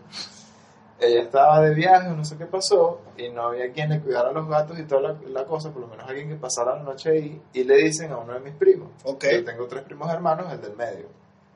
ella 1.00 1.22
estaba 1.22 1.60
de 1.60 1.74
viaje, 1.74 2.10
no 2.10 2.24
sé 2.24 2.36
qué 2.36 2.46
pasó, 2.46 3.00
y 3.16 3.30
no 3.30 3.48
había 3.48 3.72
quien 3.72 3.90
le 3.90 4.00
cuidara 4.00 4.28
a 4.28 4.32
los 4.32 4.48
gatos 4.48 4.78
y 4.78 4.84
toda 4.84 5.00
la, 5.00 5.16
la 5.28 5.44
cosa, 5.44 5.70
por 5.70 5.82
lo 5.82 5.88
menos 5.88 6.06
alguien 6.08 6.28
que 6.28 6.36
pasara 6.36 6.76
la 6.76 6.82
noche 6.82 7.10
ahí, 7.10 7.42
y 7.52 7.64
le 7.64 7.76
dicen 7.76 8.12
a 8.12 8.18
uno 8.18 8.34
de 8.34 8.40
mis 8.40 8.54
primos. 8.54 8.90
Yo 9.32 9.44
tengo 9.44 9.66
tres 9.66 9.82
primos 9.82 10.10
hermanos, 10.10 10.52
el 10.52 10.60
del 10.60 10.76
medio. 10.76 11.06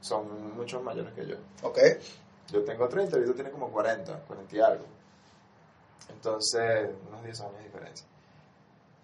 Son 0.00 0.56
muchos 0.56 0.82
mayores 0.82 1.12
que 1.12 1.26
yo. 1.26 1.36
Yo 2.50 2.64
tengo 2.64 2.88
30, 2.88 3.14
ahorita 3.14 3.34
tiene 3.34 3.50
como 3.50 3.70
40, 3.70 4.20
40 4.26 4.56
y 4.56 4.60
algo. 4.60 4.84
Entonces, 6.08 6.90
unos 7.08 7.22
10 7.22 7.40
años 7.42 7.56
de 7.58 7.64
diferencia. 7.64 8.06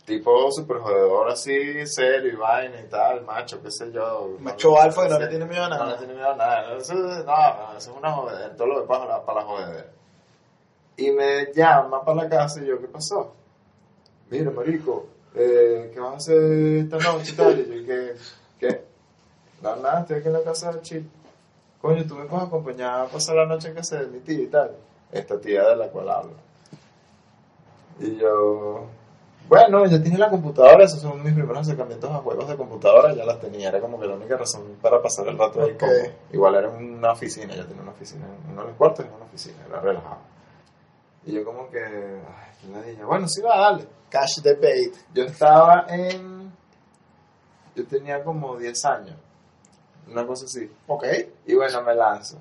Tipo 0.04 0.50
super 0.52 0.78
jodedor 0.78 1.30
así, 1.30 1.86
serio 1.86 2.32
y 2.32 2.36
vaina 2.36 2.78
y 2.78 2.88
tal, 2.88 3.24
macho, 3.24 3.62
qué 3.62 3.70
sé 3.70 3.90
yo. 3.90 4.36
Macho 4.38 4.78
alfa 4.78 5.04
que 5.04 5.08
no 5.08 5.18
le 5.18 5.28
tiene 5.28 5.46
miedo 5.46 5.64
a 5.64 5.68
nada. 5.70 5.84
No 5.84 5.90
le 5.92 5.96
tiene 5.96 6.14
miedo 6.14 6.30
a 6.30 6.36
nada. 6.36 6.76
Eso, 6.76 6.94
no, 6.94 7.24
no, 7.24 7.78
eso 7.78 7.90
es 7.90 7.96
una 7.96 8.12
jodedera, 8.12 8.54
todo 8.54 8.66
lo 8.66 8.82
que 8.82 8.86
pasa 8.86 9.24
para 9.24 9.40
la 9.40 9.46
jodedera. 9.46 9.90
Y 10.96 11.10
me 11.10 11.52
llama 11.54 12.04
para 12.04 12.24
la 12.24 12.28
casa 12.28 12.62
y 12.62 12.66
yo, 12.66 12.78
¿qué 12.78 12.86
pasó? 12.86 13.34
Mira, 14.30 14.50
marico, 14.50 15.06
eh, 15.34 15.90
¿qué 15.92 16.00
vas 16.00 16.12
a 16.12 16.16
hacer 16.16 16.42
esta 16.42 16.98
noche 16.98 17.32
y 17.32 17.36
tal? 17.36 17.60
Y 17.60 17.64
yo, 17.66 17.86
¿qué? 17.86 18.14
¿Qué? 18.60 18.84
No, 19.62 19.76
nada, 19.76 20.00
estoy 20.00 20.18
aquí 20.18 20.26
en 20.26 20.32
la 20.34 20.42
casa 20.42 20.70
de 20.72 20.82
chill. 20.82 21.10
Coño, 21.80 22.04
tú 22.06 22.14
me 22.14 22.26
puedes 22.26 22.46
acompañar 22.46 23.00
a 23.00 23.06
pasar 23.06 23.36
la 23.36 23.46
noche 23.46 23.68
en 23.68 23.74
casa 23.74 24.00
de 24.00 24.06
mi 24.06 24.20
tía 24.20 24.40
y 24.40 24.46
tal. 24.46 24.76
Esta 25.10 25.40
tía 25.40 25.68
de 25.68 25.76
la 25.76 25.88
cual 25.88 26.10
hablo. 26.10 26.32
Y 28.00 28.16
yo, 28.16 28.86
bueno, 29.48 29.84
ya 29.86 30.02
tiene 30.02 30.18
la 30.18 30.30
computadora, 30.30 30.84
esos 30.84 31.00
son 31.00 31.22
mis 31.22 31.32
primeros 31.34 31.58
acercamientos 31.62 32.10
a 32.10 32.18
juegos 32.18 32.48
de 32.48 32.56
computadora, 32.56 33.14
ya 33.14 33.24
las 33.24 33.38
tenía, 33.40 33.68
era 33.68 33.80
como 33.80 34.00
que 34.00 34.06
la 34.06 34.14
única 34.14 34.36
razón 34.36 34.76
para 34.80 35.00
pasar 35.02 35.28
el 35.28 35.38
rato 35.38 35.62
ahí. 35.62 35.72
Ok. 35.72 35.78
como- 35.80 35.92
igual 36.32 36.54
era 36.56 36.68
una 36.70 37.12
oficina, 37.12 37.54
ya 37.54 37.66
tenía 37.66 37.82
una 37.82 37.92
oficina, 37.92 38.26
uno 38.50 38.62
de 38.62 38.68
los 38.68 38.76
cuartos 38.76 39.04
en 39.06 39.12
una 39.12 39.24
oficina, 39.26 39.58
era 39.68 39.80
relajado. 39.80 40.18
Y 41.26 41.32
yo 41.32 41.44
como 41.44 41.68
que, 41.70 41.78
ay, 41.84 42.52
qué 42.60 42.68
ladilla. 42.68 43.04
bueno, 43.06 43.28
sí 43.28 43.40
va, 43.42 43.58
dale. 43.58 43.86
Cash 44.10 44.42
the 44.42 44.54
bait. 44.54 44.94
Yo 45.12 45.24
estaba 45.24 45.86
en, 45.88 46.52
yo 47.74 47.86
tenía 47.86 48.22
como 48.22 48.56
10 48.56 48.84
años, 48.84 49.16
una 50.10 50.26
cosa 50.26 50.44
así. 50.44 50.70
Ok. 50.86 51.04
Y 51.46 51.54
bueno, 51.54 51.82
me 51.82 51.94
lanzo. 51.94 52.38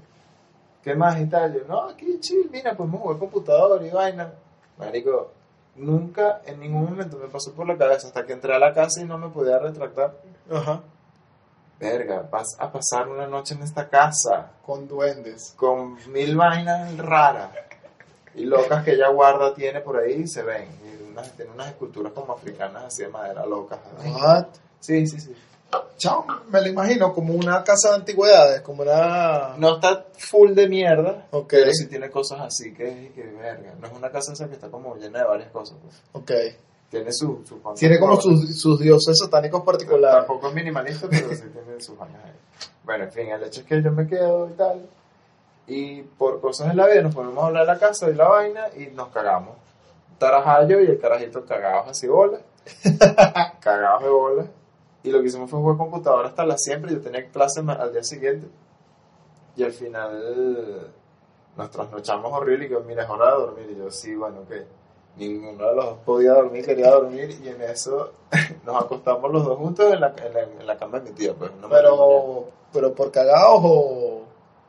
¿Qué 0.84 0.94
más 0.96 1.20
y 1.20 1.26
tal? 1.28 1.54
Yo, 1.54 1.62
no, 1.68 1.84
aquí 1.90 2.20
chill, 2.20 2.50
mira, 2.52 2.76
podemos 2.76 3.02
jugar 3.02 3.18
computador 3.18 3.84
y 3.86 3.90
vaina. 3.90 4.34
Marico, 4.78 5.32
nunca 5.76 6.42
en 6.46 6.60
ningún 6.60 6.86
momento 6.86 7.18
me 7.18 7.28
pasó 7.28 7.54
por 7.54 7.68
la 7.68 7.78
cabeza 7.78 8.08
hasta 8.08 8.26
que 8.26 8.34
entré 8.34 8.54
a 8.56 8.60
la 8.60 8.74
casa 8.74 9.02
y 9.02 9.06
no 9.06 9.18
me 9.18 9.30
podía 9.30 9.60
retractar. 9.60 10.14
Ajá. 10.52 10.82
Verga, 11.80 12.28
vas 12.32 12.48
a 12.60 12.72
pasar 12.72 13.10
una 13.10 13.28
noche 13.28 13.56
en 13.56 13.64
esta 13.64 13.90
casa 13.90 14.52
Con 14.66 14.88
duendes. 14.88 15.54
con 15.58 15.98
mil 16.12 16.36
vainas 16.38 16.96
raras 16.98 17.50
y 18.36 18.46
locas 18.46 18.84
que 18.84 18.92
ella 18.94 19.10
guarda, 19.10 19.54
tiene 19.54 19.82
por 19.82 19.98
ahí 19.98 20.22
y 20.24 20.28
se 20.28 20.44
ven. 20.44 20.68
Y 20.84 21.12
unas- 21.12 21.32
tiene 21.34 21.52
unas 21.52 21.68
esculturas 21.68 22.14
como 22.14 22.34
africanas 22.34 22.86
así 22.86 23.04
de 23.04 23.10
madera 23.10 23.46
locas. 23.46 23.80
What? 24.06 24.46
Sí, 24.80 25.06
sí, 25.08 25.20
sí. 25.20 25.36
Chao, 25.98 26.26
me 26.50 26.62
lo 26.62 26.68
imagino 26.68 27.14
como 27.14 27.34
una 27.34 27.64
casa 27.64 27.90
de 27.90 27.96
antigüedades, 27.96 28.62
como 28.62 28.84
una... 28.84 29.56
No 29.58 29.76
está 29.76 30.06
full 30.18 30.54
de 30.54 30.68
mierda, 30.68 31.28
Ok. 31.32 31.48
pero 31.50 31.72
sí 31.74 31.88
tiene 31.88 32.10
cosas 32.10 32.42
así 32.42 32.74
que, 32.74 33.12
que 33.16 33.24
verga. 33.24 33.74
No 33.80 33.88
es 33.88 33.94
una 33.94 34.10
casa 34.12 34.34
esa 34.34 34.48
que 34.48 34.54
está 34.56 34.70
como 34.70 34.96
llena 34.96 35.20
de 35.20 35.26
varias 35.26 35.52
cosas. 35.52 35.78
Pues. 35.82 36.02
Ok. 36.14 36.32
Tiene 36.90 37.12
su, 37.12 37.44
su 37.48 37.60
Tiene 37.76 38.00
como 38.00 38.20
sus, 38.22 38.60
sus 38.60 38.80
dioses 38.80 39.18
satánicos 39.18 39.64
particulares. 39.64 40.20
Tampoco 40.28 40.50
es 40.50 40.54
minimalista, 40.54 41.08
pero 41.10 41.30
sí 41.34 41.44
tiene 41.52 41.82
sus 41.82 41.98
vainas 41.98 42.24
ahí. 42.24 42.32
Bueno, 42.84 43.06
en 43.06 43.12
fin, 43.12 43.30
el 43.30 43.44
hecho 43.44 43.62
es 43.62 43.66
que 43.66 43.82
yo 43.82 43.92
me 43.92 44.06
quedo 44.06 44.50
y 44.50 44.54
tal. 44.54 44.88
Y 45.66 46.02
por 46.04 46.40
cosas 46.42 46.68
de 46.68 46.76
la 46.76 46.86
vida 46.88 47.02
nos 47.02 47.16
ponemos 47.16 47.44
a 47.44 47.48
hablar 47.48 47.66
de 47.66 47.74
la 47.74 47.80
casa 47.80 48.10
y 48.10 48.14
la 48.14 48.28
vaina 48.28 48.66
y 48.78 48.88
nos 48.88 49.08
cagamos. 49.10 49.56
Tarajayo 50.20 50.82
y 50.82 50.86
el 50.86 51.00
carajito 51.00 51.46
cagados 51.46 51.88
así 51.90 52.08
bola. 52.08 52.40
cagados 53.60 54.04
de 54.04 54.10
bola. 54.10 54.46
Y 55.04 55.12
lo 55.12 55.22
que 55.22 55.28
hicimos 55.28 55.50
fue 55.50 55.60
jugar 55.60 55.78
computadora 55.78 56.30
hasta 56.30 56.46
las 56.46 56.62
siempre. 56.64 56.92
Yo 56.92 57.02
tenía 57.02 57.30
clase 57.30 57.60
al 57.60 57.92
día 57.92 58.04
siguiente. 58.04 58.48
Y 59.56 59.64
al 59.64 59.72
final 59.72 60.94
nos 61.56 61.70
trasnochamos 61.70 62.32
horrible 62.32 62.66
y 62.66 62.70
yo, 62.70 62.80
mira, 62.82 63.04
es 63.04 63.10
hora 63.10 63.32
de 63.32 63.38
dormir. 63.38 63.70
Y 63.72 63.76
yo, 63.78 63.92
sí, 63.92 64.16
bueno, 64.16 64.48
que 64.48 64.66
ninguno 65.18 65.68
de 65.68 65.76
los 65.76 65.86
dos 65.86 65.98
podía 66.06 66.34
dormir, 66.34 66.66
quería 66.66 66.92
dormir. 66.92 67.38
Y 67.44 67.50
en 67.50 67.62
eso 67.62 68.14
nos 68.66 68.84
acostamos 68.84 69.32
los 69.32 69.44
dos 69.44 69.58
juntos 69.58 69.94
en 69.94 70.00
la, 70.00 70.16
en 70.26 70.34
la, 70.34 70.42
en 70.42 70.68
la 70.68 70.78
cama 70.78 71.00
de 71.00 71.10
mi 71.10 71.16
tía. 71.16 71.34
Pues. 71.34 71.52
Pero, 71.70 72.48
pero 72.72 72.94
por 72.94 73.12
cagados 73.12 73.62
o, 73.64 74.22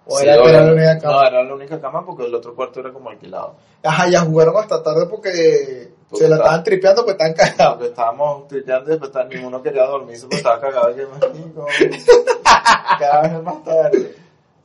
o 0.06 0.18
Sí, 0.18 0.24
era 0.26 0.42
que 0.42 0.48
era 0.48 0.64
la 0.64 0.72
única 0.72 0.98
cama. 0.98 1.14
No, 1.14 1.26
era 1.28 1.42
la 1.44 1.54
única 1.54 1.80
cama 1.80 2.04
porque 2.06 2.26
el 2.26 2.34
otro 2.34 2.54
cuarto 2.54 2.80
era 2.80 2.92
como 2.92 3.10
alquilado. 3.10 3.56
Ajá, 3.82 4.08
ya 4.08 4.20
jugaron 4.20 4.56
hasta 4.56 4.82
tarde 4.82 5.06
porque 5.06 5.92
Porque 6.08 6.24
se 6.24 6.28
la 6.28 6.36
estaban 6.36 6.62
tripeando 6.62 7.04
porque 7.04 7.24
están 7.24 7.34
cagados. 7.56 7.74
Porque 7.74 7.88
estábamos 7.90 8.48
tuiteando 8.48 8.92
y 8.92 8.98
después 8.98 9.26
ninguno 9.28 9.62
quería 9.62 9.84
dormirse 9.86 10.22
porque 10.22 10.36
estaba 10.36 10.60
cagado. 10.60 10.90
Y 10.90 10.96
yo, 10.98 11.08
marico, 11.08 11.66
cada 12.98 13.22
vez 13.22 13.32
es 13.32 13.42
más 13.42 13.64
tarde. 13.64 14.16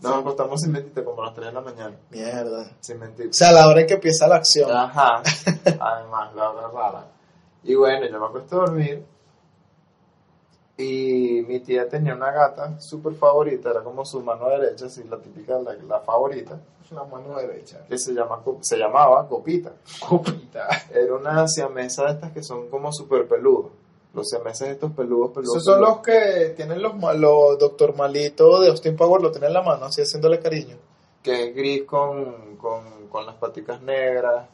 Nos 0.01 0.19
acostamos 0.19 0.61
sin 0.61 0.71
mentirte 0.71 1.03
como 1.03 1.21
a 1.21 1.25
las 1.25 1.35
3 1.35 1.47
de 1.47 1.53
la 1.53 1.61
mañana. 1.61 1.95
Mierda. 2.09 2.71
Sin 2.79 2.99
mentir. 2.99 3.27
O 3.27 3.33
sea, 3.33 3.49
a 3.49 3.51
la 3.51 3.67
hora 3.67 3.81
en 3.81 3.87
que 3.87 3.95
empieza 3.95 4.27
la 4.27 4.37
acción. 4.37 4.71
Ajá. 4.71 5.21
Además, 5.79 6.33
la 6.35 6.49
hora 6.51 6.67
rara. 6.73 7.07
Y 7.63 7.75
bueno, 7.75 8.07
yo 8.09 8.19
me 8.19 8.25
acuesto 8.25 8.55
a 8.55 8.65
dormir. 8.65 9.05
Y 10.79 11.41
mi 11.45 11.59
tía 11.59 11.89
tenía 11.89 12.15
una 12.15 12.31
gata 12.31 12.79
súper 12.79 13.13
favorita, 13.13 13.69
era 13.69 13.83
como 13.83 14.05
su 14.05 14.21
mano 14.21 14.47
derecha, 14.47 14.85
así 14.85 15.03
la 15.03 15.17
típica, 15.17 15.59
la, 15.59 15.73
la 15.73 15.99
favorita, 15.99 16.57
la 16.91 17.03
mano 17.03 17.37
derecha. 17.37 17.85
que 17.87 17.97
se, 17.97 18.13
llama, 18.13 18.41
se 18.61 18.77
llamaba 18.77 19.27
Copita. 19.27 19.73
Copita. 20.07 20.69
Era 20.89 21.15
una 21.15 21.47
siamesa 21.49 22.05
de 22.05 22.11
estas 22.13 22.31
que 22.31 22.41
son 22.41 22.69
como 22.69 22.93
súper 22.93 23.27
peludos. 23.27 23.71
Los 24.13 24.29
siameses 24.29 24.69
estos 24.69 24.93
peludos, 24.93 25.31
peludos. 25.31 25.57
Esos 25.57 25.65
son 25.65 25.75
peludos. 25.75 25.97
los 25.97 26.05
que 26.05 26.53
tienen 26.55 26.81
los 26.81 26.95
malos, 26.95 27.59
Doctor 27.59 27.95
Malito 27.95 28.61
de 28.61 28.69
Austin 28.69 28.95
Power, 28.95 29.21
lo 29.21 29.31
tiene 29.31 29.47
en 29.47 29.53
la 29.53 29.61
mano, 29.61 29.85
así 29.85 30.01
haciéndole 30.01 30.39
cariño. 30.39 30.77
Que 31.21 31.49
es 31.49 31.55
gris 31.55 31.83
con, 31.83 32.55
con, 32.55 33.07
con 33.09 33.25
las 33.25 33.35
paticas 33.35 33.81
negras. 33.81 34.47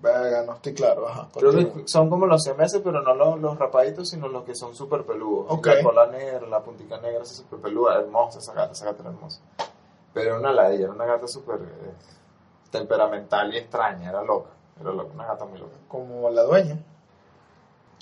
Verga, 0.00 0.44
no 0.44 0.54
estoy 0.54 0.74
claro, 0.74 1.08
ajá. 1.08 1.28
Creo 1.34 1.50
que 1.50 1.88
son 1.88 2.08
como 2.08 2.26
los 2.26 2.44
siameses, 2.44 2.80
pero 2.84 3.02
no 3.02 3.14
los, 3.14 3.40
los 3.40 3.58
rapaditos, 3.58 4.08
sino 4.08 4.28
los 4.28 4.44
que 4.44 4.54
son 4.54 4.74
súper 4.74 5.04
peludos. 5.04 5.60
La 5.64 5.82
cola 5.82 6.06
negra, 6.06 6.46
la 6.46 6.62
puntica 6.62 7.00
negra, 7.00 7.22
esa 7.22 7.34
súper 7.34 7.58
peluda. 7.58 7.98
Hermosa 7.98 8.38
esa 8.38 8.52
gata, 8.54 8.72
esa 8.72 8.84
gata 8.84 9.02
era 9.02 9.10
hermosa. 9.10 9.40
Pero 10.14 10.30
era 10.30 10.38
una 10.38 10.52
ladilla, 10.52 10.84
era 10.84 10.92
una 10.92 11.04
gata 11.04 11.26
súper 11.26 11.56
eh, 11.56 11.92
temperamental 12.70 13.52
y 13.52 13.58
extraña, 13.58 14.08
era 14.10 14.22
loca. 14.22 14.50
Era 14.80 14.92
loca, 14.92 15.10
una 15.14 15.26
gata 15.26 15.44
muy 15.44 15.58
loca. 15.58 15.76
Como 15.88 16.30
la 16.30 16.42
dueña. 16.42 16.78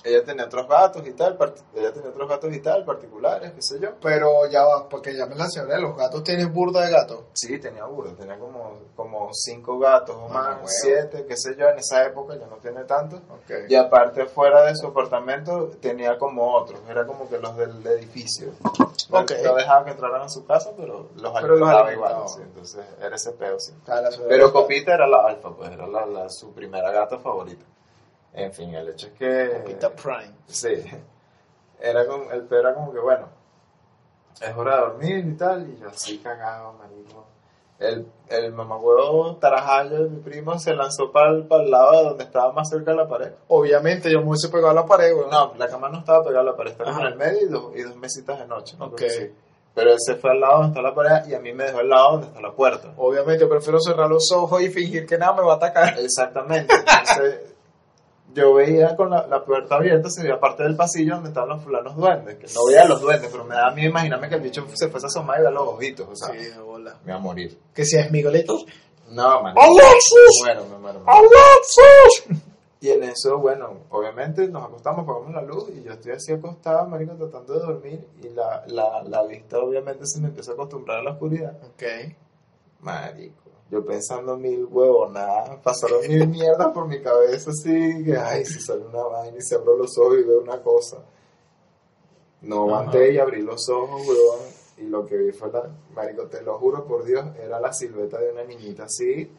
Ella 0.07 0.23
tenía 0.23 0.45
otros 0.45 0.67
gatos 0.69 1.05
y 1.05 1.11
tal, 1.11 1.37
ella 1.75 1.91
tenía 1.91 2.09
otros 2.09 2.29
gatos 2.29 2.53
y 2.53 2.59
tal, 2.61 2.85
particulares, 2.85 3.51
qué 3.51 3.61
sé 3.61 3.79
yo. 3.79 3.89
Pero 4.01 4.47
ya 4.49 4.63
va, 4.63 4.87
porque 4.87 5.15
ya 5.15 5.25
me 5.25 5.35
la 5.35 5.47
señora, 5.49 5.77
los 5.79 5.97
gatos 5.97 6.23
tienen 6.23 6.53
burda 6.53 6.85
de 6.85 6.91
gatos. 6.91 7.25
Sí, 7.33 7.59
tenía 7.59 7.83
burro, 7.85 8.13
tenía 8.13 8.39
como, 8.39 8.79
como 8.95 9.29
cinco 9.33 9.77
gatos 9.79 10.15
o 10.15 10.25
Ah, 10.31 10.59
más, 10.61 10.79
siete, 10.81 11.25
qué 11.27 11.35
sé 11.35 11.55
yo, 11.57 11.67
en 11.67 11.79
esa 11.79 12.05
época 12.05 12.35
ya 12.37 12.47
no 12.47 12.55
tiene 12.57 12.85
tanto. 12.85 13.17
Ok. 13.17 13.51
Y 13.69 13.75
aparte 13.75 14.25
fuera 14.27 14.61
de 14.63 14.75
su 14.75 14.87
apartamento 14.87 15.71
tenía 15.81 16.17
como 16.17 16.53
otros, 16.55 16.79
era 16.89 17.05
como 17.05 17.27
que 17.27 17.37
los 17.39 17.57
del 17.57 17.85
edificio. 17.87 18.53
No, 19.09 19.19
Ok. 19.19 19.31
no 19.43 19.55
dejaba 19.55 19.83
que 19.85 19.91
entraran 19.91 20.21
a 20.21 20.29
su 20.29 20.45
casa, 20.45 20.71
pero 20.77 21.09
los 21.15 21.35
alimentaba 21.35 21.91
igual, 21.93 22.15
sí, 22.27 22.39
entonces 22.41 22.85
era 23.01 23.15
ese 23.15 23.31
peo, 23.33 23.59
sí. 23.59 23.73
Ah, 23.87 24.01
Pero 24.27 24.53
Copita 24.53 24.93
era 24.93 25.07
la 25.07 25.25
alfa, 25.27 25.49
pues 25.55 25.69
era 25.71 25.85
la, 25.87 26.05
la- 26.05 26.29
su 26.29 26.53
primera 26.53 26.91
gata 26.91 27.17
favorita. 27.19 27.65
En 28.37 28.53
fin, 28.53 28.73
el 28.75 28.89
hecho 28.89 29.07
es 29.07 29.13
que... 29.13 29.61
Copita 29.63 29.89
Prime. 29.95 30.35
Sí. 30.45 30.85
Era 31.79 32.05
como, 32.05 32.31
el 32.31 32.43
peor 32.43 32.65
era 32.65 32.75
como 32.75 32.93
que, 32.93 32.99
bueno, 32.99 33.29
es 34.39 34.55
hora 34.55 34.75
de 34.75 34.81
dormir 34.81 35.25
y 35.25 35.33
tal, 35.35 35.67
y 35.67 35.79
yo 35.79 35.89
así 35.89 36.19
cagado, 36.19 36.73
marico. 36.73 37.25
El, 37.79 38.07
el 38.29 38.53
mamagüevo 38.53 39.37
Tarajayo 39.37 40.03
de 40.03 40.09
mi 40.09 40.19
primo 40.21 40.57
se 40.59 40.75
lanzó 40.75 41.11
para 41.11 41.31
el, 41.31 41.47
lado 41.69 41.97
de 41.97 42.09
donde 42.09 42.23
estaba 42.23 42.51
más 42.51 42.69
cerca 42.69 42.91
de 42.91 42.97
la 42.97 43.07
pared. 43.07 43.31
Obviamente 43.47 44.11
yo 44.11 44.21
me 44.21 44.29
hubiese 44.29 44.49
pegado 44.49 44.69
a 44.69 44.73
la 44.73 44.85
pared, 44.85 45.15
güey. 45.15 45.29
No, 45.29 45.53
la 45.55 45.67
cama 45.67 45.89
no 45.89 45.99
estaba 45.99 46.23
pegada 46.23 46.41
a 46.41 46.45
la 46.45 46.55
pared, 46.55 46.71
estaba 46.71 46.99
en 47.01 47.07
el 47.07 47.15
medio 47.15 47.41
y 47.41 47.49
dos, 47.49 47.75
y 47.75 47.81
dos 47.81 47.95
mesitas 47.95 48.39
de 48.39 48.47
noche. 48.47 48.75
¿no? 48.77 48.85
Ok. 48.85 49.01
Sí. 49.09 49.31
Pero 49.75 49.91
él 49.91 49.97
se 49.99 50.15
fue 50.15 50.31
al 50.31 50.39
lado 50.39 50.53
donde 50.53 50.67
está 50.69 50.81
la 50.81 50.95
pared 50.95 51.27
y 51.29 51.35
a 51.35 51.39
mí 51.39 51.53
me 51.53 51.65
dejó 51.65 51.79
al 51.79 51.89
lado 51.89 52.11
donde 52.13 52.27
está 52.27 52.41
la 52.41 52.51
puerta. 52.51 52.93
Obviamente 52.97 53.41
yo 53.41 53.49
prefiero 53.49 53.79
cerrar 53.79 54.09
los 54.09 54.31
ojos 54.31 54.59
y 54.61 54.69
fingir 54.69 55.05
que 55.05 55.19
nada 55.19 55.33
me 55.33 55.43
va 55.43 55.53
a 55.53 55.57
atacar. 55.57 55.99
Exactamente. 55.99 56.73
Entonces, 56.73 57.56
yo 58.37 58.53
veía 58.53 58.95
con 58.95 59.09
la, 59.09 59.25
la 59.25 59.43
puerta 59.43 59.75
abierta, 59.75 60.09
se 60.09 60.21
veía 60.21 60.39
parte 60.39 60.61
del 60.61 60.75
pasillo 60.75 61.15
donde 61.15 61.29
estaban 61.29 61.49
los 61.49 61.63
fulanos 61.63 61.95
duendes. 61.95 62.35
Que 62.35 62.45
no 62.53 62.65
veía 62.67 62.83
a 62.83 62.87
los 62.87 63.01
duendes, 63.01 63.29
pero 63.31 63.43
me 63.43 63.55
da 63.55 63.67
a 63.67 63.71
mí 63.71 63.83
imaginarme 63.83 64.29
que 64.29 64.35
el 64.35 64.41
bicho 64.41 64.65
se 64.75 64.89
fuese 64.89 65.07
a 65.07 65.09
asomar 65.09 65.39
y 65.39 65.43
ver 65.43 65.53
los 65.53 65.67
ojitos. 65.67 66.07
O 66.07 66.15
sea, 66.15 66.35
hola. 66.63 66.97
me 67.03 67.11
iba 67.11 67.17
a 67.17 67.21
morir. 67.21 67.59
Que 67.73 67.83
si 67.83 67.97
es 67.97 68.11
Miguelito. 68.11 68.59
No, 69.09 69.41
man. 69.41 69.55
¡Alexis! 69.57 70.43
Muero. 70.43 70.65
me 70.67 70.77
muero. 70.77 71.03
¡Alexis! 71.07 72.43
Y 72.79 72.89
en 72.89 73.03
eso, 73.05 73.39
bueno, 73.39 73.85
obviamente 73.89 74.47
nos 74.49 74.65
acostamos, 74.65 75.03
apagamos 75.03 75.33
la 75.33 75.41
luz 75.41 75.69
y 75.75 75.81
yo 75.81 75.93
estoy 75.93 76.11
así 76.11 76.31
acostado, 76.31 76.87
marico, 76.87 77.15
tratando 77.15 77.53
de 77.53 77.59
dormir 77.59 78.07
y 78.21 78.29
la, 78.29 78.63
la, 78.67 79.01
la 79.03 79.23
vista 79.23 79.57
obviamente 79.57 80.05
se 80.05 80.21
me 80.21 80.27
empieza 80.27 80.51
a 80.51 80.53
acostumbrar 80.53 80.99
a 80.99 81.03
la 81.03 81.11
oscuridad. 81.13 81.57
Ok. 81.73 81.83
Marico, 82.81 83.43
yo 83.69 83.85
pensando 83.85 84.37
mil 84.37 84.65
huevonadas, 84.65 85.59
pasaron 85.61 86.07
mil 86.07 86.27
mierdas 86.27 86.69
por 86.69 86.87
mi 86.87 87.01
cabeza 87.01 87.51
así, 87.51 88.03
que 88.03 88.17
ay, 88.17 88.45
si 88.45 88.59
sale 88.59 88.85
una 88.85 89.03
vaina 89.03 89.37
y 89.37 89.41
se 89.41 89.55
abro 89.55 89.75
los 89.75 89.97
ojos 89.97 90.19
y 90.19 90.23
veo 90.23 90.41
una 90.41 90.61
cosa. 90.61 90.97
No 92.41 92.63
aguanté 92.63 93.13
y 93.13 93.17
abrí 93.17 93.41
los 93.41 93.67
ojos, 93.69 94.07
huevón, 94.07 94.39
y 94.77 94.83
lo 94.83 95.05
que 95.05 95.17
vi 95.17 95.31
fue 95.31 95.51
la, 95.51 95.69
marico, 95.93 96.27
te 96.27 96.41
lo 96.41 96.57
juro 96.59 96.85
por 96.85 97.03
Dios, 97.03 97.25
era 97.43 97.59
la 97.59 97.73
silueta 97.73 98.19
de 98.19 98.31
una 98.31 98.43
niñita 98.43 98.83
así, 98.83 99.29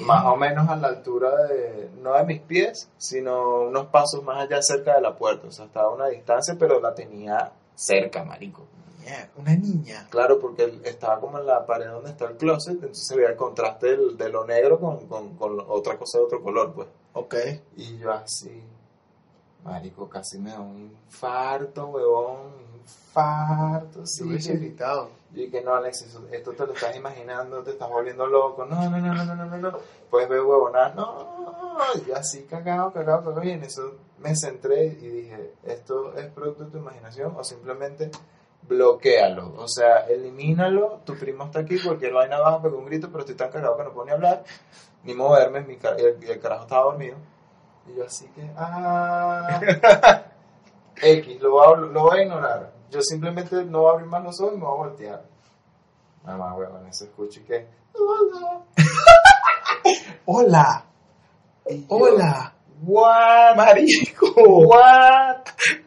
más 0.00 0.24
o 0.24 0.36
menos 0.36 0.68
a 0.68 0.76
la 0.76 0.88
altura 0.88 1.46
de, 1.46 1.90
no 2.00 2.14
de 2.14 2.24
mis 2.24 2.40
pies, 2.40 2.88
sino 2.96 3.62
unos 3.62 3.86
pasos 3.88 4.24
más 4.24 4.38
allá 4.38 4.62
cerca 4.62 4.94
de 4.94 5.02
la 5.02 5.16
puerta, 5.16 5.46
o 5.48 5.50
sea, 5.50 5.66
estaba 5.66 5.88
a 5.88 5.94
una 5.94 6.08
distancia, 6.08 6.56
pero 6.58 6.80
la 6.80 6.94
tenía 6.94 7.52
cerca, 7.74 8.24
marico 8.24 8.66
mierda, 9.02 9.30
una 9.36 9.54
niña. 9.56 10.06
Claro, 10.10 10.38
porque 10.38 10.80
estaba 10.84 11.20
como 11.20 11.38
en 11.38 11.46
la 11.46 11.66
pared 11.66 11.88
donde 11.88 12.10
está 12.10 12.26
el 12.26 12.36
closet, 12.36 12.74
entonces 12.74 13.06
se 13.06 13.16
veía 13.16 13.30
el 13.30 13.36
contraste 13.36 13.96
de 13.96 14.28
lo 14.28 14.44
negro 14.46 14.80
con, 14.80 15.06
con, 15.06 15.64
otra 15.68 15.98
cosa 15.98 16.18
de 16.18 16.24
otro 16.24 16.42
color, 16.42 16.72
pues. 16.72 16.88
Ok. 17.14 17.34
Y 17.76 17.98
yo 17.98 18.12
así, 18.12 18.62
marico, 19.64 20.08
casi 20.08 20.38
me 20.38 20.50
da 20.50 20.60
un 20.60 20.80
infarto, 20.80 21.86
huevón, 21.86 22.36
un 22.54 22.80
infarto. 22.80 24.06
Sí. 24.06 24.24
Y 25.34 25.50
que 25.50 25.62
no, 25.62 25.74
Alex, 25.74 26.02
eso, 26.02 26.26
esto 26.30 26.52
te 26.52 26.66
lo 26.66 26.74
estás 26.74 26.94
imaginando, 26.94 27.62
te 27.62 27.70
estás 27.70 27.88
volviendo 27.88 28.26
loco. 28.26 28.66
No, 28.66 28.90
no, 28.90 28.98
no, 28.98 29.14
no, 29.14 29.34
no, 29.34 29.44
no, 29.46 29.56
no. 29.56 29.78
Puedes 30.10 30.28
ver 30.28 30.40
huevonadas, 30.42 30.94
no. 30.94 31.42
Yo 32.06 32.16
así 32.16 32.42
cagado, 32.42 32.92
cagado, 32.92 33.24
cagado. 33.24 33.44
Y 33.44 33.50
en 33.50 33.64
eso 33.64 33.94
me 34.18 34.36
centré 34.36 34.84
y 34.84 35.08
dije, 35.08 35.54
¿esto 35.64 36.14
es 36.16 36.26
producto 36.26 36.64
de 36.64 36.70
tu 36.70 36.78
imaginación 36.78 37.34
o 37.36 37.42
simplemente 37.42 38.10
bloquealo, 38.68 39.54
o 39.56 39.68
sea, 39.68 40.06
elimínalo, 40.06 41.00
tu 41.04 41.16
primo 41.18 41.44
está 41.44 41.60
aquí, 41.60 41.78
cualquier 41.80 42.12
vaina 42.12 42.38
baja, 42.38 42.62
pegó 42.62 42.78
un 42.78 42.86
grito, 42.86 43.08
pero 43.08 43.20
estoy 43.20 43.34
tan 43.34 43.50
cagado 43.50 43.76
que 43.76 43.84
no 43.84 43.92
puedo 43.92 44.06
ni 44.06 44.12
hablar, 44.12 44.44
ni 45.04 45.14
moverme, 45.14 45.60
mi 45.62 45.76
ca- 45.76 45.96
y 45.98 46.30
el, 46.30 46.40
carajo 46.40 46.62
estaba 46.62 46.84
dormido, 46.84 47.16
y 47.88 47.96
yo 47.96 48.04
así 48.06 48.26
que, 48.28 48.48
ah, 48.56 49.60
X, 51.02 51.40
lo 51.42 51.50
voy, 51.52 51.66
a, 51.66 51.76
lo 51.76 52.02
voy 52.02 52.18
a 52.18 52.22
ignorar. 52.22 52.72
Yo 52.90 53.00
simplemente 53.02 53.64
no 53.64 53.80
voy 53.80 53.88
a 53.88 53.92
abrir 53.94 54.06
más 54.06 54.22
los 54.22 54.40
ojos 54.40 54.52
y 54.54 54.56
me 54.58 54.64
voy 54.64 54.74
a 54.74 54.76
voltear. 54.88 55.24
Mamá, 56.24 56.54
huevón, 56.54 56.86
eso 56.86 57.04
escucho 57.04 57.40
y 57.40 57.44
que. 57.44 57.66
Hola. 57.98 58.60
Hola. 60.26 60.84
Y 61.68 61.80
yo, 61.86 61.96
Hola. 61.96 62.52
What? 62.84 63.56
Marico. 63.56 64.32
What? 64.66 65.46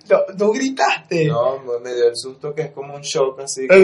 No, 0.09 0.17
no 0.37 0.51
gritaste. 0.51 1.25
No, 1.25 1.59
me- 1.83 1.93
dio 1.93 2.07
el 2.07 2.15
susto 2.15 2.53
que 2.55 2.61
es 2.63 2.71
como 2.71 2.95
un 2.95 3.01
shock 3.01 3.39
así. 3.41 3.67
Que 3.67 3.75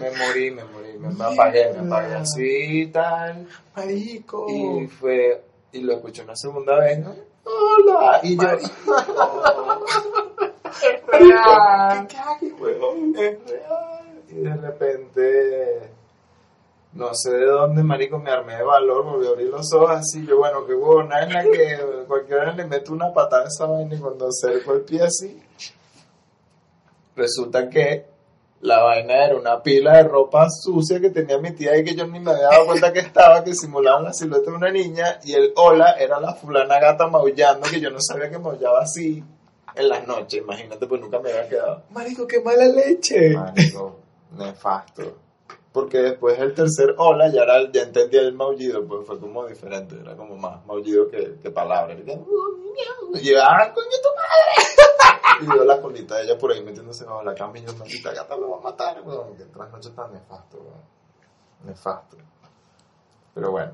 me 0.00 0.10
morí, 0.10 0.50
me 0.50 0.64
morí, 0.64 0.98
me, 0.98 1.08
me 1.08 1.24
apagué, 1.24 1.72
me 1.72 1.86
apagué 1.86 2.14
así 2.14 2.82
y 2.82 2.86
tal. 2.88 3.46
Marico. 3.74 4.46
Y 4.50 4.86
fue. 4.86 5.42
Y 5.72 5.80
lo 5.80 5.94
escuché 5.94 6.22
una 6.22 6.36
segunda 6.36 6.78
vez, 6.78 6.98
¿no? 6.98 7.14
Hola. 7.44 8.20
Y 8.22 8.36
yo. 8.36 8.48
Es 10.82 11.06
real. 11.06 12.06
¿Qué 12.08 12.16
haces, 12.16 12.52
huevón? 12.58 13.14
es 13.16 13.38
real. 13.50 14.22
Y 14.30 14.34
de 14.36 14.54
repente, 14.56 15.90
no 16.94 17.14
sé 17.14 17.30
de 17.30 17.46
dónde, 17.46 17.82
marico, 17.82 18.18
me 18.18 18.30
armé 18.30 18.56
de 18.56 18.62
valor, 18.62 19.04
volví 19.04 19.26
a 19.26 19.30
abrir 19.30 19.48
los 19.48 19.72
ojos 19.72 19.90
así, 19.90 20.26
yo, 20.26 20.38
bueno, 20.38 20.66
qué 20.66 20.74
huevona 20.74 21.22
es 21.22 21.32
la 21.32 21.42
que 21.42 22.04
cualquiera 22.06 22.52
le 22.52 22.66
mete 22.66 22.92
una 22.92 23.12
patada 23.12 23.44
a 23.44 23.48
esa 23.48 23.66
vaina 23.66 23.94
y 23.94 23.98
cuando 23.98 24.28
acerco 24.28 24.74
el 24.74 24.82
pie 24.82 25.02
así, 25.02 25.42
resulta 27.16 27.68
que 27.70 28.06
la 28.60 28.82
vaina 28.82 29.24
era 29.24 29.36
una 29.36 29.62
pila 29.62 29.96
de 29.96 30.04
ropa 30.04 30.48
sucia 30.50 31.00
que 31.00 31.10
tenía 31.10 31.38
mi 31.38 31.52
tía 31.52 31.76
y 31.76 31.84
que 31.84 31.94
yo 31.94 32.06
ni 32.06 32.20
me 32.20 32.30
había 32.30 32.48
dado 32.48 32.66
cuenta 32.66 32.92
que 32.92 33.00
estaba, 33.00 33.42
que 33.42 33.54
simulaba 33.54 34.02
la 34.02 34.12
silueta 34.12 34.50
de 34.50 34.56
una 34.56 34.70
niña, 34.70 35.18
y 35.24 35.32
el 35.32 35.52
hola 35.56 35.92
era 35.92 36.20
la 36.20 36.34
fulana 36.34 36.78
gata 36.78 37.08
maullando, 37.08 37.68
que 37.68 37.80
yo 37.80 37.90
no 37.90 38.00
sabía 38.00 38.30
que 38.30 38.38
maullaba 38.38 38.82
así 38.82 39.24
en 39.74 39.88
las 39.88 40.06
noches, 40.06 40.42
imagínate, 40.42 40.86
pues 40.86 41.00
nunca 41.00 41.18
me 41.18 41.30
había 41.30 41.48
quedado. 41.48 41.82
Marico, 41.90 42.26
qué 42.26 42.40
mala 42.40 42.66
leche. 42.66 43.30
Marico, 43.30 43.98
nefasto. 44.36 45.21
Porque 45.72 45.98
después 45.98 46.38
el 46.38 46.54
tercer 46.54 46.94
hola 46.98 47.30
ya, 47.32 47.42
era, 47.42 47.70
ya 47.72 47.82
entendía 47.82 48.20
el 48.20 48.34
maullido, 48.34 48.86
pues 48.86 49.06
fue 49.06 49.18
como 49.18 49.46
diferente, 49.46 49.96
era 49.98 50.14
como 50.14 50.36
más 50.36 50.64
maullido 50.66 51.08
que, 51.08 51.38
que 51.42 51.50
palabra. 51.50 51.94
Y 51.94 53.20
yo, 53.24 53.38
¡ah, 53.42 53.72
coño 53.72 53.86
tu 54.02 54.08
madre! 54.14 54.68
Y 55.40 55.46
veo 55.46 55.64
la 55.64 55.80
colita 55.80 56.16
de 56.16 56.24
ella 56.24 56.38
por 56.38 56.52
ahí 56.52 56.62
metiéndose 56.62 57.04
bajo 57.04 57.22
la 57.22 57.34
cama 57.34 57.58
y 57.58 57.64
yo, 57.64 57.74
maldita 57.74 58.12
gata, 58.12 58.36
lo 58.36 58.50
va 58.50 58.58
a 58.58 58.60
matar, 58.60 59.02
weón. 59.02 59.34
Que 59.34 59.44
trasnoche 59.44 59.90
tan 59.90 60.12
nefasto, 60.12 60.58
weón. 60.58 60.82
Nefasto. 61.64 62.16
Pero 63.34 63.50
bueno. 63.50 63.72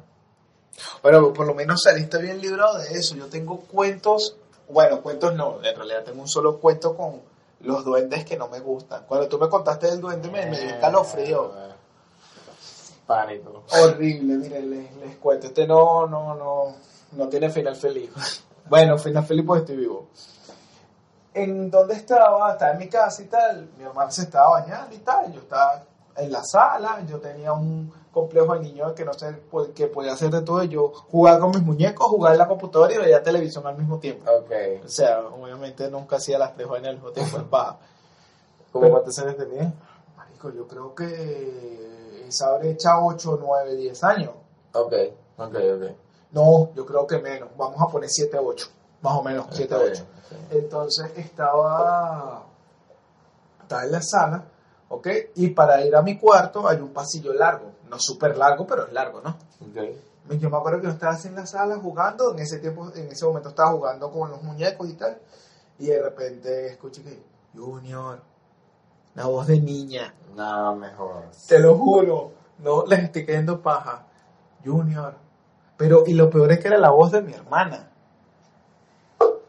Bueno, 1.02 1.32
por 1.32 1.46
lo 1.46 1.54
menos 1.54 1.82
saliste 1.82 2.18
bien 2.18 2.40
librado 2.40 2.78
de 2.78 2.92
eso. 2.92 3.16
Yo 3.16 3.26
tengo 3.26 3.60
cuentos, 3.60 4.36
bueno, 4.68 5.02
cuentos 5.02 5.34
no, 5.34 5.62
en 5.62 5.76
realidad 5.76 6.04
tengo 6.04 6.22
un 6.22 6.28
solo 6.28 6.58
cuento 6.58 6.96
con 6.96 7.20
los 7.60 7.84
duendes 7.84 8.24
que 8.24 8.36
no 8.36 8.48
me 8.48 8.60
gustan. 8.60 9.04
Cuando 9.06 9.28
tú 9.28 9.38
me 9.38 9.48
contaste 9.48 9.88
del 9.88 10.00
duende 10.00 10.30
me, 10.30 10.46
me 10.46 10.60
dio 10.60 10.74
un 10.74 10.80
calofrío. 10.80 11.52
Pánico. 13.08 13.64
Horrible, 13.70 14.36
miren, 14.36 14.68
les, 14.70 14.96
les 14.96 15.16
cuento. 15.16 15.46
Este 15.46 15.66
no, 15.66 16.06
no, 16.06 16.34
no, 16.34 16.76
no 17.12 17.28
tiene 17.28 17.50
final 17.50 17.74
feliz. 17.74 18.10
Bueno, 18.68 18.98
final 18.98 19.24
feliz 19.24 19.46
porque 19.46 19.60
estoy 19.62 19.76
vivo. 19.76 20.08
en 21.32 21.70
donde 21.70 21.94
estaba, 21.94 22.52
estaba 22.52 22.72
en 22.72 22.78
mi 22.78 22.86
casa 22.86 23.22
y 23.22 23.24
tal, 23.24 23.70
mi 23.78 23.84
mamá 23.84 24.10
se 24.10 24.24
estaba 24.24 24.60
bañando 24.60 24.94
y 24.94 24.98
tal, 24.98 25.32
yo 25.32 25.40
estaba 25.40 25.84
en 26.16 26.30
la 26.30 26.44
sala, 26.44 27.02
yo 27.08 27.18
tenía 27.18 27.54
un 27.54 27.90
complejo 28.12 28.52
de 28.52 28.60
niño 28.60 28.94
que 28.94 29.06
no 29.06 29.14
sé 29.14 29.40
que 29.74 29.86
podía 29.86 30.12
hacer 30.12 30.30
de 30.30 30.42
todo, 30.42 30.62
yo 30.64 30.88
jugaba 31.10 31.40
con 31.40 31.52
mis 31.52 31.62
muñecos, 31.62 32.08
jugaba 32.08 32.34
en 32.34 32.38
la 32.40 32.46
computadora 32.46 32.92
y 32.92 32.98
veía 32.98 33.22
televisión 33.22 33.66
al 33.66 33.78
mismo 33.78 33.98
tiempo. 33.98 34.30
Ok. 34.30 34.84
O 34.84 34.88
sea, 34.88 35.20
obviamente 35.20 35.90
nunca 35.90 36.16
hacía 36.16 36.38
las 36.38 36.54
tres 36.54 36.68
vainas 36.68 36.90
al 36.90 36.96
mismo 36.96 37.10
tiempo, 37.12 37.38
es. 37.38 37.44
¿Cómo 38.70 38.90
cuántos 38.90 39.18
años 39.20 39.36
tenías? 39.38 39.72
Marico, 40.14 40.52
yo 40.52 40.68
creo 40.68 40.94
que 40.94 42.07
esa 42.28 42.56
brecha 42.58 42.98
8, 43.00 43.38
9, 43.40 43.76
10 43.76 44.04
años. 44.04 44.30
Ok, 44.72 44.92
ok, 45.38 45.54
ok. 45.54 45.84
No, 46.32 46.72
yo 46.74 46.84
creo 46.86 47.06
que 47.06 47.18
menos. 47.18 47.48
Vamos 47.56 47.80
a 47.80 47.86
poner 47.90 48.08
7, 48.10 48.38
8. 48.38 48.66
Más 49.02 49.14
o 49.16 49.22
menos, 49.22 49.46
7, 49.50 49.62
Está 49.62 49.76
8. 49.76 49.84
bien, 49.84 49.94
está 50.22 50.36
bien. 50.36 50.62
Entonces 50.64 51.12
estaba, 51.16 52.44
estaba 53.62 53.84
en 53.84 53.92
la 53.92 54.02
sala, 54.02 54.44
¿ok? 54.88 55.06
Y 55.36 55.48
para 55.50 55.84
ir 55.84 55.94
a 55.96 56.02
mi 56.02 56.18
cuarto 56.18 56.68
hay 56.68 56.78
un 56.78 56.92
pasillo 56.92 57.32
largo. 57.32 57.72
No 57.88 57.98
súper 57.98 58.36
largo, 58.36 58.66
pero 58.66 58.86
es 58.86 58.92
largo, 58.92 59.20
¿no? 59.22 59.30
Ok. 59.30 60.38
Yo 60.38 60.50
me 60.50 60.58
acuerdo 60.58 60.80
que 60.80 60.86
yo 60.88 60.92
estaba 60.92 61.14
así 61.14 61.28
en 61.28 61.36
la 61.36 61.46
sala 61.46 61.78
jugando. 61.78 62.32
En 62.32 62.38
ese 62.40 62.58
tiempo, 62.58 62.90
en 62.94 63.10
ese 63.10 63.24
momento 63.24 63.48
estaba 63.48 63.70
jugando 63.70 64.10
con 64.10 64.30
los 64.30 64.42
muñecos 64.42 64.86
y 64.88 64.92
tal. 64.92 65.18
Y 65.78 65.86
de 65.86 66.02
repente 66.02 66.66
escuché 66.66 67.02
que, 67.02 67.22
Junior, 67.56 68.20
la 69.18 69.26
voz 69.26 69.48
de 69.48 69.60
niña. 69.60 70.14
No, 70.36 70.76
mejor. 70.76 71.24
Te 71.48 71.58
lo 71.58 71.76
juro, 71.76 72.34
no 72.58 72.86
les 72.86 73.00
estoy 73.00 73.26
cayendo 73.26 73.60
paja. 73.60 74.06
Junior. 74.64 75.16
Pero, 75.76 76.04
y 76.06 76.14
lo 76.14 76.30
peor 76.30 76.52
es 76.52 76.60
que 76.60 76.68
era 76.68 76.78
la 76.78 76.90
voz 76.90 77.10
de 77.10 77.22
mi 77.22 77.32
hermana. 77.32 77.90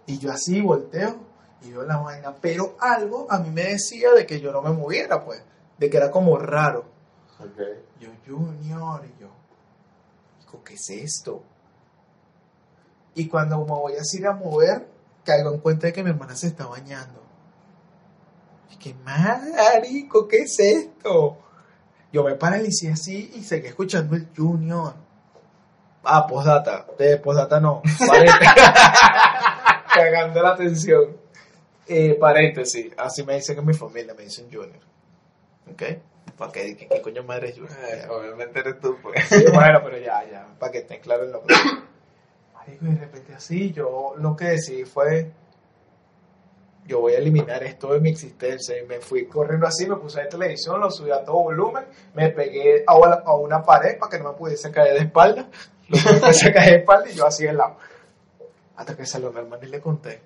Y 0.07 0.17
yo 0.17 0.31
así 0.31 0.59
volteo 0.59 1.17
y 1.61 1.69
veo 1.69 1.83
la 1.83 1.97
vaina. 1.97 2.35
Pero 2.41 2.77
algo 2.79 3.27
a 3.29 3.37
mí 3.37 3.51
me 3.51 3.63
decía 3.65 4.11
de 4.13 4.25
que 4.25 4.39
yo 4.39 4.51
no 4.51 4.63
me 4.63 4.71
moviera, 4.71 5.23
pues. 5.23 5.43
De 5.77 5.87
que 5.87 5.97
era 5.97 6.09
como 6.09 6.35
raro. 6.39 6.85
Yo, 7.99 8.09
Junior, 8.25 9.05
y 9.05 9.21
yo, 9.21 9.29
digo, 10.39 10.63
¿qué 10.63 10.73
es 10.73 10.89
esto? 10.89 11.43
Y 13.13 13.27
cuando 13.27 13.59
me 13.59 13.65
voy 13.65 13.93
a 13.93 14.17
ir 14.17 14.25
a 14.25 14.33
mover, 14.33 14.89
caigo 15.23 15.53
en 15.53 15.59
cuenta 15.59 15.85
de 15.85 15.93
que 15.93 16.03
mi 16.03 16.09
hermana 16.09 16.35
se 16.35 16.47
está 16.47 16.65
bañando. 16.65 17.28
Y 18.71 18.77
que, 18.77 18.93
marico, 18.93 20.27
¿qué 20.27 20.37
es 20.43 20.59
esto? 20.59 21.37
Yo 22.11 22.23
me 22.23 22.35
paralicé 22.35 22.91
así 22.91 23.31
y 23.35 23.43
seguí 23.43 23.67
escuchando 23.67 24.15
el 24.15 24.29
Junior. 24.35 24.93
Ah, 26.03 26.25
postdata. 26.25 26.87
De 26.97 27.17
postdata 27.17 27.59
no. 27.59 27.81
Paréntesis. 28.07 28.39
Cagando 29.93 30.41
la 30.41 30.49
atención. 30.49 31.17
Eh, 31.87 32.15
paréntesis. 32.15 32.93
Así 32.97 33.23
me 33.23 33.35
dicen 33.35 33.59
en 33.59 33.65
mi 33.65 33.73
familia, 33.73 34.13
me 34.13 34.23
dicen 34.23 34.45
Junior. 34.51 34.79
¿Ok? 35.71 35.83
¿Para 36.37 36.51
qué? 36.51 36.77
¿Qué, 36.77 36.87
qué 36.87 37.01
coño 37.01 37.23
madre 37.23 37.49
es 37.49 37.55
Junior? 37.55 37.77
Eh, 37.89 38.07
obviamente 38.09 38.59
eres 38.59 38.79
tú, 38.79 38.97
pues. 39.01 39.27
Sí, 39.27 39.43
bueno, 39.53 39.81
pero 39.83 39.97
ya, 39.97 40.23
ya, 40.29 40.47
para 40.57 40.71
que 40.71 40.79
estén 40.79 41.01
claros 41.01 41.25
el 41.25 41.31
nombre. 41.33 41.55
Marico, 42.53 42.85
y 42.85 42.89
de 42.89 42.99
repente 42.99 43.33
así, 43.33 43.71
yo 43.71 44.13
lo 44.17 44.35
que 44.35 44.45
decidí 44.45 44.85
fue, 44.85 45.31
yo 46.85 47.01
voy 47.01 47.13
a 47.13 47.17
eliminar 47.17 47.63
esto 47.63 47.93
de 47.93 47.99
mi 47.99 48.09
existencia. 48.09 48.77
Y 48.77 48.85
me 48.85 48.99
fui 48.99 49.25
corriendo 49.25 49.67
así, 49.67 49.87
me 49.87 49.95
puse 49.95 50.21
a 50.21 50.27
televisión, 50.27 50.79
lo 50.79 50.89
subí 50.89 51.11
a 51.11 51.23
todo 51.23 51.43
volumen, 51.43 51.85
me 52.13 52.29
pegué 52.29 52.83
a 52.85 52.95
una, 52.95 53.63
pared 53.63 53.97
para 53.99 54.09
que 54.09 54.19
no 54.19 54.31
me 54.31 54.37
pudiese 54.37 54.71
caer 54.71 54.93
de 54.93 55.05
espalda. 55.05 55.49
Lo 55.87 55.97
que 56.03 56.13
me 56.13 56.53
caer 56.53 56.71
de 56.71 56.75
espalda 56.77 57.09
y 57.09 57.13
yo 57.13 57.25
así 57.25 57.45
de 57.45 57.53
lado. 57.53 57.77
Hasta 58.75 58.95
que 58.95 59.05
salió 59.05 59.31
mi 59.31 59.39
hermano 59.39 59.63
y 59.63 59.67
le 59.67 59.79
conté. 59.79 60.21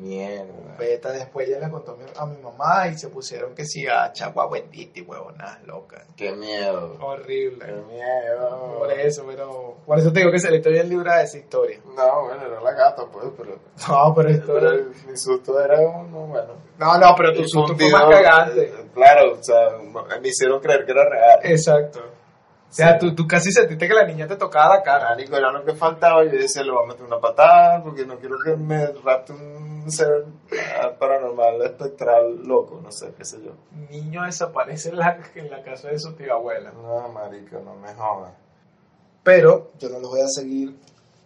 Mierda. 0.00 0.76
Beta 0.78 1.12
después 1.12 1.46
ya 1.48 1.58
le 1.58 1.68
contó 1.70 1.98
a 2.16 2.24
mi, 2.26 2.36
mamá 2.40 2.88
y 2.88 2.96
se 2.96 3.08
pusieron 3.08 3.54
que 3.54 3.66
sí 3.66 3.86
a 3.86 4.10
chagua 4.12 4.48
bendita 4.48 4.98
y 4.98 5.02
huevonas 5.02 5.62
locas. 5.66 6.02
Qué 6.16 6.32
miedo. 6.32 6.96
Horrible. 7.00 7.66
Qué 7.66 7.72
miedo. 7.92 8.78
Por 8.78 8.90
eso, 8.92 9.24
pero. 9.26 9.76
Por 9.84 9.98
eso 9.98 10.10
te 10.12 10.20
digo 10.20 10.32
que 10.32 10.38
se 10.38 10.50
le 10.50 10.56
estoy 10.56 10.78
el 10.78 10.88
libro 10.88 11.12
de 11.12 11.22
esa 11.22 11.36
historia. 11.36 11.78
No, 11.84 12.22
bueno, 12.24 12.46
era 12.46 12.60
la 12.62 12.72
gata, 12.72 13.04
pues, 13.12 13.26
pero. 13.36 13.58
No, 13.88 14.14
pero 14.14 14.28
esto. 14.30 14.54
Pero 14.54 14.70
el- 14.70 14.92
mi 15.06 15.16
susto 15.16 15.60
era 15.62 15.78
uno, 15.80 16.20
bueno. 16.26 16.54
No, 16.78 16.96
no, 16.98 17.14
pero 17.14 17.34
tu 17.34 17.46
susto 17.46 17.76
fue 17.76 17.90
más 17.90 18.04
cagante. 18.06 18.62
eh, 18.64 18.74
Claro, 18.94 19.34
o 19.38 19.42
sea, 19.42 19.76
me 20.20 20.28
hicieron 20.28 20.60
creer 20.60 20.86
que 20.86 20.92
era 20.92 21.08
real. 21.08 21.40
Exacto. 21.42 22.00
O 22.00 22.72
sea, 22.72 22.96
tú, 22.98 23.12
tú 23.16 23.26
casi 23.26 23.50
sentiste 23.50 23.88
que 23.88 23.94
la 23.94 24.04
niña 24.04 24.28
te 24.28 24.36
tocaba 24.36 24.76
la 24.76 24.82
cara. 24.84 25.10
Marico, 25.10 25.36
era 25.36 25.50
lo 25.50 25.64
que 25.64 25.74
faltaba. 25.74 26.22
Yo 26.24 26.30
decía, 26.30 26.62
le 26.62 26.70
voy 26.70 26.84
a 26.84 26.86
meter 26.86 27.04
una 27.04 27.18
patada 27.18 27.82
porque 27.82 28.06
no 28.06 28.16
quiero 28.18 28.36
que 28.44 28.54
me 28.54 28.86
rapte 29.04 29.32
un 29.32 29.59
ser 29.90 30.26
ah, 30.80 30.92
paranormal, 30.98 31.62
espectral, 31.62 32.46
loco, 32.46 32.80
no 32.82 32.90
sé, 32.90 33.12
qué 33.16 33.24
sé 33.24 33.42
yo. 33.42 33.52
Niño 33.90 34.24
desaparece 34.24 34.90
en 34.90 34.98
la, 34.98 35.20
en 35.34 35.50
la 35.50 35.62
casa 35.62 35.88
de 35.88 35.98
su 35.98 36.14
tía 36.14 36.32
abuela. 36.32 36.72
No, 36.72 37.08
marico, 37.08 37.60
no 37.60 37.74
me 37.74 37.92
jodas. 37.94 38.34
Pero 39.22 39.72
yo 39.78 39.88
no 39.88 40.00
los 40.00 40.10
voy 40.10 40.20
a 40.20 40.28
seguir 40.28 40.76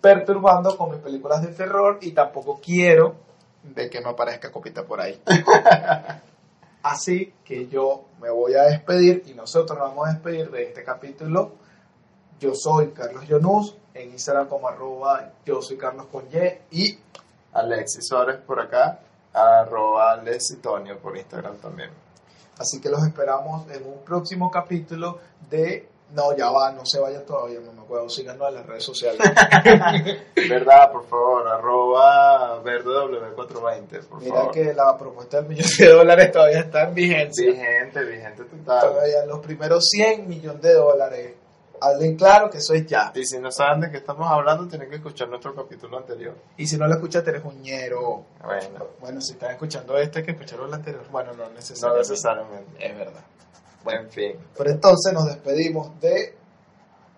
perturbando 0.01 0.77
con 0.77 0.91
mis 0.91 1.01
películas 1.01 1.43
de 1.43 1.49
terror 1.49 1.99
y 2.03 2.13
tampoco 2.13 2.61
quiero 2.63 3.17
de 3.63 3.89
que 3.89 4.01
me 4.01 4.11
aparezca 4.11 4.53
copita 4.53 4.85
por 4.85 5.01
ahí. 5.01 5.21
Así 6.83 7.33
que 7.45 7.67
yo 7.69 8.05
me 8.21 8.31
voy 8.31 8.55
a 8.55 8.65
despedir 8.65 9.23
y 9.27 9.33
nosotros 9.33 9.79
nos 9.79 9.89
vamos 9.89 10.09
a 10.09 10.13
despedir 10.13 10.51
de 10.51 10.65
este 10.65 10.85
capítulo. 10.85 11.53
Yo 12.39 12.55
soy 12.55 12.89
Carlos 12.89 13.27
Yonus, 13.27 13.79
en 13.95 14.11
Instagram 14.11 14.49
como 14.49 14.69
arroba 14.69 15.33
yo 15.47 15.63
soy 15.63 15.79
Carlos 15.79 16.07
con 16.13 16.25
Y 16.31 16.83
y 16.83 16.99
Alexis 17.55 18.07
Suárez 18.07 18.37
por 18.47 18.61
acá, 18.61 18.99
arroba 19.33 20.17
Lesitonio 20.17 20.99
por 20.99 21.17
Instagram 21.17 21.57
también. 21.57 21.91
así 22.59 22.81
que 22.81 22.89
los 22.89 23.03
esperamos 23.07 23.69
en 23.71 23.85
un 23.87 24.05
próximo 24.05 24.51
capítulo 24.51 25.19
de... 25.51 25.89
No, 26.15 26.37
ya 26.37 26.49
va, 26.51 26.71
no 26.71 26.87
se 26.87 27.01
vayan 27.01 27.25
todavía, 27.27 27.59
no 27.61 27.73
me 27.73 27.81
acuerdo, 27.81 28.09
síganos 28.09 28.47
en 28.49 28.55
las 28.55 28.67
redes 28.67 28.85
sociales. 28.85 29.21
¿Verdad? 30.49 30.93
Por 30.93 31.09
favor, 31.09 31.49
arroba 31.49 32.63
verdew420, 32.63 34.05
por 34.07 34.21
Mira 34.21 34.35
favor. 34.37 34.53
que 34.53 34.75
la 34.75 34.97
propuesta 34.97 35.39
del 35.39 35.49
millón 35.49 35.67
de 35.79 35.89
dólares 35.89 36.31
todavía 36.33 36.61
está 36.61 36.85
en 36.85 36.95
vigencia. 36.95 37.51
Vigente, 37.51 38.05
vigente 38.05 38.45
total. 38.45 38.81
Todavía 38.93 39.27
los 39.27 39.41
primeros 39.41 39.85
100 39.89 40.29
millones 40.29 40.63
de 40.63 40.75
dólares. 40.75 41.35
Hablen 41.81 42.17
claro 42.17 42.49
que 42.51 42.61
soy 42.61 42.87
ya. 42.87 43.13
Y 43.15 43.25
si 43.25 43.39
no 43.39 43.51
saben 43.51 43.81
de 43.81 43.91
qué 43.91 43.99
estamos 43.99 44.31
hablando, 44.31 44.67
tienen 44.69 44.89
que 44.89 44.97
escuchar 44.97 45.29
nuestro 45.29 45.55
capítulo 45.55 45.99
anterior. 45.99 46.35
Y 46.57 46.67
si 46.67 46.77
no 46.77 46.87
lo 46.87 46.95
escuchas, 46.95 47.27
eres 47.27 47.45
un 47.45 47.61
ñero. 47.61 48.25
Bueno, 48.43 48.87
Bueno, 49.01 49.21
si 49.21 49.33
están 49.33 49.51
escuchando 49.53 49.97
este, 49.99 50.23
que 50.23 50.31
escucharon 50.33 50.69
el 50.69 50.75
anterior. 50.75 51.05
Bueno, 51.11 51.33
no 51.33 51.45
no 51.45 51.51
necesariamente. 51.51 52.09
necesariamente. 52.11 52.87
Es 52.87 52.97
verdad. 52.97 53.25
En 53.87 54.11
fin. 54.11 54.33
Pero 54.57 54.71
entonces 54.71 55.13
nos 55.13 55.27
despedimos 55.27 56.01
de 56.01 56.35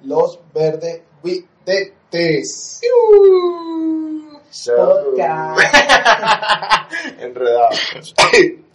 los 0.02 0.40
verdes 0.52 1.02
Widetes. 1.22 2.80
Chao. 4.50 4.76
Podcast. 4.76 5.60
Enredado. 7.20 7.68